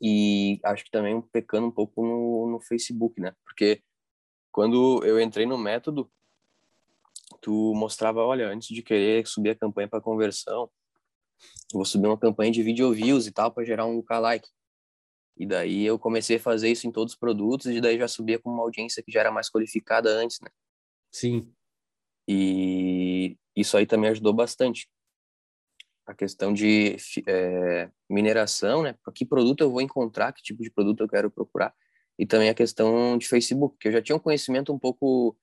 E 0.01 0.61
acho 0.63 0.85
que 0.85 0.91
também 0.91 1.21
pecando 1.21 1.67
um 1.67 1.71
pouco 1.71 2.05
no, 2.05 2.51
no 2.51 2.61
Facebook, 2.61 3.19
né? 3.19 3.35
Porque 3.45 3.83
quando 4.57 5.05
eu 5.05 5.21
entrei 5.21 5.45
no 5.45 5.59
método, 5.59 6.11
tu 7.43 7.75
mostrava, 7.75 8.25
olha, 8.25 8.49
antes 8.49 8.69
de 8.69 8.83
querer 8.83 9.27
subir 9.27 9.51
a 9.51 9.55
campanha 9.55 9.87
para 9.87 10.01
conversão, 10.01 10.71
vou 11.75 11.85
subir 11.85 12.07
uma 12.07 12.17
campanha 12.17 12.51
de 12.51 12.63
video 12.63 12.91
views 12.91 13.27
e 13.27 13.33
tal 13.33 13.53
para 13.53 13.67
gerar 13.67 13.85
um 13.85 14.03
like. 14.09 14.49
E 15.37 15.47
daí 15.47 15.85
eu 15.85 15.99
comecei 15.99 16.39
a 16.39 16.41
fazer 16.41 16.71
isso 16.71 16.87
em 16.87 16.91
todos 16.91 17.13
os 17.13 17.19
produtos 17.19 17.67
e 17.67 17.83
daí 17.83 17.99
já 17.99 18.09
subia 18.09 18.39
com 18.39 18.49
uma 18.49 18.63
audiência 18.63 19.03
que 19.03 19.13
já 19.13 19.21
era 19.21 19.31
mais 19.31 19.51
qualificada 19.51 20.09
antes, 20.09 20.41
né? 20.41 20.49
Sim. 21.13 21.53
E 22.27 23.37
isso 23.55 23.77
aí 23.77 23.85
também 23.85 24.09
ajudou 24.09 24.33
bastante. 24.33 24.89
A 26.07 26.15
questão 26.15 26.55
de 26.55 26.97
é, 27.27 27.91
mineração, 28.09 28.83
né? 28.83 28.97
Que 29.15 29.27
produto 29.27 29.61
eu 29.61 29.71
vou 29.71 29.83
encontrar, 29.83 30.33
que 30.33 30.43
tipo 30.43 30.63
de 30.63 30.71
produto 30.71 31.03
eu 31.03 31.09
quero 31.09 31.31
procurar. 31.31 31.75
E 32.19 32.25
também 32.25 32.49
a 32.49 32.55
questão 32.55 33.19
de 33.19 33.29
Facebook, 33.29 33.77
que 33.79 33.89
eu 33.89 33.93
já 33.93 34.03
tinha 34.03 34.17
um 34.17 34.21
conhecimento 34.21 34.73
um 34.73 34.79
pouco 34.79 35.37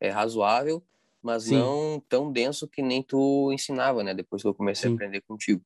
é, 0.00 0.08
razoável, 0.08 0.82
mas 1.22 1.44
Sim. 1.44 1.58
não 1.58 2.02
tão 2.08 2.30
denso 2.32 2.68
que 2.68 2.82
nem 2.82 3.02
tu 3.02 3.50
ensinava, 3.52 4.02
né? 4.02 4.14
Depois 4.14 4.42
que 4.42 4.48
eu 4.48 4.54
comecei 4.54 4.88
Sim. 4.88 4.94
a 4.94 4.96
aprender 4.96 5.20
contigo. 5.22 5.62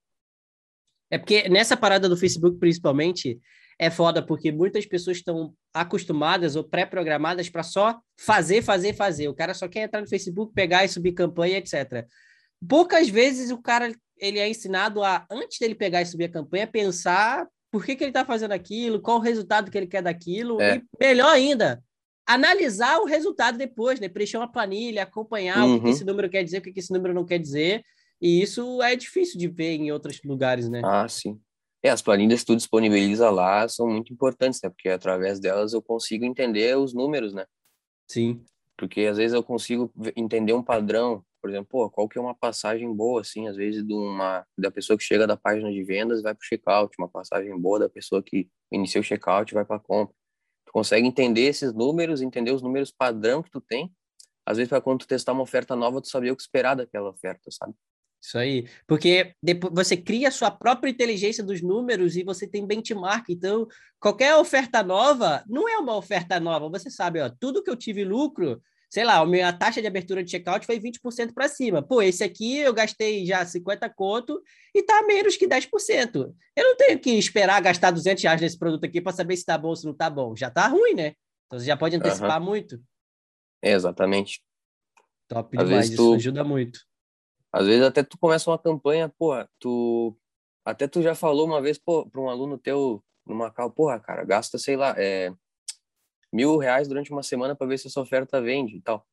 É 1.11 1.19
porque 1.19 1.49
nessa 1.49 1.77
parada 1.77 2.09
do 2.09 2.17
Facebook, 2.17 2.59
principalmente, 2.59 3.41
é 3.79 3.91
foda 3.91 4.25
porque 4.25 4.53
muitas 4.53 4.85
pessoas 4.85 5.19
estão 5.19 5.55
acostumadas 5.73 6.57
ou 6.57 6.65
pré-programadas 6.65 7.49
para 7.49 7.63
só 7.63 8.01
fazer, 8.19 8.63
fazer, 8.63 8.95
fazer. 8.95 9.29
O 9.29 9.35
cara 9.35 9.55
só 9.55 9.69
quer 9.69 9.85
entrar 9.85 10.01
no 10.01 10.09
Facebook, 10.09 10.53
pegar 10.53 10.85
e 10.85 10.89
subir 10.89 11.13
campanha, 11.13 11.59
etc. 11.59 12.07
Poucas 12.69 13.09
vezes 13.09 13.51
o 13.51 13.59
cara 13.59 13.93
ele 14.21 14.39
é 14.39 14.49
ensinado 14.49 15.03
a, 15.03 15.25
antes 15.31 15.59
dele 15.59 15.77
pegar 15.77 16.03
e 16.03 16.07
subir 16.07 16.25
a 16.25 16.33
campanha, 16.33 16.67
pensar 16.67 17.47
por 17.71 17.85
que, 17.85 17.95
que 17.95 18.05
ele 18.05 18.11
está 18.11 18.25
fazendo 18.25 18.53
aquilo, 18.53 19.01
qual 19.01 19.19
o 19.19 19.23
resultado 19.23 19.71
que 19.71 19.77
ele 19.77 19.87
quer 19.87 20.03
daquilo, 20.03 20.61
é. 20.61 20.77
e 20.77 20.83
melhor 20.99 21.29
ainda, 21.29 21.83
analisar 22.27 22.99
o 22.99 23.07
resultado 23.07 23.57
depois, 23.57 23.99
né? 23.99 24.09
Preencher 24.09 24.37
uma 24.37 24.51
planilha, 24.51 25.03
acompanhar 25.03 25.65
uhum. 25.65 25.77
o 25.77 25.81
que 25.81 25.87
uhum. 25.87 25.93
esse 25.93 26.05
número 26.05 26.29
quer 26.29 26.45
dizer, 26.45 26.59
o 26.59 26.63
que 26.63 26.79
esse 26.79 26.93
número 26.93 27.15
não 27.15 27.25
quer 27.25 27.39
dizer. 27.39 27.83
E 28.21 28.43
isso 28.43 28.83
é 28.83 28.97
difícil 28.97 29.39
de 29.39 29.49
ver 29.49 29.77
em 29.77 29.91
outros 29.93 30.21
lugares, 30.23 30.69
né? 30.69 30.83
Ah, 30.85 31.09
sim. 31.09 31.41
É, 31.83 31.91
as 31.91 32.03
planilhas 32.03 32.41
que 32.41 32.47
tu 32.47 32.57
disponibiliza 32.57 33.31
lá 33.31 33.69
são 33.69 33.87
muito 33.87 34.13
importantes, 34.13 34.61
né? 34.63 34.69
Porque 34.69 34.89
através 34.89 35.39
delas 35.39 35.73
eu 35.73 35.81
consigo 35.81 36.25
entender 36.25 36.77
os 36.77 36.93
números, 36.93 37.33
né? 37.33 37.47
Sim. 38.09 38.43
Porque 38.77 39.03
às 39.03 39.17
vezes 39.17 39.33
eu 39.33 39.43
consigo 39.43 39.91
entender 40.17 40.53
um 40.53 40.63
padrão, 40.63 41.25
por 41.41 41.51
exemplo, 41.51 41.69
pô, 41.69 41.91
qual 41.91 42.09
que 42.09 42.19
é 42.19 42.21
uma 42.21 42.35
passagem 42.35 42.93
boa, 42.95 43.21
assim, 43.21 43.49
às 43.49 43.57
vezes 43.57 43.85
de 43.85 43.93
uma, 43.93 44.47
da 44.57 44.71
pessoa 44.71 44.97
que 44.97 45.05
chega 45.05 45.27
da 45.27 45.37
página 45.37 45.71
de 45.73 45.83
vendas 45.85 46.23
vai 46.23 46.35
para 46.35 46.43
o 46.43 46.47
checkout, 46.47 46.95
uma 46.99 47.09
passagem 47.09 47.59
boa 47.59 47.79
da 47.79 47.89
pessoa 47.89 48.23
que 48.23 48.49
inicia 48.73 49.01
o 49.01 49.05
checkout 49.05 49.53
vai 49.55 49.65
para 49.65 49.79
compra. 49.79 50.15
Tu 50.67 50.73
consegue 50.73 51.07
entender 51.07 51.43
esses 51.43 51.73
números, 51.73 52.21
entender 52.21 52.53
os 52.53 52.63
números 52.63 52.91
padrão 52.91 53.43
que 53.43 53.51
tu 53.51 53.61
tem, 53.61 53.93
às 54.45 54.57
vezes 54.57 54.69
para 54.69 54.81
quando 54.81 55.01
tu 55.01 55.07
testar 55.07 55.33
uma 55.33 55.43
oferta 55.43 55.77
nova, 55.77 56.01
tu 56.01 56.09
saber 56.09 56.31
o 56.31 56.37
que 56.37 56.43
esperar 56.43 56.75
daquela 56.75 57.11
oferta, 57.11 57.51
sabe? 57.51 57.75
Isso 58.21 58.37
aí. 58.37 58.69
Porque 58.87 59.35
depois 59.43 59.73
você 59.75 59.97
cria 59.97 60.29
a 60.29 60.33
sua 60.33 60.51
própria 60.51 60.91
inteligência 60.91 61.43
dos 61.45 61.63
números 61.63 62.17
e 62.17 62.25
você 62.25 62.47
tem 62.47 62.67
benchmark. 62.67 63.29
Então, 63.29 63.67
qualquer 64.01 64.35
oferta 64.37 64.83
nova 64.83 65.45
não 65.47 65.69
é 65.69 65.79
uma 65.79 65.97
oferta 65.97 66.41
nova. 66.41 66.69
Você 66.69 66.91
sabe, 66.91 67.21
ó, 67.21 67.31
tudo 67.31 67.63
que 67.63 67.71
eu 67.71 67.77
tive 67.77 68.05
lucro, 68.05 68.61
sei 68.91 69.05
lá, 69.05 69.19
a 69.19 69.27
minha 69.27 69.53
taxa 69.53 69.81
de 69.81 69.87
abertura 69.87 70.25
de 70.25 70.31
checkout 70.31 70.65
foi 70.65 70.81
20% 70.81 71.35
para 71.35 71.49
cima. 71.49 71.83
Pô, 71.83 72.01
esse 72.01 72.25
aqui 72.25 72.59
eu 72.59 72.73
gastei 72.73 73.25
já 73.27 73.45
50 73.45 73.89
conto 73.91 74.41
e 74.75 74.83
tá 74.83 75.03
menos 75.03 75.37
que 75.37 75.47
10%. 75.47 76.35
Eu 76.57 76.65
não 76.65 76.77
tenho 76.77 76.99
que 76.99 77.11
esperar 77.11 77.61
gastar 77.61 77.91
200 77.91 78.23
reais 78.23 78.41
nesse 78.41 78.59
produto 78.59 78.85
aqui 78.85 79.01
para 79.01 79.13
saber 79.13 79.37
se 79.37 79.45
tá 79.45 79.59
bom 79.59 79.69
ou 79.69 79.77
se 79.77 79.85
não 79.85 79.95
tá 79.95 80.09
bom. 80.09 80.35
Já 80.35 80.51
tá 80.51 80.67
ruim, 80.67 80.95
né? 80.95 81.15
Então 81.47 81.59
você 81.59 81.67
já 81.67 81.77
pode 81.77 81.97
antecipar 81.97 82.41
uhum. 82.41 82.47
muito. 82.47 82.81
É, 83.63 83.73
exatamente. 83.73 84.43
Top 85.29 85.57
Às 85.59 85.69
demais, 85.69 85.91
isso 85.91 86.15
ajuda 86.15 86.43
muito. 86.43 86.81
Às 87.53 87.67
vezes 87.67 87.83
até 87.83 88.03
tu 88.03 88.19
começa 88.19 88.51
uma 88.51 88.59
campanha, 88.59 89.13
porra, 89.19 89.49
tu 89.59 90.17
até 90.65 90.87
tu 90.87 91.03
já 91.03 91.15
falou 91.15 91.47
uma 91.47 91.63
vez 91.63 91.79
para 91.79 92.21
um 92.21 92.29
aluno 92.29 92.59
teu 92.59 93.03
no 93.27 93.35
Macau, 93.35 93.71
porra, 93.71 94.01
cara, 94.01 94.25
gasta, 94.25 94.59
sei 94.59 94.77
lá, 94.77 94.95
é, 94.97 95.33
mil 96.33 96.57
reais 96.57 96.89
durante 96.89 97.11
uma 97.11 97.23
semana 97.23 97.55
para 97.55 97.67
ver 97.67 97.79
se 97.79 97.87
essa 97.87 98.01
oferta 98.01 98.41
vende 98.41 98.77
e 98.77 98.81
tal. 98.81 99.07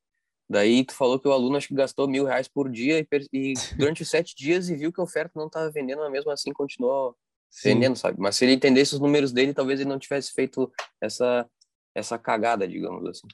Daí 0.50 0.84
tu 0.84 0.94
falou 0.94 1.20
que 1.20 1.28
o 1.28 1.32
aluno 1.32 1.58
acho 1.58 1.68
que 1.68 1.74
gastou 1.74 2.08
mil 2.08 2.26
reais 2.26 2.48
por 2.48 2.70
dia 2.70 3.00
e, 3.00 3.08
e 3.34 3.54
durante 3.78 4.04
os 4.04 4.10
sete 4.10 4.36
dias 4.36 4.70
e 4.70 4.76
viu 4.76 4.94
que 4.94 5.00
a 5.00 5.04
oferta 5.04 5.32
não 5.36 5.48
estava 5.48 5.72
vendendo, 5.72 6.00
mas 6.00 6.12
mesmo 6.12 6.32
assim 6.32 6.54
continuou 6.54 7.16
Sim. 7.50 7.70
vendendo, 7.70 7.96
sabe? 7.96 8.20
Mas 8.20 8.36
se 8.36 8.46
ele 8.46 8.54
entendesse 8.54 8.94
os 8.94 9.00
números 9.00 9.32
dele, 9.32 9.54
talvez 9.54 9.80
ele 9.80 9.90
não 9.90 10.00
tivesse 10.00 10.32
feito 10.34 10.72
essa 11.02 11.48
essa 11.96 12.20
cagada, 12.20 12.68
digamos 12.68 13.06
assim. 13.08 13.28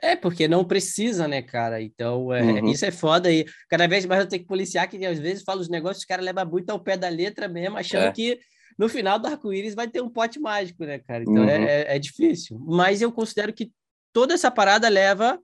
É, 0.00 0.14
porque 0.14 0.46
não 0.46 0.64
precisa, 0.64 1.26
né, 1.26 1.42
cara? 1.42 1.80
Então, 1.80 2.32
é, 2.32 2.42
uhum. 2.42 2.68
isso 2.68 2.84
é 2.84 2.90
foda 2.90 3.28
aí. 3.28 3.44
Cada 3.68 3.88
vez 3.88 4.06
mais 4.06 4.20
eu 4.20 4.28
tenho 4.28 4.42
que 4.42 4.48
policiar, 4.48 4.88
que 4.88 5.04
às 5.04 5.18
vezes 5.18 5.42
falo 5.42 5.60
os 5.60 5.68
negócios, 5.68 5.98
os 5.98 6.04
caras 6.04 6.24
levam 6.24 6.46
muito 6.46 6.70
ao 6.70 6.78
pé 6.78 6.96
da 6.96 7.08
letra 7.08 7.48
mesmo, 7.48 7.76
achando 7.76 8.04
é. 8.04 8.12
que 8.12 8.38
no 8.78 8.88
final 8.88 9.18
do 9.18 9.28
arco-íris 9.28 9.74
vai 9.74 9.88
ter 9.88 10.02
um 10.02 10.08
pote 10.08 10.38
mágico, 10.38 10.84
né, 10.84 10.98
cara? 10.98 11.22
Então 11.22 11.44
é, 11.44 11.58
uhum. 11.58 11.64
é, 11.64 11.96
é, 11.96 11.98
difícil. 11.98 12.58
Mas 12.58 13.00
eu 13.00 13.12
considero 13.12 13.52
que 13.52 13.72
toda 14.12 14.34
essa 14.34 14.50
parada 14.50 14.88
leva 14.88 15.38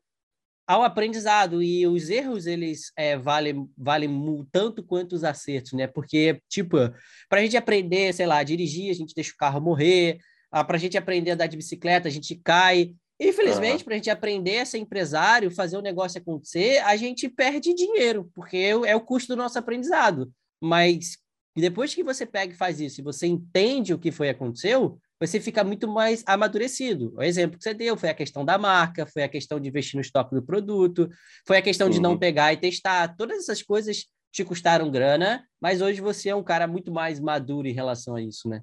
ao 0.67 0.85
aprendizado 0.85 1.63
e 1.63 1.87
os 1.87 2.11
erros 2.11 2.47
eles 2.47 2.93
é, 2.97 3.17
valem, 3.17 3.69
valem 3.77 4.47
tanto 4.53 4.85
quanto 4.85 5.15
os 5.15 5.25
acertos, 5.25 5.73
né? 5.73 5.87
Porque, 5.87 6.41
tipo, 6.49 6.77
para 7.29 7.41
a 7.41 7.43
gente 7.43 7.57
aprender, 7.57 8.13
sei 8.15 8.27
lá, 8.27 8.39
a 8.39 8.45
dirigir, 8.45 8.91
a 8.91 8.95
gente 8.95 9.15
deixa 9.15 9.33
o 9.33 9.37
carro 9.37 9.61
morrer, 9.61 10.19
ah, 10.51 10.65
para 10.65 10.77
a 10.77 10.81
gente 10.81 10.97
aprender 10.97 11.33
a 11.33 11.35
andar 11.35 11.47
de 11.47 11.57
bicicleta, 11.57 12.09
a 12.09 12.11
gente 12.11 12.37
cai. 12.37 12.95
Infelizmente, 13.19 13.81
uhum. 13.81 13.85
para 13.85 13.95
a 13.95 13.97
gente 13.97 14.11
aprender 14.11 14.61
a 14.61 14.67
ser 14.67 14.79
empresário, 14.79 15.51
fazer 15.51 15.77
o 15.77 15.83
negócio 15.83 16.21
acontecer, 16.21 16.79
a 16.79 16.97
gente 16.97 17.29
perde 17.29 17.75
dinheiro, 17.75 18.31
porque 18.35 18.57
é 18.87 18.97
o 18.97 19.01
custo 19.01 19.35
do 19.35 19.37
nosso 19.37 19.59
aprendizado. 19.59 20.33
Mas 20.61 21.19
depois 21.61 21.95
que 21.95 22.03
você 22.03 22.25
pega 22.25 22.53
e 22.53 22.57
faz 22.57 22.81
isso, 22.81 23.01
e 23.01 23.05
você 23.05 23.27
entende 23.27 23.93
o 23.93 23.99
que 23.99 24.11
foi 24.11 24.29
aconteceu, 24.29 24.99
você 25.21 25.41
fica 25.41 25.63
muito 25.63 25.87
mais 25.87 26.23
amadurecido. 26.27 27.13
O 27.17 27.23
exemplo 27.23 27.59
que 27.59 27.65
você 27.65 27.75
deu 27.75 27.97
foi 27.97 28.09
a 28.09 28.15
questão 28.15 28.45
da 28.45 28.57
marca, 28.57 29.07
foi 29.07 29.23
a 29.23 29.29
questão 29.29 29.61
de 29.61 29.69
investir 29.69 29.97
no 29.97 30.01
estoque 30.01 30.35
do 30.35 30.43
produto, 30.43 31.09
foi 31.47 31.59
a 31.59 31.63
questão 31.63 31.89
uhum. 31.89 31.93
de 31.93 32.01
não 32.01 32.19
pegar 32.19 32.53
e 32.53 32.57
testar. 32.57 33.15
Todas 33.17 33.39
essas 33.39 33.63
coisas 33.63 34.07
te 34.33 34.45
custaram 34.45 34.91
grana, 34.91 35.45
mas 35.61 35.83
hoje 35.83 36.01
você 36.01 36.31
é 36.31 36.35
um 36.35 36.43
cara 36.43 36.67
muito 36.67 36.93
mais 36.93 37.21
maduro 37.21 37.67
em 37.67 37.73
relação 37.73 38.15
a 38.15 38.23
isso, 38.23 38.49
né? 38.49 38.63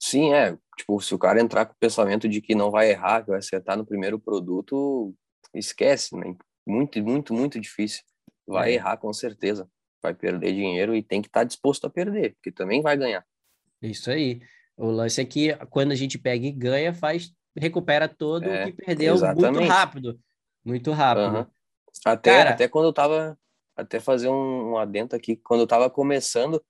Sim, 0.00 0.32
é. 0.32 0.56
Tipo, 0.76 1.00
se 1.00 1.12
o 1.14 1.18
cara 1.18 1.40
entrar 1.40 1.66
com 1.66 1.72
o 1.72 1.78
pensamento 1.78 2.28
de 2.28 2.40
que 2.40 2.54
não 2.54 2.70
vai 2.70 2.90
errar, 2.90 3.22
que 3.22 3.30
vai 3.30 3.38
acertar 3.38 3.76
no 3.76 3.84
primeiro 3.84 4.18
produto, 4.18 5.12
esquece, 5.52 6.16
né? 6.16 6.36
Muito, 6.66 7.02
muito, 7.02 7.34
muito 7.34 7.60
difícil. 7.60 8.02
Vai 8.46 8.70
é. 8.70 8.74
errar 8.74 8.96
com 8.96 9.12
certeza. 9.12 9.68
Vai 10.02 10.14
perder 10.14 10.52
dinheiro 10.52 10.94
e 10.94 11.02
tem 11.02 11.20
que 11.20 11.28
estar 11.28 11.40
tá 11.40 11.44
disposto 11.44 11.86
a 11.86 11.90
perder, 11.90 12.34
porque 12.34 12.52
também 12.52 12.80
vai 12.80 12.96
ganhar. 12.96 13.24
Isso 13.82 14.10
aí. 14.10 14.40
O 14.76 14.90
lance 14.90 15.20
é 15.20 15.24
que 15.24 15.54
quando 15.70 15.92
a 15.92 15.94
gente 15.94 16.18
pega 16.18 16.46
e 16.46 16.52
ganha, 16.52 16.94
faz 16.94 17.32
recupera 17.58 18.08
todo 18.08 18.44
é, 18.44 18.64
o 18.64 18.66
que 18.66 18.84
perdeu 18.84 19.14
exatamente. 19.14 19.58
muito 19.58 19.68
rápido. 19.68 20.20
Muito 20.64 20.92
rápido. 20.92 21.38
Uhum. 21.38 21.46
Até, 22.04 22.30
Cara, 22.30 22.50
até 22.50 22.68
quando 22.68 22.86
eu 22.86 22.92
tava. 22.92 23.38
Até 23.76 24.00
fazer 24.00 24.28
um, 24.28 24.72
um 24.72 24.76
adendo 24.76 25.14
aqui, 25.14 25.36
quando 25.36 25.60
eu 25.60 25.66
tava 25.66 25.88
começando 25.88 26.60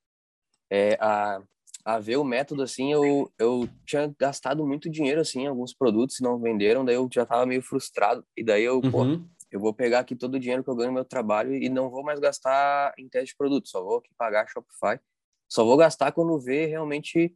é, 0.71 0.99
a, 1.01 1.41
a 1.83 1.99
ver 1.99 2.19
o 2.19 2.25
método, 2.25 2.63
assim, 2.63 2.93
eu, 2.93 3.33
eu 3.39 3.67
tinha 3.87 4.15
gastado 4.21 4.67
muito 4.67 4.91
dinheiro, 4.91 5.19
assim, 5.19 5.45
em 5.45 5.47
alguns 5.47 5.73
produtos 5.73 6.21
e 6.21 6.23
não 6.23 6.39
venderam, 6.39 6.85
daí 6.85 6.97
eu 6.97 7.09
já 7.11 7.25
tava 7.25 7.47
meio 7.47 7.63
frustrado. 7.63 8.23
E 8.37 8.45
daí 8.45 8.63
eu, 8.63 8.83
uhum. 8.85 8.91
pô, 8.91 9.05
eu 9.51 9.61
vou 9.61 9.73
pegar 9.73 10.01
aqui 10.01 10.15
todo 10.15 10.35
o 10.35 10.39
dinheiro 10.39 10.63
que 10.63 10.71
eu 10.71 10.77
ganho 10.77 10.89
no 10.89 10.95
meu 10.95 11.05
trabalho 11.05 11.55
e 11.55 11.69
não 11.69 11.91
vou 11.91 12.03
mais 12.03 12.21
gastar 12.21 12.93
em 12.99 13.09
teste 13.09 13.31
de 13.31 13.37
produto, 13.37 13.69
só 13.69 13.83
vou 13.83 13.99
aqui 13.99 14.11
pagar 14.17 14.49
Shopify. 14.49 15.01
Só 15.49 15.65
vou 15.65 15.77
gastar 15.77 16.13
quando 16.13 16.39
ver 16.39 16.67
realmente 16.67 17.35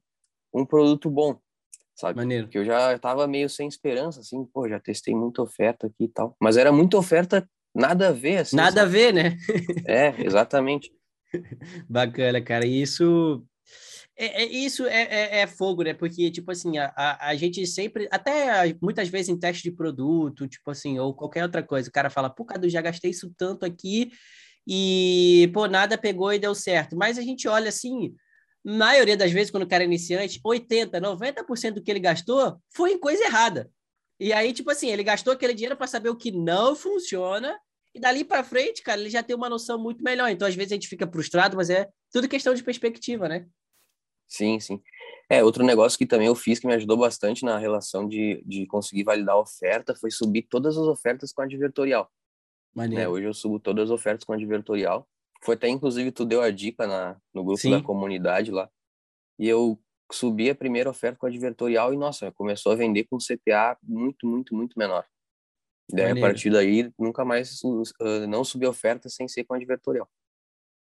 um 0.52 0.66
produto 0.66 1.08
bom, 1.08 1.40
sabe? 1.94 2.16
Maneiro. 2.16 2.48
Que 2.48 2.58
eu 2.58 2.64
já 2.64 2.98
tava 2.98 3.26
meio 3.26 3.48
sem 3.48 3.66
esperança, 3.66 4.20
assim, 4.20 4.44
pô, 4.44 4.68
já 4.68 4.78
testei 4.78 5.14
muita 5.14 5.40
oferta 5.42 5.86
aqui 5.86 6.04
e 6.04 6.08
tal. 6.08 6.36
Mas 6.38 6.58
era 6.58 6.70
muita 6.70 6.98
oferta 6.98 7.48
nada 7.74 8.08
a 8.08 8.12
ver, 8.12 8.38
assim. 8.38 8.56
Nada 8.56 8.82
sabe? 8.82 8.82
a 8.82 8.84
ver, 8.84 9.14
né? 9.14 9.36
é, 9.86 10.22
exatamente. 10.22 10.92
Bacana, 11.88 12.42
cara. 12.42 12.66
E 12.66 12.82
isso 12.82 13.42
é, 14.16 14.42
é, 14.42 14.46
isso 14.46 14.86
é, 14.86 15.02
é, 15.02 15.40
é, 15.40 15.46
fogo, 15.46 15.82
né? 15.82 15.94
Porque, 15.94 16.30
tipo 16.30 16.50
assim, 16.50 16.78
a, 16.78 16.92
a, 16.96 17.28
a, 17.30 17.34
gente 17.34 17.66
sempre, 17.66 18.08
até 18.10 18.76
muitas 18.80 19.08
vezes 19.08 19.28
em 19.30 19.38
teste 19.38 19.62
de 19.62 19.70
produto, 19.70 20.46
tipo 20.46 20.70
assim, 20.70 20.98
ou 20.98 21.14
qualquer 21.14 21.42
outra 21.42 21.62
coisa, 21.62 21.88
o 21.88 21.92
cara 21.92 22.10
fala, 22.10 22.28
pô, 22.28 22.44
Cadu, 22.44 22.68
já 22.68 22.80
gastei 22.80 23.10
isso 23.10 23.32
tanto 23.36 23.64
aqui 23.64 24.10
e, 24.66 25.50
pô, 25.54 25.66
nada 25.66 25.96
pegou 25.96 26.32
e 26.32 26.38
deu 26.38 26.54
certo. 26.54 26.96
Mas 26.96 27.18
a 27.18 27.22
gente 27.22 27.48
olha 27.48 27.68
assim, 27.70 28.14
maioria 28.64 29.16
das 29.16 29.32
vezes, 29.32 29.50
quando 29.50 29.64
o 29.64 29.68
cara 29.68 29.82
é 29.82 29.86
iniciante, 29.86 30.40
80%, 30.44 30.90
90% 31.00 31.74
do 31.74 31.82
que 31.82 31.90
ele 31.90 32.00
gastou 32.00 32.60
foi 32.74 32.92
em 32.92 33.00
coisa 33.00 33.24
errada. 33.24 33.70
E 34.20 34.32
aí, 34.32 34.52
tipo 34.52 34.70
assim, 34.70 34.88
ele 34.88 35.02
gastou 35.02 35.32
aquele 35.32 35.54
dinheiro 35.54 35.76
para 35.76 35.86
saber 35.86 36.10
o 36.10 36.16
que 36.16 36.30
não 36.30 36.76
funciona 36.76 37.58
e 37.94 38.00
dali 38.00 38.24
para 38.24 38.44
frente, 38.44 38.82
cara, 38.82 39.00
ele 39.00 39.10
já 39.10 39.22
tem 39.22 39.34
uma 39.34 39.48
noção 39.48 39.78
muito 39.78 40.02
melhor. 40.04 40.30
Então, 40.30 40.46
às 40.46 40.54
vezes, 40.54 40.72
a 40.72 40.76
gente 40.76 40.88
fica 40.88 41.10
frustrado, 41.10 41.56
mas 41.56 41.70
é 41.70 41.88
tudo 42.12 42.28
questão 42.28 42.54
de 42.54 42.62
perspectiva, 42.62 43.28
né? 43.28 43.46
Sim, 44.32 44.58
sim. 44.58 44.82
É, 45.28 45.44
outro 45.44 45.62
negócio 45.62 45.98
que 45.98 46.06
também 46.06 46.26
eu 46.26 46.34
fiz 46.34 46.58
que 46.58 46.66
me 46.66 46.72
ajudou 46.72 46.96
bastante 46.96 47.44
na 47.44 47.58
relação 47.58 48.08
de, 48.08 48.42
de 48.46 48.66
conseguir 48.66 49.04
validar 49.04 49.34
a 49.34 49.38
oferta 49.38 49.94
foi 49.94 50.10
subir 50.10 50.46
todas 50.48 50.78
as 50.78 50.86
ofertas 50.86 51.34
com 51.34 51.42
advertorial. 51.42 52.10
Né? 52.74 53.06
Hoje 53.06 53.26
eu 53.26 53.34
subo 53.34 53.60
todas 53.60 53.84
as 53.84 53.90
ofertas 53.90 54.24
com 54.24 54.32
advertorial. 54.32 55.06
Foi 55.44 55.54
até, 55.54 55.68
inclusive, 55.68 56.10
tu 56.10 56.24
deu 56.24 56.40
a 56.40 56.50
dica 56.50 56.86
na, 56.86 57.20
no 57.34 57.44
grupo 57.44 57.60
sim. 57.60 57.72
da 57.72 57.82
comunidade 57.82 58.50
lá. 58.50 58.70
E 59.38 59.46
eu 59.46 59.78
subi 60.10 60.48
a 60.48 60.54
primeira 60.54 60.88
oferta 60.88 61.18
com 61.18 61.26
advertorial 61.26 61.92
e, 61.92 61.98
nossa, 61.98 62.32
começou 62.32 62.72
a 62.72 62.74
vender 62.74 63.04
com 63.04 63.18
CPA 63.18 63.76
muito, 63.82 64.26
muito, 64.26 64.54
muito 64.54 64.78
menor. 64.78 65.04
Daí, 65.90 66.12
a 66.12 66.20
partir 66.20 66.48
daí, 66.48 66.90
nunca 66.98 67.22
mais 67.22 67.60
uh, 67.64 68.26
não 68.26 68.44
subi 68.44 68.66
oferta 68.66 69.10
sem 69.10 69.28
ser 69.28 69.44
com 69.44 69.52
advertorial. 69.52 70.08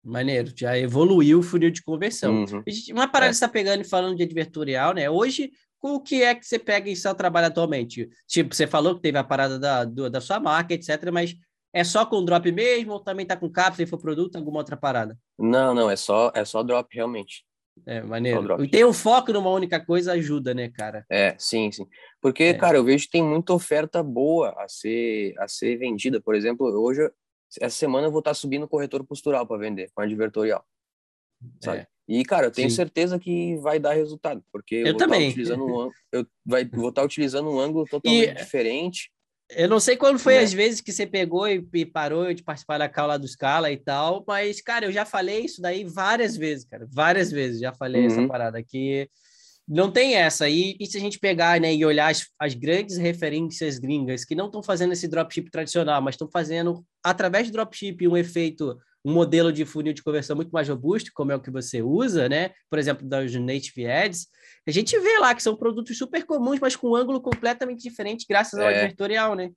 Maneiro, 0.03 0.51
já 0.55 0.77
evoluiu 0.77 1.39
o 1.39 1.43
funil 1.43 1.69
de 1.69 1.83
conversão. 1.83 2.45
Uhum. 2.45 2.63
Uma 2.91 3.07
parada 3.07 3.27
é. 3.27 3.29
que 3.31 3.35
você 3.35 3.45
está 3.45 3.49
pegando 3.49 3.81
e 3.81 3.87
falando 3.87 4.15
de 4.15 4.23
advertorial, 4.23 4.93
né? 4.93 5.09
Hoje, 5.09 5.51
o 5.81 5.99
que 5.99 6.23
é 6.23 6.33
que 6.35 6.45
você 6.45 6.57
pega 6.57 6.89
em 6.89 6.95
seu 6.95 7.13
trabalho 7.13 7.47
atualmente? 7.47 8.09
Tipo, 8.27 8.55
você 8.55 8.65
falou 8.65 8.95
que 8.95 9.01
teve 9.01 9.17
a 9.17 9.23
parada 9.23 9.59
da, 9.59 9.83
do, 9.83 10.09
da 10.09 10.21
sua 10.21 10.39
marca, 10.39 10.73
etc., 10.73 11.11
mas 11.11 11.35
é 11.73 11.83
só 11.83 12.05
com 12.05 12.23
drop 12.23 12.51
mesmo 12.51 12.93
ou 12.93 12.99
também 12.99 13.25
tá 13.25 13.35
com 13.35 13.49
cápsula, 13.49 13.83
infoproduto, 13.83 14.37
alguma 14.37 14.59
outra 14.59 14.75
parada? 14.75 15.17
Não, 15.37 15.73
não, 15.73 15.89
é 15.89 15.95
só, 15.95 16.31
é 16.33 16.43
só 16.43 16.63
drop 16.63 16.87
realmente. 16.93 17.45
É, 17.85 18.01
maneiro. 18.01 18.61
E 18.63 18.67
ter 18.67 18.83
o 18.83 18.89
um 18.89 18.93
foco 18.93 19.31
numa 19.31 19.49
única 19.49 19.79
coisa 19.79 20.13
ajuda, 20.13 20.53
né, 20.53 20.69
cara? 20.69 21.05
É, 21.09 21.35
sim, 21.37 21.71
sim. 21.71 21.87
Porque, 22.21 22.43
é. 22.43 22.53
cara, 22.53 22.77
eu 22.77 22.83
vejo 22.83 23.05
que 23.05 23.11
tem 23.11 23.23
muita 23.23 23.53
oferta 23.53 24.03
boa 24.03 24.53
a 24.57 24.67
ser, 24.67 25.33
a 25.37 25.47
ser 25.47 25.77
vendida. 25.77 26.19
Por 26.19 26.35
exemplo, 26.35 26.67
hoje, 26.67 27.09
essa 27.59 27.75
semana 27.75 28.07
eu 28.07 28.11
vou 28.11 28.19
estar 28.19 28.33
subindo 28.33 28.67
corretor 28.67 29.03
postural 29.03 29.45
para 29.45 29.57
vender, 29.57 29.89
com 29.93 30.01
advertorial. 30.01 30.63
Sabe? 31.61 31.79
É. 31.79 31.87
E, 32.07 32.25
cara, 32.25 32.47
eu 32.47 32.51
tenho 32.51 32.69
Sim. 32.69 32.75
certeza 32.75 33.19
que 33.19 33.55
vai 33.57 33.79
dar 33.79 33.93
resultado, 33.93 34.43
porque 34.51 34.75
eu, 34.75 34.87
eu 34.87 34.93
vou 34.93 34.97
também. 34.97 35.29
Estar 35.29 35.31
utilizando 35.31 35.65
um, 35.65 35.91
eu 36.11 36.27
vai, 36.45 36.65
vou 36.65 36.89
estar 36.89 37.03
utilizando 37.03 37.49
um 37.49 37.59
ângulo 37.59 37.85
totalmente 37.89 38.31
e... 38.31 38.33
diferente. 38.33 39.11
Eu 39.51 39.67
não 39.67 39.79
sei 39.79 39.97
quando 39.97 40.19
foi 40.19 40.35
é. 40.35 40.39
as 40.39 40.53
vezes 40.53 40.79
que 40.79 40.91
você 40.91 41.07
pegou 41.07 41.47
e, 41.47 41.67
e, 41.73 41.85
parou 41.85 42.31
de 42.33 42.43
participar 42.43 42.77
da 42.77 42.89
cala 42.89 43.17
do 43.17 43.27
Scala 43.27 43.71
e 43.71 43.77
tal, 43.77 44.23
mas, 44.27 44.61
cara, 44.61 44.85
eu 44.85 44.91
já 44.91 45.05
falei 45.05 45.45
isso 45.45 45.59
daí 45.59 45.83
várias 45.83 46.37
vezes, 46.37 46.65
cara. 46.65 46.87
Várias 46.91 47.31
vezes 47.31 47.59
já 47.59 47.73
falei 47.73 48.01
uhum. 48.01 48.07
essa 48.07 48.27
parada 48.27 48.59
aqui. 48.59 49.09
Não 49.69 49.91
tem 49.91 50.15
essa. 50.15 50.49
E, 50.49 50.75
e 50.79 50.85
se 50.87 50.97
a 50.97 50.99
gente 50.99 51.19
pegar 51.19 51.61
né, 51.61 51.71
e 51.73 51.85
olhar 51.85 52.09
as, 52.09 52.25
as 52.39 52.55
grandes 52.55 52.97
referências 52.97 53.77
gringas 53.77 54.25
que 54.25 54.33
não 54.33 54.47
estão 54.47 54.63
fazendo 54.63 54.93
esse 54.93 55.07
dropship 55.07 55.51
tradicional, 55.51 56.01
mas 56.01 56.15
estão 56.15 56.27
fazendo, 56.27 56.83
através 57.03 57.47
do 57.47 57.53
dropship, 57.53 58.07
um 58.07 58.17
efeito 58.17 58.75
um 59.05 59.13
modelo 59.13 59.53
de 59.53 59.65
funil 59.65 59.93
de 59.93 60.03
conversão 60.03 60.35
muito 60.35 60.51
mais 60.51 60.67
robusto, 60.67 61.11
como 61.13 61.31
é 61.31 61.35
o 61.35 61.39
que 61.39 61.49
você 61.49 61.81
usa, 61.81 62.27
né? 62.27 62.51
Por 62.69 62.77
exemplo, 62.77 63.07
das 63.07 63.33
Native 63.33 63.87
Ads, 63.87 64.27
a 64.67 64.71
gente 64.71 64.97
vê 64.99 65.19
lá 65.19 65.33
que 65.33 65.41
são 65.41 65.55
produtos 65.55 65.97
super 65.97 66.25
comuns, 66.25 66.59
mas 66.59 66.75
com 66.75 66.89
um 66.89 66.95
ângulo 66.95 67.21
completamente 67.21 67.81
diferente, 67.81 68.25
graças 68.27 68.59
ao 68.59 68.69
é. 68.69 68.75
advertorial, 68.75 69.35
né? 69.35 69.51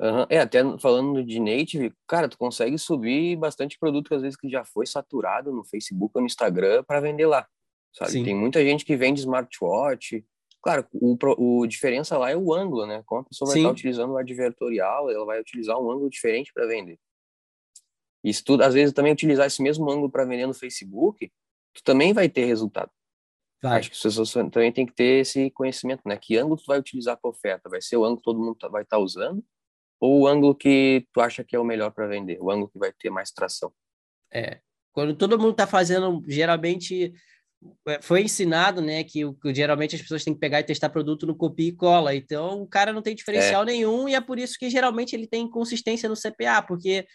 Uhum. 0.00 0.26
É, 0.28 0.40
até 0.40 0.60
falando 0.78 1.24
de 1.24 1.38
native, 1.38 1.92
cara, 2.08 2.28
tu 2.28 2.36
consegue 2.36 2.76
subir 2.76 3.36
bastante 3.36 3.78
produto 3.78 4.08
que 4.08 4.14
às 4.14 4.22
vezes 4.22 4.36
que 4.36 4.48
já 4.48 4.64
foi 4.64 4.86
saturado 4.86 5.52
no 5.52 5.64
Facebook 5.64 6.10
ou 6.16 6.20
no 6.20 6.26
Instagram 6.26 6.82
para 6.82 7.00
vender 7.00 7.26
lá, 7.26 7.46
sabe? 7.94 8.10
Sim. 8.10 8.24
Tem 8.24 8.34
muita 8.34 8.62
gente 8.62 8.84
que 8.84 8.96
vende 8.96 9.20
smartwatch. 9.20 10.24
Claro, 10.60 10.86
o, 10.92 11.16
o 11.38 11.66
diferença 11.66 12.18
lá 12.18 12.30
é 12.30 12.36
o 12.36 12.52
ângulo, 12.52 12.86
né? 12.86 13.02
Como 13.06 13.20
a 13.20 13.24
pessoa 13.24 13.48
vai 13.48 13.54
Sim. 13.54 13.60
estar 13.60 13.72
utilizando 13.72 14.12
o 14.12 14.18
advertorial, 14.18 15.10
ela 15.10 15.24
vai 15.24 15.40
utilizar 15.40 15.78
um 15.78 15.90
ângulo 15.90 16.10
diferente 16.10 16.52
para 16.52 16.66
vender. 16.66 16.98
E 18.24 18.32
se 18.32 18.42
tu, 18.42 18.60
às 18.62 18.72
vezes, 18.72 18.94
também 18.94 19.12
utilizar 19.12 19.46
esse 19.46 19.62
mesmo 19.62 19.90
ângulo 19.90 20.10
para 20.10 20.24
vender 20.24 20.46
no 20.46 20.54
Facebook, 20.54 21.30
tu 21.74 21.84
também 21.84 22.14
vai 22.14 22.28
ter 22.28 22.46
resultado. 22.46 22.90
Vai. 23.62 23.78
Acho 23.78 23.90
que 23.90 23.96
as 23.96 24.02
pessoas 24.02 24.32
também 24.32 24.72
tem 24.72 24.86
que 24.86 24.94
ter 24.94 25.20
esse 25.20 25.50
conhecimento, 25.50 26.02
né? 26.06 26.16
Que 26.16 26.36
ângulo 26.36 26.56
tu 26.56 26.64
vai 26.66 26.78
utilizar 26.78 27.18
para 27.18 27.30
oferta? 27.30 27.68
Vai 27.68 27.82
ser 27.82 27.98
o 27.98 28.04
ângulo 28.04 28.18
que 28.18 28.24
todo 28.24 28.40
mundo 28.40 28.54
tá, 28.54 28.68
vai 28.68 28.82
estar 28.82 28.96
tá 28.96 29.02
usando? 29.02 29.44
Ou 30.00 30.22
o 30.22 30.26
ângulo 30.26 30.54
que 30.54 31.06
tu 31.12 31.20
acha 31.20 31.44
que 31.44 31.54
é 31.54 31.58
o 31.58 31.64
melhor 31.64 31.90
para 31.90 32.06
vender? 32.06 32.38
O 32.40 32.50
ângulo 32.50 32.68
que 32.68 32.78
vai 32.78 32.92
ter 32.92 33.10
mais 33.10 33.30
tração? 33.30 33.72
É. 34.32 34.60
Quando 34.92 35.14
todo 35.14 35.38
mundo 35.38 35.52
está 35.52 35.66
fazendo, 35.66 36.22
geralmente 36.26 37.12
foi 38.02 38.22
ensinado, 38.22 38.80
né, 38.80 39.04
que, 39.04 39.20
que, 39.40 39.54
geralmente 39.54 39.94
as 39.94 40.02
pessoas 40.02 40.24
têm 40.24 40.34
que 40.34 40.40
pegar 40.40 40.60
e 40.60 40.64
testar 40.64 40.88
produto 40.88 41.26
no 41.26 41.36
copia 41.36 41.68
e 41.68 41.72
cola. 41.72 42.14
Então, 42.14 42.62
o 42.62 42.66
cara 42.66 42.92
não 42.92 43.02
tem 43.02 43.14
diferencial 43.14 43.62
é. 43.62 43.66
nenhum 43.66 44.08
e 44.08 44.14
é 44.14 44.20
por 44.20 44.38
isso 44.38 44.58
que 44.58 44.70
geralmente 44.70 45.14
ele 45.14 45.26
tem 45.26 45.48
consistência 45.48 46.08
no 46.08 46.16
CPA, 46.16 46.62
porque 46.62 47.06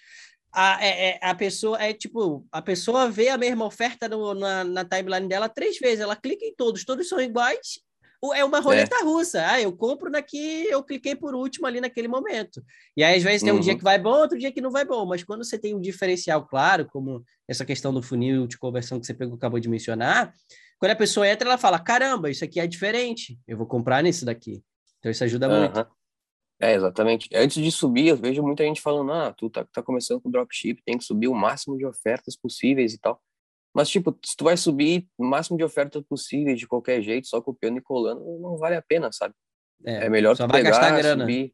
a, 0.51 0.83
é, 0.83 1.09
é, 1.09 1.19
a 1.21 1.35
pessoa 1.35 1.81
é 1.81 1.93
tipo, 1.93 2.45
a 2.51 2.61
pessoa 2.61 3.09
vê 3.09 3.29
a 3.29 3.37
mesma 3.37 3.65
oferta 3.65 4.07
no, 4.07 4.33
na, 4.33 4.63
na 4.63 4.85
timeline 4.85 5.27
dela 5.27 5.47
três 5.47 5.77
vezes, 5.77 5.99
ela 5.99 6.15
clica 6.15 6.45
em 6.45 6.55
todos, 6.55 6.83
todos 6.83 7.07
são 7.07 7.19
iguais, 7.19 7.79
é 8.33 8.43
uma 8.43 8.59
roleta 8.59 8.97
é. 8.97 9.03
russa. 9.03 9.45
Ah, 9.47 9.61
eu 9.61 9.71
compro 9.71 10.09
naqui, 10.09 10.65
eu 10.69 10.83
cliquei 10.83 11.15
por 11.15 11.33
último 11.33 11.65
ali 11.65 11.79
naquele 11.79 12.07
momento. 12.07 12.61
E 12.95 13.03
aí, 13.03 13.17
às 13.17 13.23
vezes, 13.23 13.41
tem 13.41 13.53
um 13.53 13.59
dia 13.59 13.73
uhum. 13.73 13.77
que 13.77 13.83
vai 13.83 13.97
bom, 13.97 14.19
outro 14.19 14.37
dia 14.37 14.51
que 14.51 14.61
não 14.61 14.71
vai 14.71 14.85
bom. 14.85 15.05
Mas 15.05 15.23
quando 15.23 15.43
você 15.43 15.57
tem 15.57 15.73
um 15.73 15.79
diferencial 15.79 16.45
claro, 16.45 16.85
como 16.85 17.23
essa 17.47 17.65
questão 17.65 17.93
do 17.93 18.01
funil 18.01 18.45
de 18.47 18.57
conversão 18.57 18.99
que 18.99 19.05
você 19.05 19.13
pegou, 19.13 19.35
acabou 19.35 19.59
de 19.59 19.69
mencionar, 19.69 20.33
quando 20.77 20.91
a 20.91 20.95
pessoa 20.95 21.27
entra, 21.27 21.47
ela 21.47 21.57
fala: 21.57 21.79
caramba, 21.79 22.29
isso 22.29 22.43
aqui 22.43 22.59
é 22.59 22.67
diferente, 22.67 23.39
eu 23.47 23.57
vou 23.57 23.65
comprar 23.65 24.03
nesse 24.03 24.25
daqui. 24.25 24.61
Então, 24.99 25.11
isso 25.11 25.23
ajuda 25.23 25.49
uhum. 25.49 25.59
muito. 25.59 25.87
É, 26.61 26.73
exatamente. 26.73 27.29
Antes 27.33 27.63
de 27.63 27.71
subir, 27.71 28.07
eu 28.07 28.17
vejo 28.17 28.43
muita 28.43 28.65
gente 28.65 28.81
falando, 28.81 29.13
ah, 29.13 29.33
tu 29.35 29.49
tá, 29.49 29.65
tá 29.71 29.81
começando 29.81 30.19
com 30.19 30.29
dropship, 30.29 30.81
tem 30.83 30.97
que 30.97 31.05
subir 31.05 31.29
o 31.29 31.33
máximo 31.33 31.77
de 31.77 31.85
ofertas 31.85 32.35
possíveis 32.35 32.93
e 32.93 32.99
tal. 32.99 33.21
Mas, 33.73 33.89
tipo, 33.89 34.17
se 34.25 34.35
tu 34.35 34.43
vai 34.43 34.57
subir 34.57 35.07
o 35.17 35.23
máximo 35.23 35.57
de 35.57 35.63
ofertas 35.63 36.03
possíveis 36.07 36.59
de 36.59 36.67
qualquer 36.67 37.01
jeito, 37.01 37.27
só 37.27 37.41
copiando 37.41 37.77
e 37.77 37.81
colando, 37.81 38.21
não 38.39 38.57
vale 38.57 38.75
a 38.75 38.81
pena, 38.81 39.11
sabe? 39.11 39.33
É, 39.85 40.05
é 40.05 40.09
melhor 40.09 40.35
tu 40.35 40.47
pegar, 40.47 41.03
subir, 41.03 41.53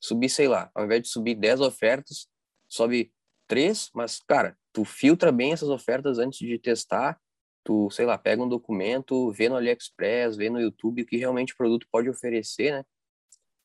subir, 0.00 0.28
sei 0.28 0.48
lá, 0.48 0.70
ao 0.74 0.84
invés 0.84 1.02
de 1.02 1.08
subir 1.08 1.34
10 1.34 1.60
ofertas, 1.60 2.28
sobe 2.68 3.12
3, 3.48 3.90
mas, 3.94 4.20
cara, 4.26 4.56
tu 4.72 4.84
filtra 4.84 5.32
bem 5.32 5.52
essas 5.52 5.68
ofertas 5.68 6.18
antes 6.18 6.38
de 6.38 6.58
testar, 6.58 7.20
tu, 7.64 7.90
sei 7.90 8.06
lá, 8.06 8.16
pega 8.16 8.42
um 8.42 8.48
documento, 8.48 9.30
vê 9.32 9.48
no 9.48 9.56
AliExpress, 9.56 10.36
vê 10.36 10.48
no 10.48 10.60
YouTube 10.60 11.02
o 11.02 11.06
que 11.06 11.16
realmente 11.16 11.52
o 11.52 11.56
produto 11.56 11.86
pode 11.90 12.08
oferecer, 12.08 12.72
né? 12.72 12.84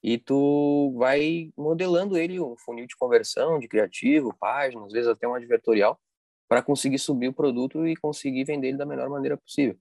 e 0.03 0.17
tu 0.17 0.93
vai 0.97 1.51
modelando 1.57 2.17
ele 2.17 2.39
um 2.39 2.55
funil 2.57 2.85
de 2.85 2.95
conversão, 2.95 3.59
de 3.59 3.67
criativo, 3.67 4.35
página, 4.39 4.85
às 4.85 4.93
vezes 4.93 5.07
até 5.07 5.27
um 5.27 5.33
advertorial, 5.33 5.99
para 6.47 6.61
conseguir 6.61 6.99
subir 6.99 7.27
o 7.27 7.33
produto 7.33 7.87
e 7.87 7.95
conseguir 7.95 8.43
vender 8.43 8.69
ele 8.69 8.77
da 8.77 8.85
melhor 8.85 9.09
maneira 9.09 9.37
possível. 9.37 9.77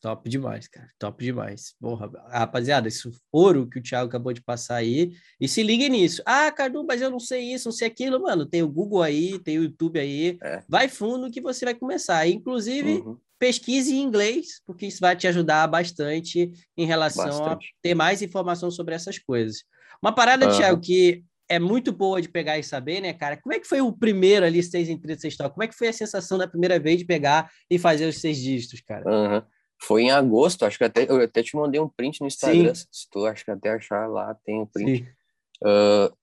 Top 0.00 0.28
demais, 0.28 0.68
cara. 0.68 0.90
Top 0.98 1.24
demais. 1.24 1.74
Porra, 1.80 2.10
rapaziada, 2.28 2.88
esse 2.88 3.10
ouro 3.32 3.66
que 3.66 3.78
o 3.78 3.82
Thiago 3.82 4.08
acabou 4.08 4.34
de 4.34 4.42
passar 4.42 4.76
aí. 4.76 5.16
E 5.40 5.48
se 5.48 5.62
ligue 5.62 5.88
nisso. 5.88 6.22
Ah, 6.26 6.52
Cadu, 6.52 6.84
mas 6.84 7.00
eu 7.00 7.10
não 7.10 7.18
sei 7.18 7.54
isso, 7.54 7.68
não 7.68 7.72
sei 7.72 7.88
aquilo. 7.88 8.20
Mano, 8.20 8.44
tem 8.44 8.62
o 8.62 8.68
Google 8.68 9.02
aí, 9.02 9.38
tem 9.38 9.58
o 9.58 9.62
YouTube 9.62 9.98
aí. 9.98 10.36
É. 10.42 10.62
Vai 10.68 10.88
fundo 10.90 11.30
que 11.30 11.40
você 11.40 11.64
vai 11.64 11.74
começar. 11.74 12.28
Inclusive, 12.28 12.98
uhum 12.98 13.18
pesquise 13.44 13.94
em 13.94 14.02
inglês, 14.02 14.62
porque 14.64 14.86
isso 14.86 15.00
vai 15.00 15.14
te 15.14 15.26
ajudar 15.26 15.66
bastante 15.66 16.50
em 16.76 16.86
relação 16.86 17.26
bastante. 17.26 17.66
a 17.66 17.82
ter 17.82 17.94
mais 17.94 18.22
informação 18.22 18.70
sobre 18.70 18.94
essas 18.94 19.18
coisas. 19.18 19.64
Uma 20.00 20.14
parada, 20.14 20.48
uhum. 20.48 20.56
Thiago, 20.56 20.80
que 20.80 21.22
é 21.54 21.58
muito 21.58 21.92
boa 21.92 22.20
de 22.20 22.28
pegar 22.28 22.58
e 22.58 22.62
saber, 22.62 23.00
né, 23.00 23.12
cara? 23.12 23.36
Como 23.36 23.54
é 23.54 23.60
que 23.60 23.66
foi 23.66 23.80
o 23.80 23.92
primeiro 23.92 24.44
ali, 24.44 24.62
seis 24.62 24.88
em 24.88 24.98
36 24.98 25.36
tal? 25.36 25.50
Como 25.50 25.62
é 25.62 25.68
que 25.68 25.74
foi 25.74 25.88
a 25.88 25.92
sensação 25.92 26.36
da 26.36 26.48
primeira 26.48 26.78
vez 26.78 26.98
de 26.98 27.04
pegar 27.04 27.50
e 27.70 27.78
fazer 27.78 28.06
os 28.06 28.20
seis 28.20 28.38
dígitos, 28.38 28.80
cara? 28.80 29.04
Uhum. 29.08 29.42
Foi 29.82 30.02
em 30.02 30.10
agosto, 30.10 30.64
acho 30.64 30.78
que 30.78 30.84
até 30.84 31.04
eu 31.08 31.20
até 31.20 31.42
te 31.42 31.56
mandei 31.56 31.80
um 31.80 31.88
print 31.88 32.20
no 32.20 32.26
Instagram, 32.26 32.74
Sim. 32.74 32.86
se 32.90 33.08
tu 33.10 33.26
acho 33.26 33.44
que 33.44 33.50
até 33.50 33.70
achar 33.70 34.06
lá 34.06 34.34
tem 34.44 34.58
o 34.58 34.62
um 34.62 34.66
print. 34.66 35.02
Uh, 35.62 36.14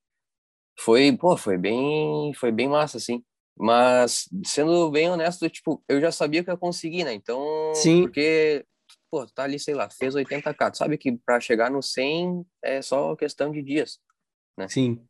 foi, 0.80 1.16
pô, 1.16 1.38
foi 1.38 1.58
bem, 1.58 2.34
foi 2.34 2.52
bem 2.52 2.68
massa, 2.68 2.98
assim. 2.98 3.24
Mas, 3.58 4.28
sendo 4.44 4.90
bem 4.90 5.10
honesto, 5.10 5.48
tipo, 5.50 5.84
eu 5.88 6.02
já 6.02 6.12
sabia 6.12 6.44
que 6.44 6.50
eu 6.50 6.54
ia 6.54 6.60
conseguir, 6.60 7.04
né? 7.04 7.14
Então, 7.14 7.40
Sim. 7.76 8.02
porque, 8.02 8.66
pô, 9.12 9.26
tá 9.28 9.44
ali, 9.44 9.60
sei 9.60 9.76
lá, 9.76 9.90
fez 9.90 10.16
80k. 10.16 10.72
Tu 10.72 10.78
sabe 10.78 10.98
que 10.98 11.12
para 11.12 11.40
chegar 11.40 11.70
no 11.70 11.84
100 11.84 12.44
é 12.64 12.82
só 12.82 13.16
questão 13.16 13.52
de 13.52 13.62
dias, 13.62 14.00
né? 14.58 14.68
Sim. 14.68 15.06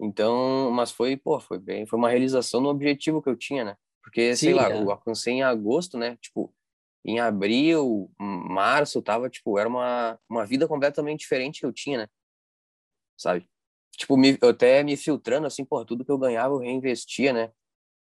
Então, 0.00 0.70
mas 0.70 0.90
foi, 0.90 1.16
pô, 1.16 1.40
foi 1.40 1.58
bem, 1.58 1.86
foi 1.86 1.98
uma 1.98 2.10
realização 2.10 2.60
no 2.60 2.68
objetivo 2.68 3.22
que 3.22 3.28
eu 3.28 3.36
tinha, 3.36 3.64
né? 3.64 3.76
Porque, 4.02 4.34
Sim, 4.36 4.46
sei 4.46 4.54
lá, 4.54 4.70
é. 4.70 4.80
eu 4.80 4.90
alcancei 4.90 5.34
em 5.34 5.42
agosto, 5.42 5.98
né? 5.98 6.16
Tipo, 6.20 6.54
em 7.04 7.20
abril, 7.20 8.10
março, 8.18 9.02
tava, 9.02 9.28
tipo, 9.28 9.58
era 9.58 9.68
uma, 9.68 10.18
uma 10.28 10.46
vida 10.46 10.68
completamente 10.68 11.20
diferente 11.20 11.60
que 11.60 11.66
eu 11.66 11.72
tinha, 11.72 11.98
né? 11.98 12.08
Sabe? 13.16 13.48
Tipo, 13.96 14.16
me, 14.16 14.38
eu 14.40 14.50
até 14.50 14.82
me 14.82 14.96
filtrando, 14.96 15.46
assim, 15.46 15.64
pô, 15.64 15.84
tudo 15.84 16.04
que 16.04 16.10
eu 16.10 16.18
ganhava 16.18 16.54
eu 16.54 16.58
reinvestia, 16.58 17.32
né? 17.32 17.50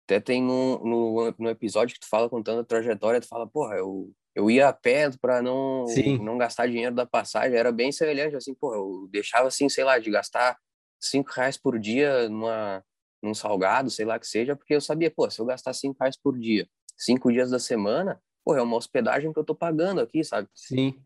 Até 0.06 0.20
tem 0.20 0.42
no, 0.42 0.80
no, 0.84 1.36
no, 1.38 1.50
episódio 1.50 1.94
que 1.94 2.00
tu 2.00 2.10
fala 2.10 2.30
contando 2.30 2.62
a 2.62 2.66
trajetória, 2.66 3.22
tu 3.22 3.28
fala, 3.28 3.48
porra, 3.48 3.76
eu, 3.76 4.12
eu 4.36 4.50
ia 4.50 4.68
a 4.70 4.74
pé 4.74 5.10
para 5.22 5.42
não, 5.42 5.86
não 6.22 6.38
gastar 6.38 6.68
dinheiro 6.68 6.96
da 6.96 7.06
passagem, 7.06 7.58
era 7.58 7.72
bem 7.72 7.92
semelhante, 7.92 8.36
assim, 8.36 8.54
porra, 8.54 8.78
eu 8.78 9.08
deixava 9.12 9.48
assim, 9.48 9.70
sei 9.70 9.84
lá, 9.84 10.00
de 10.00 10.10
gastar 10.10 10.58
cinco 11.00 11.32
reais 11.32 11.58
por 11.58 11.80
dia 11.80 12.30
numa, 12.30 12.84
num 13.22 13.34
salgado, 13.34 13.90
sei 13.90 14.06
lá 14.06 14.20
que 14.20 14.28
seja, 14.28 14.56
porque 14.56 14.76
eu 14.76 14.82
sabia, 14.82 15.12
pô, 15.12 15.30
se 15.30 15.40
eu 15.40 15.46
gastar 15.46 15.74
cinco 15.74 15.98
reais 16.00 16.18
por 16.18 16.38
dia, 16.38 16.68
cinco 16.98 17.32
dias 17.32 17.52
da 17.52 17.60
semana, 17.60 18.22
pô, 18.44 18.56
é 18.56 18.62
uma 18.62 18.78
hospedagem 18.78 19.32
que 19.32 19.40
eu 19.40 19.44
tô 19.44 19.56
pagando 19.56 20.02
aqui, 20.02 20.24
sabe? 20.24 20.48
Sim. 20.54 21.00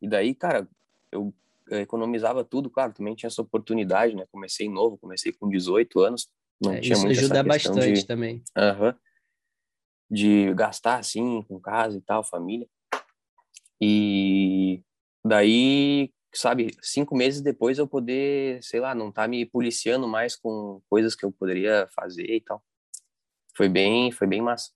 E 0.00 0.08
daí, 0.08 0.34
cara, 0.34 0.68
eu 1.12 1.34
economizava 1.70 2.44
tudo, 2.44 2.70
claro, 2.70 2.92
também 2.92 3.14
tinha 3.14 3.28
essa 3.28 3.42
oportunidade, 3.42 4.14
né? 4.14 4.26
Comecei 4.30 4.68
novo, 4.68 4.98
comecei 4.98 5.32
com 5.32 5.48
18 5.48 6.00
anos, 6.00 6.28
não 6.60 6.72
é, 6.72 6.80
tinha 6.80 6.94
isso 6.94 7.06
ajuda 7.06 7.42
bastante 7.42 7.92
de, 7.92 8.06
também. 8.06 8.42
Uh 8.56 8.82
-huh, 8.82 8.96
de 10.10 10.52
gastar 10.54 10.98
assim 10.98 11.42
com 11.42 11.60
casa 11.60 11.96
e 11.96 12.00
tal, 12.00 12.24
família. 12.24 12.68
E 13.80 14.82
daí, 15.24 16.12
sabe, 16.32 16.76
cinco 16.82 17.16
meses 17.16 17.40
depois 17.40 17.78
eu 17.78 17.86
poder, 17.86 18.62
sei 18.62 18.80
lá, 18.80 18.94
não 18.94 19.10
tá 19.10 19.26
me 19.26 19.44
policiando 19.44 20.06
mais 20.06 20.36
com 20.36 20.80
coisas 20.88 21.14
que 21.14 21.24
eu 21.24 21.32
poderia 21.32 21.88
fazer 21.94 22.26
e 22.26 22.40
tal. 22.40 22.62
Foi 23.56 23.68
bem, 23.68 24.10
foi 24.10 24.26
bem 24.26 24.40
massa. 24.40 24.70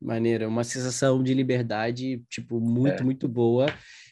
Maneira, 0.00 0.46
uma 0.48 0.64
sensação 0.64 1.22
de 1.22 1.32
liberdade, 1.32 2.22
tipo, 2.28 2.60
muito, 2.60 3.02
é. 3.02 3.04
muito 3.04 3.26
boa. 3.26 3.66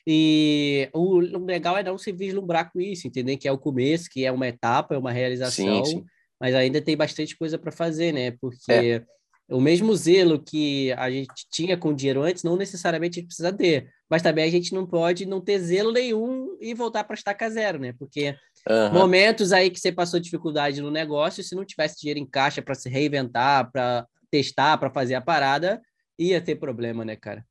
E 0.07 0.89
o 0.93 1.19
legal 1.19 1.77
é 1.77 1.83
não 1.83 1.99
se 1.99 2.13
vislumbrar 2.13 2.73
com 2.73 2.81
isso, 2.81 3.07
entender 3.07 3.37
que 3.37 3.49
é 3.49 3.53
o 3.53 3.59
começo, 3.59 4.09
que 4.11 4.25
é 4.25 4.33
uma 4.33 4.49
etapa, 4.49 4.95
é 4.95 4.99
uma 4.99 5.13
realização. 5.13 5.85
Sim, 5.85 5.99
sim 5.99 6.05
mas 6.41 6.55
ainda 6.55 6.81
tem 6.81 6.97
bastante 6.97 7.37
coisa 7.37 7.59
para 7.59 7.73
fazer, 7.73 8.13
né? 8.13 8.33
Porque 8.33 8.71
é. 8.71 9.05
O 9.49 9.61
mesmo 9.61 9.95
zelo 9.95 10.43
que 10.43 10.93
a 10.93 11.11
gente 11.11 11.47
tinha 11.51 11.77
com 11.77 11.91
o 11.91 11.95
dinheiro 11.95 12.23
antes, 12.23 12.43
não 12.43 12.57
necessariamente 12.57 13.19
a 13.19 13.21
gente 13.21 13.29
precisa 13.29 13.53
ter, 13.53 13.91
mas 14.09 14.23
também 14.23 14.45
a 14.45 14.51
gente 14.51 14.73
não 14.73 14.87
pode 14.87 15.27
não 15.27 15.41
ter 15.41 15.59
zelo 15.59 15.93
nenhum 15.93 16.57
e 16.61 16.73
voltar 16.75 17.05
para 17.05 17.15
estaca 17.15 17.51
zero, 17.51 17.79
né? 17.79 17.93
Porque 17.99 18.35
uhum. 18.69 18.93
momentos 18.93 19.53
aí 19.53 19.71
que 19.71 19.79
você 19.79 19.93
passou 19.93 20.19
dificuldade 20.19 20.81
no 20.81 20.91
negócio, 20.91 21.43
se 21.43 21.55
não 21.55 21.65
tivesse 21.65 22.01
dinheiro 22.01 22.21
em 22.21 22.27
caixa 22.27 22.63
para 22.63 22.75
se 22.75 22.89
reinventar, 22.89 23.71
para 23.71 24.07
testar, 24.31 24.79
para 24.79 24.91
fazer 24.91 25.15
a 25.15 25.21
parada, 25.21 25.81
ia 26.19 26.41
ter 26.41 26.57
problema, 26.57 27.05
né, 27.05 27.17
cara? 27.17 27.45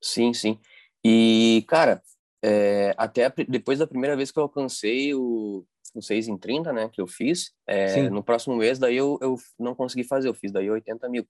Sim, 0.00 0.32
sim. 0.32 0.58
E, 1.04 1.64
cara, 1.68 2.02
é, 2.42 2.94
até 2.96 3.32
depois 3.48 3.78
da 3.78 3.86
primeira 3.86 4.16
vez 4.16 4.30
que 4.30 4.38
eu 4.38 4.44
alcancei 4.44 5.14
o, 5.14 5.64
o 5.94 6.02
6 6.02 6.28
em 6.28 6.38
30, 6.38 6.72
né, 6.72 6.88
que 6.88 7.00
eu 7.00 7.06
fiz, 7.06 7.52
é, 7.66 8.08
no 8.08 8.22
próximo 8.22 8.56
mês, 8.56 8.78
daí 8.78 8.96
eu, 8.96 9.18
eu 9.20 9.36
não 9.58 9.74
consegui 9.74 10.04
fazer, 10.04 10.28
eu 10.28 10.34
fiz 10.34 10.50
daí 10.50 10.70
80 10.70 11.08
mil. 11.08 11.26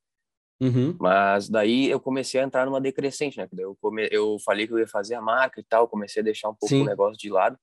Uhum. 0.62 0.96
Mas 1.00 1.48
daí 1.48 1.88
eu 1.90 1.98
comecei 1.98 2.40
a 2.40 2.44
entrar 2.44 2.64
numa 2.64 2.80
decrescente, 2.80 3.36
né? 3.36 3.48
Eu, 3.59 3.76
come... 3.80 4.09
eu 4.12 4.38
falei 4.44 4.64
que 4.64 4.72
eu 4.72 4.78
ia 4.78 4.86
fazer 4.86 5.16
a 5.16 5.20
marca 5.20 5.61
e 5.61 5.64
tal, 5.64 5.88
comecei 5.88 6.20
a 6.20 6.24
deixar 6.24 6.48
um 6.50 6.55
pouco 6.55 6.68
Sim. 6.68 6.82
o 6.82 6.86
negócio 6.86 7.18
de 7.18 7.28
lado. 7.28 7.59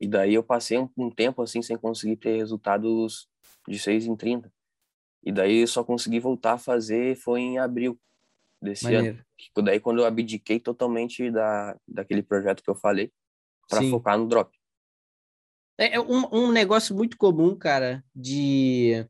E 0.00 0.08
daí 0.08 0.32
eu 0.32 0.42
passei 0.42 0.78
um, 0.78 0.88
um, 0.96 1.10
tempo 1.10 1.42
assim 1.42 1.60
sem 1.60 1.76
conseguir 1.76 2.16
ter 2.16 2.36
resultados 2.36 3.28
de 3.68 3.78
6 3.78 4.06
em 4.06 4.16
30. 4.16 4.50
E 5.22 5.30
daí 5.30 5.60
eu 5.60 5.66
só 5.66 5.84
consegui 5.84 6.18
voltar 6.18 6.54
a 6.54 6.58
fazer 6.58 7.14
foi 7.16 7.40
em 7.40 7.58
abril 7.58 7.98
desse 8.60 8.84
Maneiro. 8.84 9.18
ano. 9.56 9.64
Daí 9.64 9.78
quando 9.78 10.00
eu 10.00 10.06
abdiquei 10.06 10.58
totalmente 10.58 11.30
da, 11.30 11.76
daquele 11.86 12.22
projeto 12.22 12.62
que 12.62 12.70
eu 12.70 12.74
falei 12.74 13.12
para 13.68 13.82
focar 13.82 14.18
no 14.18 14.26
drop. 14.26 14.50
É, 15.78 15.96
é 15.96 16.00
um, 16.00 16.26
um 16.32 16.52
negócio 16.52 16.94
muito 16.94 17.16
comum, 17.16 17.56
cara, 17.56 18.02
de, 18.14 19.04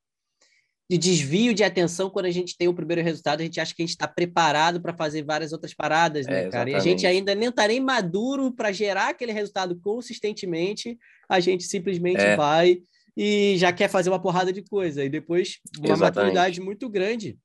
de 0.90 0.96
desvio 0.96 1.54
de 1.54 1.62
atenção 1.62 2.08
quando 2.08 2.26
a 2.26 2.30
gente 2.30 2.56
tem 2.56 2.68
o 2.68 2.74
primeiro 2.74 3.02
resultado, 3.02 3.40
a 3.40 3.44
gente 3.44 3.60
acha 3.60 3.74
que 3.74 3.82
a 3.82 3.86
gente 3.86 3.94
está 3.94 4.08
preparado 4.08 4.80
para 4.80 4.96
fazer 4.96 5.22
várias 5.22 5.52
outras 5.52 5.74
paradas, 5.74 6.26
né, 6.26 6.44
é, 6.44 6.48
cara? 6.48 6.70
E 6.70 6.74
a 6.74 6.78
gente 6.78 7.06
ainda 7.06 7.34
nem 7.34 7.48
está 7.48 7.68
nem 7.68 7.80
maduro 7.80 8.52
para 8.52 8.72
gerar 8.72 9.10
aquele 9.10 9.32
resultado 9.32 9.78
consistentemente, 9.80 10.98
a 11.28 11.40
gente 11.40 11.64
simplesmente 11.64 12.20
é. 12.20 12.36
vai 12.36 12.82
e 13.16 13.56
já 13.58 13.72
quer 13.72 13.88
fazer 13.88 14.10
uma 14.10 14.20
porrada 14.20 14.52
de 14.52 14.62
coisa. 14.62 15.04
E 15.04 15.08
depois, 15.08 15.60
uma 15.78 15.92
exatamente. 15.92 16.16
maturidade 16.16 16.60
muito 16.60 16.88
grande 16.88 17.38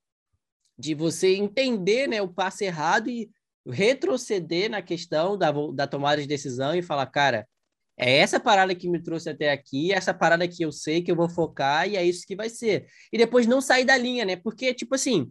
de 0.78 0.96
você 0.96 1.36
entender 1.36 2.08
né, 2.08 2.22
o 2.22 2.28
passo 2.28 2.64
errado 2.64 3.10
e 3.10 3.30
retroceder 3.68 4.70
na 4.70 4.82
questão 4.82 5.38
da, 5.38 5.52
da 5.74 5.86
tomada 5.86 6.22
de 6.22 6.28
decisão 6.28 6.74
e 6.74 6.82
falar, 6.82 7.06
cara, 7.08 7.48
é 8.00 8.18
essa 8.18 8.40
parada 8.40 8.74
que 8.74 8.90
me 8.90 9.02
trouxe 9.02 9.30
até 9.30 9.52
aqui, 9.52 9.92
essa 9.92 10.14
parada 10.14 10.48
que 10.48 10.64
eu 10.64 10.72
sei 10.72 11.02
que 11.02 11.12
eu 11.12 11.16
vou 11.16 11.30
focar 11.30 11.88
e 11.88 11.98
é 11.98 12.04
isso 12.04 12.26
que 12.26 12.36
vai 12.36 12.50
ser. 12.50 12.88
E 13.12 13.18
depois 13.18 13.46
não 13.46 13.60
sair 13.60 13.84
da 13.84 13.98
linha, 13.98 14.24
né? 14.24 14.38
Porque, 14.38 14.74
tipo 14.74 14.96
assim, 14.96 15.30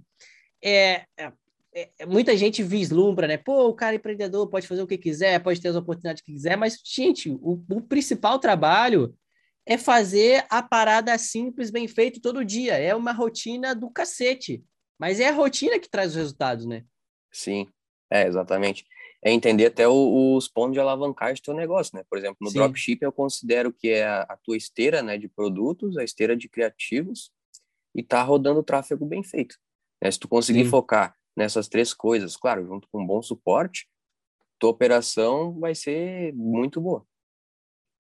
é, 0.62 1.05
é, 1.16 1.33
é, 1.75 2.07
muita 2.07 2.37
gente 2.37 2.62
vislumbra, 2.62 3.27
né? 3.27 3.39
Pô, 3.39 3.69
o 3.69 3.75
cara 3.75 3.97
empreendedor 3.97 4.49
pode 4.49 4.66
fazer 4.66 4.83
o 4.83 4.87
que 4.87 4.99
quiser, 4.99 5.43
pode 5.43 5.61
ter 5.61 5.69
as 5.69 5.77
oportunidades 5.77 6.23
que 6.23 6.31
quiser, 6.31 6.57
mas, 6.57 6.79
gente, 6.85 7.31
o, 7.31 7.64
o 7.71 7.81
principal 7.81 8.39
trabalho 8.39 9.14
é 9.64 9.79
fazer 9.79 10.45
a 10.51 10.62
parada 10.62 11.16
simples, 11.16 11.71
bem 11.71 11.89
feito 11.89 12.21
todo 12.21 12.45
dia. 12.45 12.75
É 12.77 12.95
uma 12.95 13.12
rotina 13.12 13.75
do 13.75 13.91
cacete. 13.91 14.62
Mas 14.99 15.21
é 15.21 15.29
a 15.29 15.33
rotina 15.33 15.79
que 15.79 15.89
traz 15.89 16.11
os 16.11 16.16
resultados, 16.16 16.66
né? 16.66 16.85
Sim, 17.31 17.66
é, 18.11 18.27
exatamente. 18.27 18.85
É 19.25 19.33
entender 19.33 19.66
até 19.66 19.89
o, 19.89 20.37
os 20.37 20.49
pontos 20.49 20.75
de 20.75 20.81
alavancagem 20.81 21.37
do 21.37 21.43
teu 21.43 21.55
negócio, 21.55 21.97
né? 21.97 22.05
Por 22.09 22.19
exemplo, 22.19 22.37
no 22.41 22.51
Sim. 22.51 22.59
dropshipping 22.59 23.05
eu 23.05 23.12
considero 23.12 23.73
que 23.73 23.89
é 23.89 24.07
a, 24.07 24.23
a, 24.23 24.37
tua 24.37 24.57
esteira 24.57 25.03
né, 25.03 25.19
de 25.19 25.29
produtos, 25.29 25.97
a 25.97 26.05
esteira 26.05 26.37
de 26.37 26.49
criativos 26.49 27.33
e 27.95 28.03
tá 28.03 28.23
rodando 28.23 28.61
o 28.61 28.64
tráfego 28.64 29.05
bem 29.05 29.25
feito. 29.25 29.57
Né? 30.03 30.11
Se 30.11 30.19
tu 30.19 30.29
conseguir 30.29 30.64
Sim. 30.64 30.71
focar 30.71 31.16
nessas 31.37 31.69
três 31.69 31.93
coisas, 31.93 32.37
claro, 32.37 32.64
junto 32.66 32.89
com 32.91 33.03
um 33.03 33.07
bom 33.07 33.21
suporte, 33.21 33.89
tua 34.59 34.71
operação 34.71 35.59
vai 35.59 35.75
ser 35.75 36.33
muito 36.35 36.81
boa. 36.81 37.05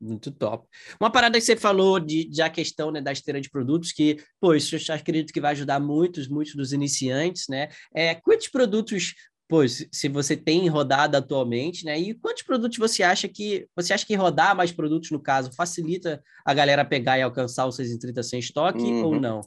Muito 0.00 0.30
top. 0.30 0.68
Uma 1.00 1.10
parada 1.10 1.38
que 1.38 1.44
você 1.44 1.56
falou 1.56 1.98
de, 1.98 2.24
de 2.24 2.40
a 2.40 2.48
questão 2.48 2.92
né, 2.92 3.00
da 3.00 3.10
esteira 3.10 3.40
de 3.40 3.50
produtos, 3.50 3.90
que, 3.90 4.16
pô, 4.40 4.54
isso 4.54 4.76
eu 4.76 4.94
acredito 4.94 5.32
que 5.32 5.40
vai 5.40 5.52
ajudar 5.52 5.80
muitos, 5.80 6.28
muitos 6.28 6.54
dos 6.54 6.72
iniciantes, 6.72 7.46
né? 7.48 7.68
É, 7.92 8.14
quantos 8.14 8.46
produtos, 8.46 9.14
pô, 9.48 9.66
se 9.66 10.08
você 10.08 10.36
tem 10.36 10.68
rodado 10.68 11.16
atualmente, 11.16 11.84
né? 11.84 11.98
E 11.98 12.14
quantos 12.14 12.42
produtos 12.42 12.76
você 12.76 13.02
acha 13.02 13.26
que 13.26 13.66
você 13.74 13.94
acha 13.94 14.06
que 14.06 14.14
rodar 14.14 14.54
mais 14.54 14.70
produtos, 14.70 15.10
no 15.10 15.20
caso, 15.20 15.50
facilita 15.56 16.22
a 16.44 16.52
galera 16.52 16.84
pegar 16.84 17.18
e 17.18 17.22
alcançar 17.22 17.66
os 17.66 17.76
630 17.76 18.22
sem 18.22 18.38
estoque 18.38 18.82
uhum. 18.82 19.04
ou 19.04 19.18
não? 19.18 19.40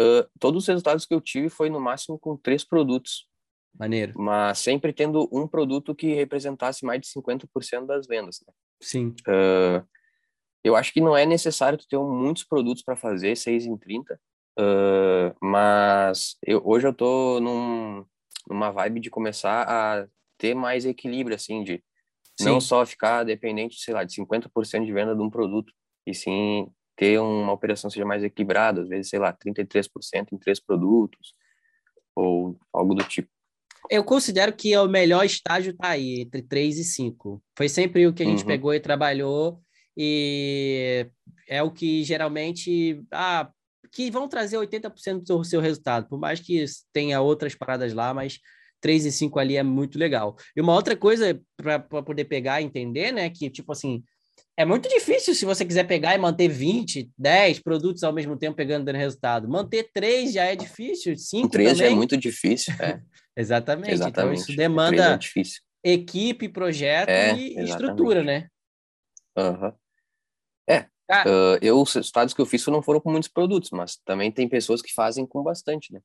Uh, 0.00 0.28
todos 0.38 0.64
os 0.64 0.68
resultados 0.68 1.06
que 1.06 1.14
eu 1.14 1.20
tive 1.20 1.48
foi 1.48 1.70
no 1.70 1.80
máximo 1.80 2.18
com 2.18 2.36
três 2.36 2.64
produtos. 2.64 3.26
Maneiro. 3.74 4.12
Mas 4.16 4.58
sempre 4.58 4.92
tendo 4.92 5.26
um 5.32 5.48
produto 5.48 5.94
que 5.94 6.12
representasse 6.12 6.84
mais 6.84 7.00
de 7.00 7.06
50% 7.08 7.86
das 7.86 8.06
vendas. 8.06 8.40
Né? 8.46 8.52
Sim. 8.82 9.14
Uh, 9.26 9.82
eu 10.62 10.76
acho 10.76 10.92
que 10.92 11.00
não 11.00 11.16
é 11.16 11.24
necessário 11.24 11.78
ter 11.78 11.98
muitos 11.98 12.44
produtos 12.44 12.82
para 12.82 12.94
fazer 12.94 13.36
6 13.36 13.64
em 13.64 13.76
30, 13.76 14.20
uh, 14.58 15.34
mas 15.40 16.36
eu, 16.46 16.60
hoje 16.64 16.86
eu 16.86 16.92
tô 16.92 17.40
num, 17.40 18.04
numa 18.52 18.70
vibe 18.70 19.00
de 19.00 19.10
começar 19.10 19.64
a 19.68 20.06
ter 20.38 20.54
mais 20.54 20.84
equilíbrio, 20.84 21.36
assim, 21.36 21.62
de 21.62 21.82
sim. 22.38 22.46
não 22.46 22.60
só 22.60 22.84
ficar 22.84 23.24
dependente, 23.24 23.80
sei 23.80 23.94
lá, 23.94 24.04
de 24.04 24.14
50% 24.14 24.84
de 24.84 24.92
venda 24.92 25.14
de 25.14 25.22
um 25.22 25.30
produto, 25.30 25.72
e 26.06 26.14
sim 26.14 26.68
ter 26.96 27.18
uma 27.20 27.52
operação 27.52 27.88
seja 27.90 28.04
mais 28.04 28.22
equilibrada, 28.22 28.82
às 28.82 28.88
vezes, 28.88 29.08
sei 29.08 29.18
lá, 29.18 29.32
33% 29.32 30.32
em 30.32 30.38
três 30.38 30.60
produtos, 30.60 31.34
ou 32.14 32.58
algo 32.72 32.94
do 32.94 33.04
tipo 33.04 33.28
eu 33.90 34.04
considero 34.04 34.52
que 34.52 34.76
o 34.76 34.88
melhor 34.88 35.24
estágio 35.24 35.76
tá 35.76 35.88
aí, 35.90 36.20
entre 36.20 36.42
3 36.42 36.78
e 36.78 36.84
5. 36.84 37.42
Foi 37.56 37.68
sempre 37.68 38.06
o 38.06 38.12
que 38.12 38.22
a 38.22 38.26
gente 38.26 38.42
uhum. 38.42 38.46
pegou 38.46 38.72
e 38.72 38.80
trabalhou, 38.80 39.60
e 39.96 41.06
é 41.48 41.62
o 41.62 41.70
que 41.70 42.02
geralmente. 42.02 43.02
Ah, 43.12 43.50
que 43.90 44.10
vão 44.10 44.28
trazer 44.28 44.56
80% 44.56 45.22
do 45.24 45.44
seu 45.44 45.60
resultado, 45.60 46.08
por 46.08 46.18
mais 46.18 46.40
que 46.40 46.64
tenha 46.92 47.20
outras 47.20 47.54
paradas 47.54 47.92
lá, 47.92 48.14
mas 48.14 48.38
3 48.80 49.06
e 49.06 49.12
5 49.12 49.38
ali 49.38 49.56
é 49.56 49.62
muito 49.62 49.98
legal. 49.98 50.36
E 50.56 50.60
uma 50.60 50.74
outra 50.74 50.96
coisa 50.96 51.40
para 51.56 51.78
poder 51.80 52.24
pegar 52.24 52.60
e 52.60 52.64
entender, 52.64 53.12
né, 53.12 53.30
que 53.30 53.48
tipo 53.48 53.72
assim, 53.72 54.02
é 54.56 54.64
muito 54.64 54.88
difícil 54.88 55.34
se 55.34 55.44
você 55.44 55.64
quiser 55.64 55.84
pegar 55.84 56.14
e 56.14 56.18
manter 56.18 56.48
20, 56.48 57.10
10 57.16 57.60
produtos 57.60 58.02
ao 58.02 58.12
mesmo 58.12 58.36
tempo 58.36 58.56
pegando 58.56 58.84
dando 58.84 58.96
resultado. 58.96 59.48
Manter 59.48 59.88
três 59.94 60.32
já 60.32 60.44
é 60.44 60.54
difícil, 60.54 61.16
cinco 61.16 61.48
três 61.48 61.78
também. 61.78 61.92
é 61.92 61.94
muito 61.94 62.16
difícil, 62.16 62.74
é. 62.80 63.00
exatamente. 63.36 63.92
exatamente. 63.92 64.10
Então 64.10 64.32
isso 64.32 64.56
demanda 64.56 65.18
é 65.84 65.92
equipe, 65.92 66.48
projeto 66.48 67.08
é, 67.08 67.34
e 67.34 67.58
exatamente. 67.58 67.70
estrutura, 67.70 68.22
né? 68.22 68.48
Uhum. 69.36 69.72
Ah. 71.12 71.24
uh, 71.26 71.58
eu, 71.60 71.80
os 71.80 71.92
resultados 71.92 72.32
que 72.32 72.40
eu 72.40 72.46
fiz 72.46 72.66
não 72.66 72.82
foram 72.82 73.00
com 73.00 73.10
muitos 73.10 73.28
produtos, 73.28 73.70
mas 73.70 73.96
também 74.04 74.30
tem 74.30 74.48
pessoas 74.48 74.80
que 74.80 74.92
fazem 74.94 75.26
com 75.26 75.42
bastante, 75.42 75.92
né? 75.92 76.00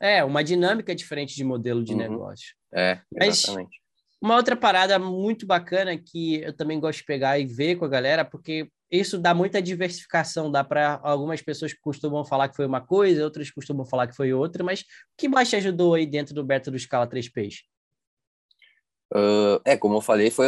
É, 0.00 0.24
uma 0.24 0.42
dinâmica 0.42 0.94
diferente 0.94 1.36
de 1.36 1.44
modelo 1.44 1.84
de 1.84 1.92
uhum. 1.92 1.98
negócio. 1.98 2.54
É, 2.72 3.00
exatamente. 3.14 3.70
Mas 3.70 3.80
uma 4.20 4.36
outra 4.36 4.56
parada 4.56 4.98
muito 4.98 5.46
bacana 5.46 5.96
que 5.96 6.42
eu 6.42 6.54
também 6.54 6.80
gosto 6.80 6.98
de 6.98 7.04
pegar 7.04 7.38
e 7.38 7.46
ver 7.46 7.76
com 7.76 7.84
a 7.84 7.88
galera, 7.88 8.24
porque 8.24 8.68
isso 8.90 9.18
dá 9.18 9.32
muita 9.32 9.62
diversificação, 9.62 10.50
dá 10.50 10.64
para 10.64 10.98
algumas 11.02 11.40
pessoas 11.40 11.72
costumam 11.72 12.24
falar 12.24 12.48
que 12.48 12.56
foi 12.56 12.66
uma 12.66 12.80
coisa, 12.80 13.24
outras 13.24 13.50
costumam 13.50 13.86
falar 13.86 14.08
que 14.08 14.16
foi 14.16 14.32
outra, 14.32 14.64
mas 14.64 14.80
o 14.80 14.84
que 15.16 15.28
mais 15.28 15.48
te 15.48 15.56
ajudou 15.56 15.94
aí 15.94 16.06
dentro 16.06 16.34
do 16.34 16.44
método 16.44 16.78
Scala 16.78 17.06
3Ps? 17.06 17.60
Uh, 19.12 19.60
é, 19.64 19.76
como 19.76 19.96
eu 19.96 20.00
falei, 20.00 20.30
foi 20.30 20.46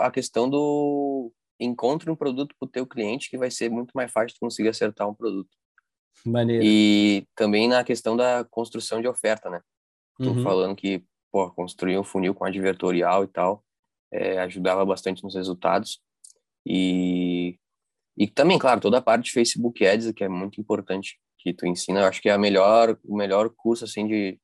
a 0.00 0.10
questão 0.10 0.48
do 0.48 1.32
encontre 1.64 2.10
um 2.10 2.16
produto 2.16 2.54
para 2.58 2.66
o 2.66 2.70
teu 2.70 2.86
cliente 2.86 3.30
que 3.30 3.38
vai 3.38 3.50
ser 3.50 3.70
muito 3.70 3.92
mais 3.94 4.10
fácil 4.10 4.34
de 4.34 4.40
conseguir 4.40 4.68
acertar 4.68 5.08
um 5.08 5.14
produto. 5.14 5.50
Maneiro. 6.24 6.62
E 6.64 7.26
também 7.34 7.68
na 7.68 7.82
questão 7.82 8.16
da 8.16 8.44
construção 8.44 9.00
de 9.00 9.08
oferta, 9.08 9.50
né? 9.50 9.60
Tô 10.18 10.30
uhum. 10.30 10.42
falando 10.42 10.76
que 10.76 11.04
pô, 11.30 11.50
construir 11.50 11.98
um 11.98 12.04
funil 12.04 12.34
com 12.34 12.44
advertorial 12.44 13.24
e 13.24 13.28
tal, 13.28 13.64
é, 14.12 14.38
ajudava 14.40 14.84
bastante 14.84 15.24
nos 15.24 15.34
resultados. 15.34 16.00
E, 16.66 17.58
e 18.16 18.26
também, 18.26 18.58
claro, 18.58 18.80
toda 18.80 18.98
a 18.98 19.02
parte 19.02 19.24
de 19.24 19.32
Facebook 19.32 19.84
Ads, 19.84 20.12
que 20.12 20.22
é 20.22 20.28
muito 20.28 20.60
importante, 20.60 21.18
que 21.38 21.52
tu 21.52 21.66
ensina, 21.66 22.00
eu 22.00 22.06
acho 22.06 22.20
que 22.20 22.28
é 22.28 22.32
a 22.32 22.38
melhor, 22.38 22.96
o 23.04 23.16
melhor 23.16 23.50
curso, 23.50 23.84
assim, 23.84 24.06
de 24.06 24.38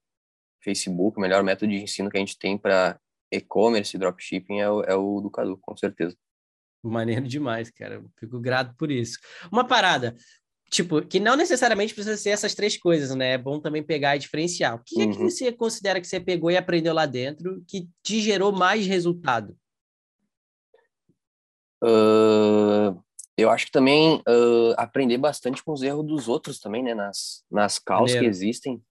Facebook, 0.65 1.19
o 1.19 1.21
melhor 1.21 1.45
método 1.45 1.71
de 1.71 1.83
ensino 1.83 2.11
que 2.11 2.17
a 2.17 2.21
gente 2.21 2.39
tem 2.39 2.59
para 2.59 2.99
e-commerce 3.31 3.95
e 3.95 4.01
dropshipping 4.01 4.59
é 4.59 4.71
o, 4.71 4.83
é 4.83 4.95
o 4.97 5.21
do 5.21 5.31
Cadu, 5.31 5.57
com 5.59 5.77
certeza. 5.77 6.17
Maneiro 6.83 7.27
demais, 7.27 7.71
cara. 7.71 8.03
Fico 8.19 8.39
grato 8.39 8.75
por 8.77 8.91
isso. 8.91 9.19
Uma 9.51 9.67
parada 9.67 10.15
tipo, 10.71 11.03
que 11.03 11.19
não 11.19 11.37
necessariamente 11.37 11.95
precisa 11.95 12.17
ser 12.17 12.31
essas 12.31 12.55
três 12.55 12.77
coisas, 12.77 13.15
né? 13.15 13.33
É 13.33 13.39
bom 13.39 13.61
também 13.61 13.83
pegar 13.83 14.17
e 14.17 14.19
diferenciar. 14.19 14.75
O 14.75 14.83
que 14.85 14.97
uhum. 14.97 15.03
é 15.03 15.13
que 15.13 15.19
uhum. 15.19 15.31
você 15.31 15.53
considera 15.53 16.01
que 16.01 16.07
você 16.07 16.21
pegou 16.21 16.51
e 16.51 16.57
aprendeu 16.57 16.95
lá 16.95 17.07
dentro 17.07 17.63
que 17.67 17.89
te 18.03 18.21
gerou 18.21 18.53
mais 18.53 18.87
resultado? 18.87 19.57
Uh, 21.83 23.01
eu 23.37 23.51
acho 23.51 23.67
que 23.67 23.73
também 23.73 24.17
uh, 24.29 24.75
aprender 24.77 25.17
bastante 25.17 25.63
com 25.63 25.73
os 25.73 25.83
erros 25.83 26.07
dos 26.07 26.29
outros 26.29 26.59
também, 26.59 26.83
né? 26.83 26.95
Nas, 26.95 27.45
nas 27.51 27.79
causas 27.79 28.19
que 28.19 28.27
existem 28.27 28.83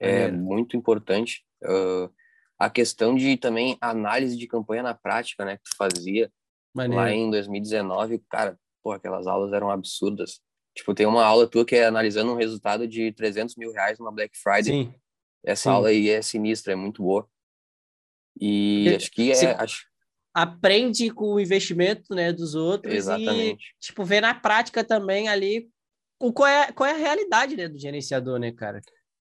é, 0.00 0.22
é. 0.22 0.30
muito 0.30 0.76
importante. 0.76 1.44
Uh, 1.62 2.10
a 2.58 2.68
questão 2.68 3.14
de 3.14 3.36
também 3.36 3.76
análise 3.80 4.36
de 4.36 4.46
campanha 4.46 4.82
na 4.82 4.94
prática, 4.94 5.44
né, 5.44 5.56
que 5.56 5.62
tu 5.62 5.76
fazia 5.76 6.30
Maneiro. 6.74 7.02
lá 7.02 7.10
em 7.10 7.30
2019, 7.30 8.22
cara, 8.30 8.58
pô, 8.82 8.92
aquelas 8.92 9.26
aulas 9.26 9.52
eram 9.52 9.70
absurdas. 9.70 10.40
Tipo, 10.74 10.94
tem 10.94 11.06
uma 11.06 11.24
aula 11.24 11.48
tua 11.48 11.64
que 11.64 11.74
é 11.74 11.86
analisando 11.86 12.32
um 12.32 12.36
resultado 12.36 12.86
de 12.86 13.12
300 13.12 13.56
mil 13.56 13.72
reais 13.72 13.98
numa 13.98 14.12
Black 14.12 14.36
Friday. 14.38 14.84
Sim. 14.84 14.94
Essa 15.44 15.64
Sim. 15.64 15.68
aula 15.70 15.88
aí 15.88 16.08
é 16.08 16.22
sinistra, 16.22 16.72
é 16.72 16.76
muito 16.76 17.02
boa. 17.02 17.28
E 18.40 18.94
acho 18.94 19.10
que 19.10 19.32
é. 19.32 19.54
Acho... 19.54 19.86
Aprende 20.32 21.10
com 21.10 21.34
o 21.34 21.40
investimento 21.40 22.14
né, 22.14 22.32
dos 22.32 22.54
outros 22.54 22.94
Exatamente. 22.94 23.64
e, 23.64 23.80
tipo, 23.80 24.04
vê 24.04 24.20
na 24.20 24.34
prática 24.34 24.84
também 24.84 25.28
ali 25.28 25.68
qual, 26.34 26.46
é, 26.46 26.70
qual 26.72 26.88
é 26.88 26.92
a 26.92 26.96
realidade 26.96 27.56
né, 27.56 27.68
do 27.68 27.78
gerenciador, 27.78 28.38
né, 28.38 28.52
cara? 28.52 28.80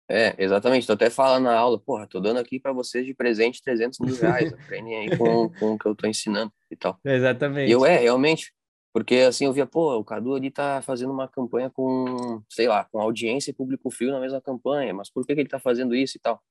É, 0.09 0.35
exatamente. 0.37 0.85
Tô 0.85 0.93
até 0.93 1.09
falando 1.09 1.45
na 1.45 1.57
aula, 1.57 1.79
porra, 1.79 2.07
tô 2.07 2.19
dando 2.19 2.37
aqui 2.37 2.59
para 2.59 2.73
vocês 2.73 3.05
de 3.05 3.13
presente 3.13 3.61
300 3.63 3.99
mil 3.99 4.15
reais. 4.15 4.53
Aprendem 4.53 4.95
aí 4.97 5.17
com, 5.17 5.49
com 5.49 5.73
o 5.73 5.79
que 5.79 5.85
eu 5.85 5.95
tô 5.95 6.07
ensinando 6.07 6.51
e 6.69 6.75
tal. 6.75 6.99
Exatamente. 7.05 7.69
E 7.69 7.71
eu, 7.71 7.85
é, 7.85 7.97
realmente, 7.97 8.53
porque 8.93 9.15
assim, 9.15 9.45
eu 9.45 9.53
via, 9.53 9.65
pô, 9.65 9.95
o 9.97 10.03
Cadu 10.03 10.35
ali 10.35 10.51
tá 10.51 10.81
fazendo 10.81 11.11
uma 11.11 11.27
campanha 11.27 11.69
com, 11.69 12.41
sei 12.49 12.67
lá, 12.67 12.85
com 12.85 12.99
audiência 12.99 13.51
e 13.51 13.53
público 13.53 13.89
frio 13.89 14.11
na 14.11 14.19
mesma 14.19 14.41
campanha, 14.41 14.93
mas 14.93 15.09
por 15.09 15.25
que, 15.25 15.33
que 15.33 15.41
ele 15.41 15.49
tá 15.49 15.59
fazendo 15.59 15.95
isso 15.95 16.17
e 16.17 16.19
tal? 16.19 16.41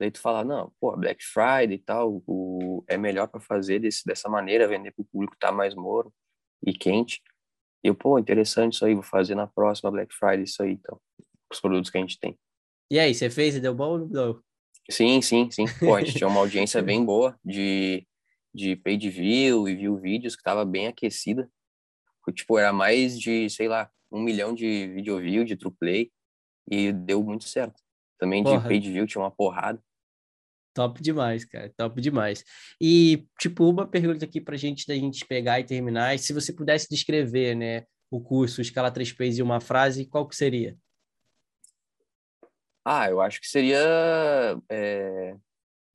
Daí 0.00 0.10
tu 0.10 0.18
fala, 0.18 0.42
não, 0.42 0.72
pô, 0.80 0.96
Black 0.96 1.22
Friday 1.22 1.74
e 1.74 1.78
tal, 1.78 2.22
o, 2.26 2.82
é 2.88 2.96
melhor 2.96 3.28
para 3.28 3.40
fazer 3.40 3.78
desse, 3.78 4.04
dessa 4.04 4.28
maneira, 4.28 4.66
vender 4.66 4.90
pro 4.90 5.04
público 5.04 5.36
tá 5.38 5.52
mais 5.52 5.74
moro 5.74 6.12
e 6.66 6.72
quente. 6.72 7.20
E 7.84 7.88
eu, 7.88 7.94
pô, 7.94 8.18
interessante 8.18 8.74
isso 8.74 8.84
aí, 8.84 8.94
vou 8.94 9.02
fazer 9.02 9.34
na 9.34 9.46
próxima 9.46 9.90
Black 9.90 10.12
Friday 10.14 10.42
isso 10.42 10.62
aí, 10.62 10.72
então, 10.72 11.00
os 11.52 11.60
produtos 11.60 11.90
que 11.90 11.98
a 11.98 12.00
gente 12.00 12.18
tem. 12.18 12.36
E 12.92 12.98
aí, 12.98 13.14
você 13.14 13.30
fez 13.30 13.56
e 13.56 13.60
deu 13.60 13.74
bom 13.74 13.92
ou 13.92 13.98
não 14.00 14.06
deu? 14.06 14.44
Sim, 14.90 15.22
sim, 15.22 15.50
sim. 15.50 15.64
Pô, 15.80 15.94
a 15.94 16.04
gente 16.04 16.18
tinha 16.18 16.28
uma 16.28 16.40
audiência 16.44 16.82
bem 16.82 17.02
boa 17.02 17.34
de, 17.42 18.06
de 18.54 18.76
paid 18.76 19.08
view 19.08 19.66
e 19.66 19.74
view 19.74 19.96
vídeos 19.96 20.36
que 20.36 20.42
tava 20.42 20.62
bem 20.62 20.88
aquecida. 20.88 21.50
Tipo, 22.34 22.58
era 22.58 22.70
mais 22.70 23.18
de, 23.18 23.48
sei 23.48 23.66
lá, 23.66 23.90
um 24.10 24.20
milhão 24.20 24.54
de 24.54 24.88
video 24.88 25.18
view, 25.18 25.42
de 25.42 25.56
true 25.56 25.72
play, 25.72 26.12
e 26.70 26.92
deu 26.92 27.24
muito 27.24 27.44
certo. 27.44 27.80
Também 28.18 28.42
Porra. 28.42 28.60
de 28.60 28.68
paid 28.68 28.92
view 28.92 29.06
tinha 29.06 29.22
uma 29.22 29.30
porrada. 29.30 29.82
Top 30.74 31.02
demais, 31.02 31.46
cara, 31.46 31.72
top 31.74 31.98
demais. 31.98 32.44
E, 32.78 33.26
tipo, 33.40 33.70
uma 33.70 33.86
pergunta 33.86 34.26
aqui 34.26 34.38
pra 34.38 34.58
gente, 34.58 34.86
da 34.86 34.94
gente 34.94 35.24
pegar 35.24 35.58
e 35.60 35.64
terminar, 35.64 36.18
se 36.18 36.34
você 36.34 36.52
pudesse 36.52 36.90
descrever, 36.90 37.54
né, 37.54 37.86
o 38.10 38.20
curso 38.20 38.60
Escala 38.60 38.92
3Ps 38.92 39.38
em 39.38 39.42
uma 39.42 39.62
frase, 39.62 40.04
qual 40.04 40.28
que 40.28 40.36
seria? 40.36 40.76
Ah, 42.84 43.08
eu 43.08 43.20
acho 43.20 43.40
que 43.40 43.46
seria 43.46 43.78
é, 44.68 45.36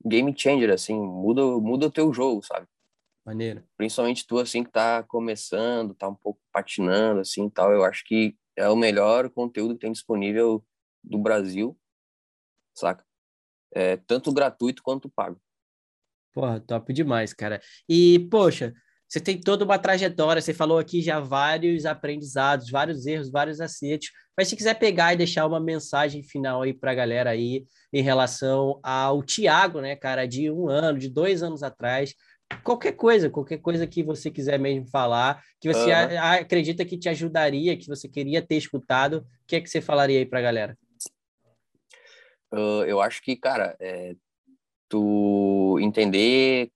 game 0.06 0.34
changer, 0.38 0.72
assim, 0.72 0.96
muda, 0.96 1.42
muda 1.60 1.88
o 1.88 1.92
teu 1.92 2.14
jogo, 2.14 2.44
sabe? 2.44 2.68
Maneiro. 3.26 3.64
Principalmente 3.76 4.26
tu, 4.26 4.40
assim, 4.40 4.64
que 4.64 4.72
tá 4.72 5.04
começando, 5.04 5.94
tá 5.94 6.08
um 6.08 6.16
pouco 6.16 6.40
patinando, 6.52 7.20
assim, 7.20 7.50
tal, 7.50 7.74
eu 7.74 7.84
acho 7.84 8.04
que 8.06 8.38
é 8.56 8.70
o 8.70 8.76
melhor 8.76 9.30
conteúdo 9.30 9.74
que 9.74 9.82
tem 9.82 9.92
disponível 9.92 10.66
do 11.04 11.18
Brasil, 11.18 11.78
saca? 12.74 13.06
É, 13.74 13.98
tanto 13.98 14.32
gratuito 14.32 14.82
quanto 14.82 15.10
pago. 15.10 15.40
Porra, 16.34 16.60
top 16.60 16.94
demais, 16.94 17.34
cara. 17.34 17.62
E, 17.90 18.28
poxa, 18.32 18.74
você 19.08 19.22
tem 19.22 19.40
toda 19.40 19.64
uma 19.64 19.80
trajetória, 19.80 20.42
você 20.42 20.54
falou 20.54 20.78
aqui 20.78 21.02
já 21.02 21.20
vários 21.20 21.86
aprendizados, 21.86 22.70
vários 22.70 23.06
erros, 23.06 23.32
vários 23.32 23.62
acertos. 23.62 24.12
Mas 24.38 24.50
se 24.50 24.56
quiser 24.56 24.74
pegar 24.74 25.14
e 25.14 25.18
deixar 25.18 25.48
uma 25.48 25.60
mensagem 25.60 26.22
final 26.22 26.62
aí 26.62 26.74
para 26.74 26.92
a 26.92 26.96
galera 26.96 27.30
aí 27.30 27.66
em 27.94 28.02
relação 28.02 28.80
ao 28.84 29.24
Tiago, 29.24 29.80
né, 29.80 29.96
cara, 29.96 30.28
de 30.28 30.52
um 30.52 30.68
ano, 30.68 31.00
de 31.00 31.10
dois 31.10 31.42
anos 31.42 31.64
atrás, 31.64 32.14
qualquer 32.64 32.94
coisa, 32.94 33.30
qualquer 33.30 33.58
coisa 33.60 33.88
que 33.88 34.04
você 34.04 34.30
quiser 34.30 34.60
mesmo 34.60 34.88
falar, 34.90 35.42
que 35.60 35.72
você 35.72 35.90
uhum. 35.92 36.22
acredita 36.22 36.86
que 36.86 36.98
te 36.98 37.08
ajudaria, 37.08 37.78
que 37.78 37.88
você 37.88 38.10
queria 38.10 38.42
ter 38.42 38.56
escutado, 38.56 39.20
o 39.20 39.26
que 39.48 39.56
é 39.56 39.62
que 39.62 39.70
você 39.70 39.80
falaria 39.80 40.20
aí 40.20 40.26
para 40.26 40.40
a 40.40 40.44
galera? 40.44 40.78
Uh, 42.52 42.84
eu 42.86 43.02
acho 43.02 43.22
que, 43.22 43.36
cara, 43.36 43.76
é, 43.80 44.16
tu 44.90 45.78
entender 45.82 46.72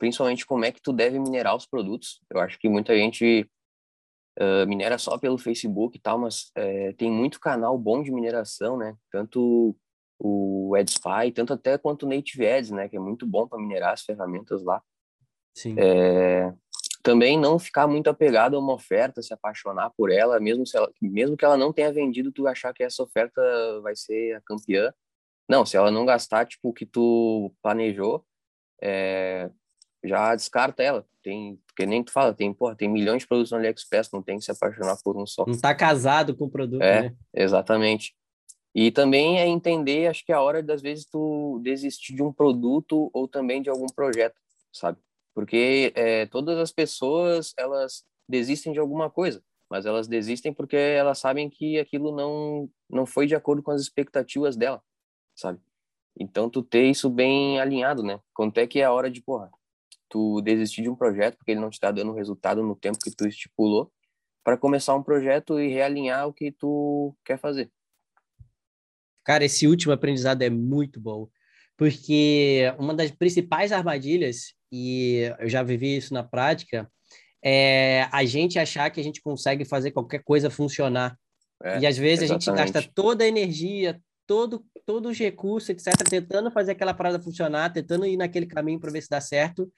principalmente 0.00 0.46
como 0.46 0.64
é 0.64 0.72
que 0.72 0.80
tu 0.80 0.92
deve 0.92 1.18
minerar 1.20 1.54
os 1.54 1.66
produtos. 1.66 2.20
Eu 2.30 2.40
acho 2.40 2.58
que 2.58 2.68
muita 2.68 2.96
gente 2.96 3.48
uh, 4.40 4.66
minera 4.66 4.96
só 4.98 5.18
pelo 5.18 5.38
Facebook 5.38 5.96
e 5.96 6.00
tal, 6.00 6.18
mas 6.18 6.50
uh, 6.58 6.94
tem 6.96 7.12
muito 7.12 7.38
canal 7.38 7.78
bom 7.78 8.02
de 8.02 8.10
mineração, 8.10 8.78
né? 8.78 8.96
Tanto 9.12 9.76
o 10.18 10.74
AdSpy, 10.74 11.32
tanto 11.34 11.52
até 11.52 11.76
quanto 11.76 12.04
o 12.04 12.08
Native 12.08 12.46
Ads, 12.46 12.70
né? 12.70 12.88
Que 12.88 12.96
é 12.96 13.00
muito 13.00 13.26
bom 13.26 13.46
para 13.46 13.58
minerar 13.58 13.92
as 13.92 14.02
ferramentas 14.02 14.62
lá. 14.64 14.82
Sim. 15.54 15.74
É, 15.78 16.52
também 17.02 17.38
não 17.38 17.58
ficar 17.58 17.86
muito 17.86 18.08
apegado 18.08 18.56
a 18.56 18.58
uma 18.58 18.74
oferta, 18.74 19.22
se 19.22 19.34
apaixonar 19.34 19.90
por 19.90 20.10
ela, 20.10 20.40
mesmo, 20.40 20.66
se 20.66 20.76
ela, 20.76 20.90
mesmo 21.00 21.36
que 21.36 21.44
ela 21.44 21.56
não 21.56 21.72
tenha 21.72 21.92
vendido, 21.92 22.32
tu 22.32 22.46
achar 22.46 22.72
que 22.72 22.82
essa 22.82 23.02
oferta 23.02 23.40
vai 23.82 23.94
ser 23.94 24.34
a 24.36 24.40
campeã. 24.40 24.92
Não, 25.48 25.66
se 25.66 25.76
ela 25.76 25.90
não 25.90 26.06
gastar, 26.06 26.46
tipo, 26.46 26.70
o 26.70 26.72
que 26.72 26.86
tu 26.86 27.52
planejou, 27.62 28.24
é, 28.82 29.50
já 30.04 30.34
descarta 30.34 30.82
ela. 30.82 31.06
Tem, 31.22 31.58
porque 31.66 31.84
nem 31.84 32.02
tu 32.02 32.12
fala, 32.12 32.32
tem, 32.32 32.52
porra, 32.52 32.74
tem 32.74 32.88
milhões 32.88 33.22
de 33.22 33.28
produtos 33.28 33.52
no 33.52 33.58
AliExpress, 33.58 34.10
não 34.12 34.22
tem 34.22 34.38
que 34.38 34.44
se 34.44 34.50
apaixonar 34.50 34.96
por 35.04 35.16
um 35.16 35.26
só. 35.26 35.44
Não 35.46 35.58
tá 35.58 35.74
casado 35.74 36.34
com 36.34 36.46
o 36.46 36.50
produto, 36.50 36.82
é, 36.82 37.02
né? 37.02 37.14
Exatamente. 37.34 38.14
E 38.74 38.90
também 38.90 39.38
é 39.38 39.46
entender, 39.46 40.06
acho 40.06 40.24
que 40.24 40.32
é 40.32 40.34
a 40.34 40.40
hora 40.40 40.62
das 40.62 40.80
vezes 40.80 41.04
tu 41.04 41.60
desistir 41.62 42.14
de 42.14 42.22
um 42.22 42.32
produto 42.32 43.10
ou 43.12 43.26
também 43.26 43.60
de 43.60 43.68
algum 43.68 43.86
projeto, 43.86 44.36
sabe? 44.72 44.98
Porque 45.34 45.92
é, 45.94 46.26
todas 46.26 46.58
as 46.58 46.72
pessoas, 46.72 47.52
elas 47.56 48.04
desistem 48.28 48.72
de 48.72 48.78
alguma 48.78 49.10
coisa, 49.10 49.42
mas 49.68 49.86
elas 49.86 50.06
desistem 50.06 50.52
porque 50.52 50.76
elas 50.76 51.18
sabem 51.18 51.50
que 51.50 51.78
aquilo 51.78 52.14
não, 52.14 52.70
não 52.88 53.04
foi 53.04 53.26
de 53.26 53.34
acordo 53.34 53.62
com 53.62 53.72
as 53.72 53.80
expectativas 53.80 54.56
dela, 54.56 54.82
sabe? 55.34 55.60
Então, 56.18 56.48
tu 56.48 56.62
ter 56.62 56.84
isso 56.84 57.08
bem 57.08 57.60
alinhado, 57.60 58.02
né? 58.02 58.20
Quanto 58.34 58.58
é 58.58 58.66
que 58.66 58.80
é 58.80 58.84
a 58.84 58.92
hora 58.92 59.10
de, 59.10 59.20
porra, 59.20 59.50
tu 60.10 60.42
desistir 60.42 60.82
de 60.82 60.90
um 60.90 60.96
projeto 60.96 61.38
porque 61.38 61.52
ele 61.52 61.60
não 61.60 61.70
está 61.70 61.90
dando 61.90 62.12
resultado 62.12 62.62
no 62.62 62.76
tempo 62.76 62.98
que 62.98 63.14
tu 63.14 63.26
estipulou, 63.26 63.90
para 64.44 64.58
começar 64.58 64.94
um 64.94 65.02
projeto 65.02 65.58
e 65.60 65.68
realinhar 65.68 66.26
o 66.26 66.32
que 66.32 66.50
tu 66.50 67.14
quer 67.24 67.38
fazer. 67.38 67.70
Cara, 69.24 69.44
esse 69.44 69.66
último 69.66 69.92
aprendizado 69.92 70.42
é 70.42 70.50
muito 70.50 71.00
bom, 71.00 71.28
porque 71.76 72.74
uma 72.78 72.94
das 72.94 73.10
principais 73.10 73.70
armadilhas, 73.70 74.54
e 74.72 75.30
eu 75.38 75.48
já 75.48 75.62
vivi 75.62 75.96
isso 75.96 76.12
na 76.12 76.24
prática, 76.24 76.90
é 77.42 78.08
a 78.10 78.24
gente 78.24 78.58
achar 78.58 78.90
que 78.90 79.00
a 79.00 79.04
gente 79.04 79.22
consegue 79.22 79.64
fazer 79.64 79.92
qualquer 79.92 80.22
coisa 80.22 80.50
funcionar. 80.50 81.16
É, 81.62 81.80
e 81.80 81.86
às 81.86 81.96
vezes 81.96 82.24
exatamente. 82.24 82.50
a 82.50 82.64
gente 82.64 82.72
gasta 82.72 82.92
toda 82.94 83.24
a 83.24 83.28
energia, 83.28 84.00
todo, 84.26 84.64
todos 84.86 85.12
os 85.12 85.18
recursos, 85.18 85.68
etc., 85.68 85.94
tentando 86.08 86.50
fazer 86.50 86.72
aquela 86.72 86.94
parada 86.94 87.20
funcionar, 87.20 87.72
tentando 87.72 88.06
ir 88.06 88.16
naquele 88.16 88.46
caminho 88.46 88.80
para 88.80 88.90
ver 88.90 89.02
se 89.02 89.10
dá 89.10 89.20
certo. 89.20 89.70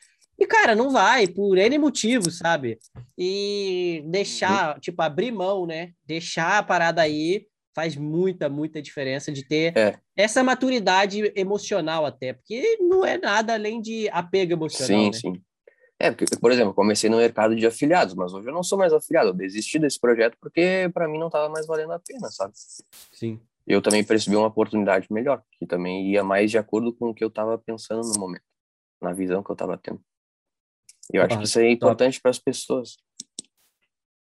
E, 0.43 0.47
cara, 0.47 0.75
não 0.75 0.91
vai, 0.91 1.29
por 1.29 1.57
N 1.57 1.79
motivos, 1.79 2.39
sabe? 2.39 2.77
E 3.17 4.03
deixar, 4.07 4.81
tipo, 4.81 5.01
abrir 5.01 5.31
mão, 5.31 5.65
né? 5.65 5.93
Deixar 6.05 6.59
a 6.59 6.63
parada 6.65 7.01
aí 7.01 7.47
faz 7.73 7.95
muita, 7.95 8.49
muita 8.49 8.83
diferença 8.83 9.31
de 9.31 9.47
ter 9.47 9.73
é. 9.79 9.97
essa 10.17 10.43
maturidade 10.43 11.33
emocional 11.37 12.05
até, 12.05 12.33
porque 12.33 12.77
não 12.81 13.07
é 13.07 13.17
nada 13.17 13.55
além 13.55 13.81
de 13.81 14.09
apego 14.09 14.55
emocional. 14.55 14.89
Sim, 14.89 15.07
né? 15.07 15.13
sim. 15.13 15.43
É, 15.97 16.11
porque, 16.11 16.37
por 16.37 16.51
exemplo, 16.51 16.75
comecei 16.75 17.09
no 17.09 17.19
mercado 17.19 17.55
de 17.55 17.65
afiliados, 17.65 18.13
mas 18.17 18.35
hoje 18.35 18.49
eu 18.49 18.53
não 18.53 18.65
sou 18.65 18.77
mais 18.77 18.93
afiliado, 18.93 19.29
eu 19.29 19.35
desisti 19.35 19.79
desse 19.79 20.01
projeto 20.01 20.37
porque 20.41 20.91
para 20.93 21.07
mim 21.07 21.21
não 21.21 21.29
estava 21.29 21.49
mais 21.49 21.69
valendo 21.69 21.93
a 21.93 22.01
pena, 22.01 22.29
sabe? 22.33 22.53
Sim. 23.13 23.39
Eu 23.65 23.81
também 23.81 24.03
percebi 24.03 24.35
uma 24.35 24.49
oportunidade 24.49 25.07
melhor, 25.09 25.41
que 25.53 25.67
também 25.67 26.11
ia 26.11 26.25
mais 26.25 26.51
de 26.51 26.59
acordo 26.59 26.93
com 26.93 27.11
o 27.11 27.15
que 27.15 27.23
eu 27.23 27.29
estava 27.29 27.57
pensando 27.57 28.03
no 28.09 28.19
momento, 28.19 28.43
na 29.01 29.13
visão 29.13 29.41
que 29.41 29.51
eu 29.53 29.55
estava 29.55 29.79
tendo. 29.79 30.03
Eu 31.11 31.23
acho 31.23 31.39
que 31.39 31.45
isso 31.45 31.59
é 31.59 31.71
importante 31.71 32.21
para 32.21 32.31
as 32.31 32.39
pessoas. 32.39 32.97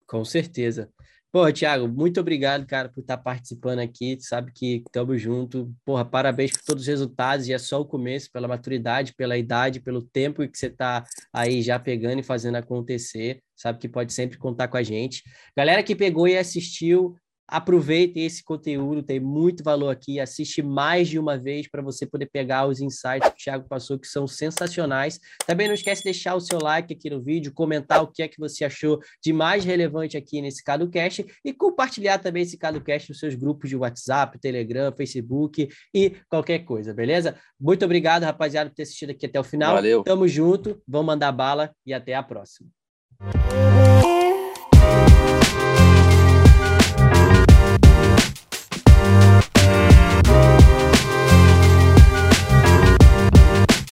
Com 0.06 0.24
certeza. 0.24 0.90
Pô, 1.34 1.52
Thiago, 1.52 1.88
muito 1.88 2.20
obrigado, 2.20 2.64
cara, 2.64 2.88
por 2.88 3.00
estar 3.00 3.18
participando 3.18 3.80
aqui. 3.80 4.16
Sabe 4.20 4.52
que 4.52 4.84
estamos 4.86 5.20
junto. 5.20 5.74
Porra, 5.84 6.04
parabéns 6.04 6.52
por 6.52 6.62
todos 6.62 6.82
os 6.82 6.86
resultados. 6.86 7.48
E 7.48 7.52
é 7.52 7.58
só 7.58 7.80
o 7.80 7.84
começo, 7.84 8.30
pela 8.30 8.46
maturidade, 8.46 9.12
pela 9.16 9.36
idade, 9.36 9.80
pelo 9.80 10.00
tempo 10.00 10.48
que 10.48 10.56
você 10.56 10.66
está 10.66 11.04
aí 11.32 11.60
já 11.60 11.76
pegando 11.76 12.20
e 12.20 12.22
fazendo 12.22 12.54
acontecer. 12.54 13.42
Sabe 13.56 13.80
que 13.80 13.88
pode 13.88 14.12
sempre 14.12 14.38
contar 14.38 14.68
com 14.68 14.76
a 14.76 14.82
gente. 14.84 15.24
Galera 15.56 15.82
que 15.82 15.96
pegou 15.96 16.28
e 16.28 16.38
assistiu, 16.38 17.16
Aproveite 17.46 18.18
esse 18.18 18.42
conteúdo, 18.42 19.02
tem 19.02 19.20
muito 19.20 19.62
valor 19.62 19.90
aqui. 19.90 20.18
Assiste 20.18 20.62
mais 20.62 21.08
de 21.08 21.18
uma 21.18 21.36
vez 21.36 21.68
para 21.68 21.82
você 21.82 22.06
poder 22.06 22.26
pegar 22.26 22.66
os 22.66 22.80
insights 22.80 23.28
que 23.28 23.34
o 23.34 23.44
Thiago 23.44 23.68
passou, 23.68 23.98
que 23.98 24.06
são 24.06 24.26
sensacionais. 24.26 25.20
Também 25.46 25.68
não 25.68 25.74
esquece 25.74 26.00
de 26.02 26.06
deixar 26.06 26.34
o 26.34 26.40
seu 26.40 26.58
like 26.58 26.92
aqui 26.92 27.10
no 27.10 27.22
vídeo, 27.22 27.52
comentar 27.52 28.02
o 28.02 28.06
que 28.06 28.22
é 28.22 28.28
que 28.28 28.38
você 28.38 28.64
achou 28.64 28.98
de 29.22 29.32
mais 29.32 29.64
relevante 29.64 30.16
aqui 30.16 30.40
nesse 30.40 30.64
CadoCast 30.64 31.26
e 31.44 31.52
compartilhar 31.52 32.18
também 32.18 32.42
esse 32.42 32.56
CadoCast 32.56 33.10
nos 33.10 33.18
seus 33.18 33.34
grupos 33.34 33.68
de 33.68 33.76
WhatsApp, 33.76 34.38
Telegram, 34.40 34.92
Facebook 34.96 35.68
e 35.94 36.16
qualquer 36.28 36.60
coisa, 36.60 36.94
beleza? 36.94 37.36
Muito 37.60 37.84
obrigado, 37.84 38.22
rapaziada, 38.22 38.70
por 38.70 38.76
ter 38.76 38.84
assistido 38.84 39.10
aqui 39.10 39.26
até 39.26 39.38
o 39.38 39.44
final. 39.44 39.74
Valeu. 39.74 40.02
Tamo 40.02 40.26
junto, 40.26 40.82
vamos 40.88 41.06
mandar 41.06 41.32
bala 41.32 41.74
e 41.84 41.92
até 41.92 42.14
a 42.14 42.22
próxima. 42.22 42.70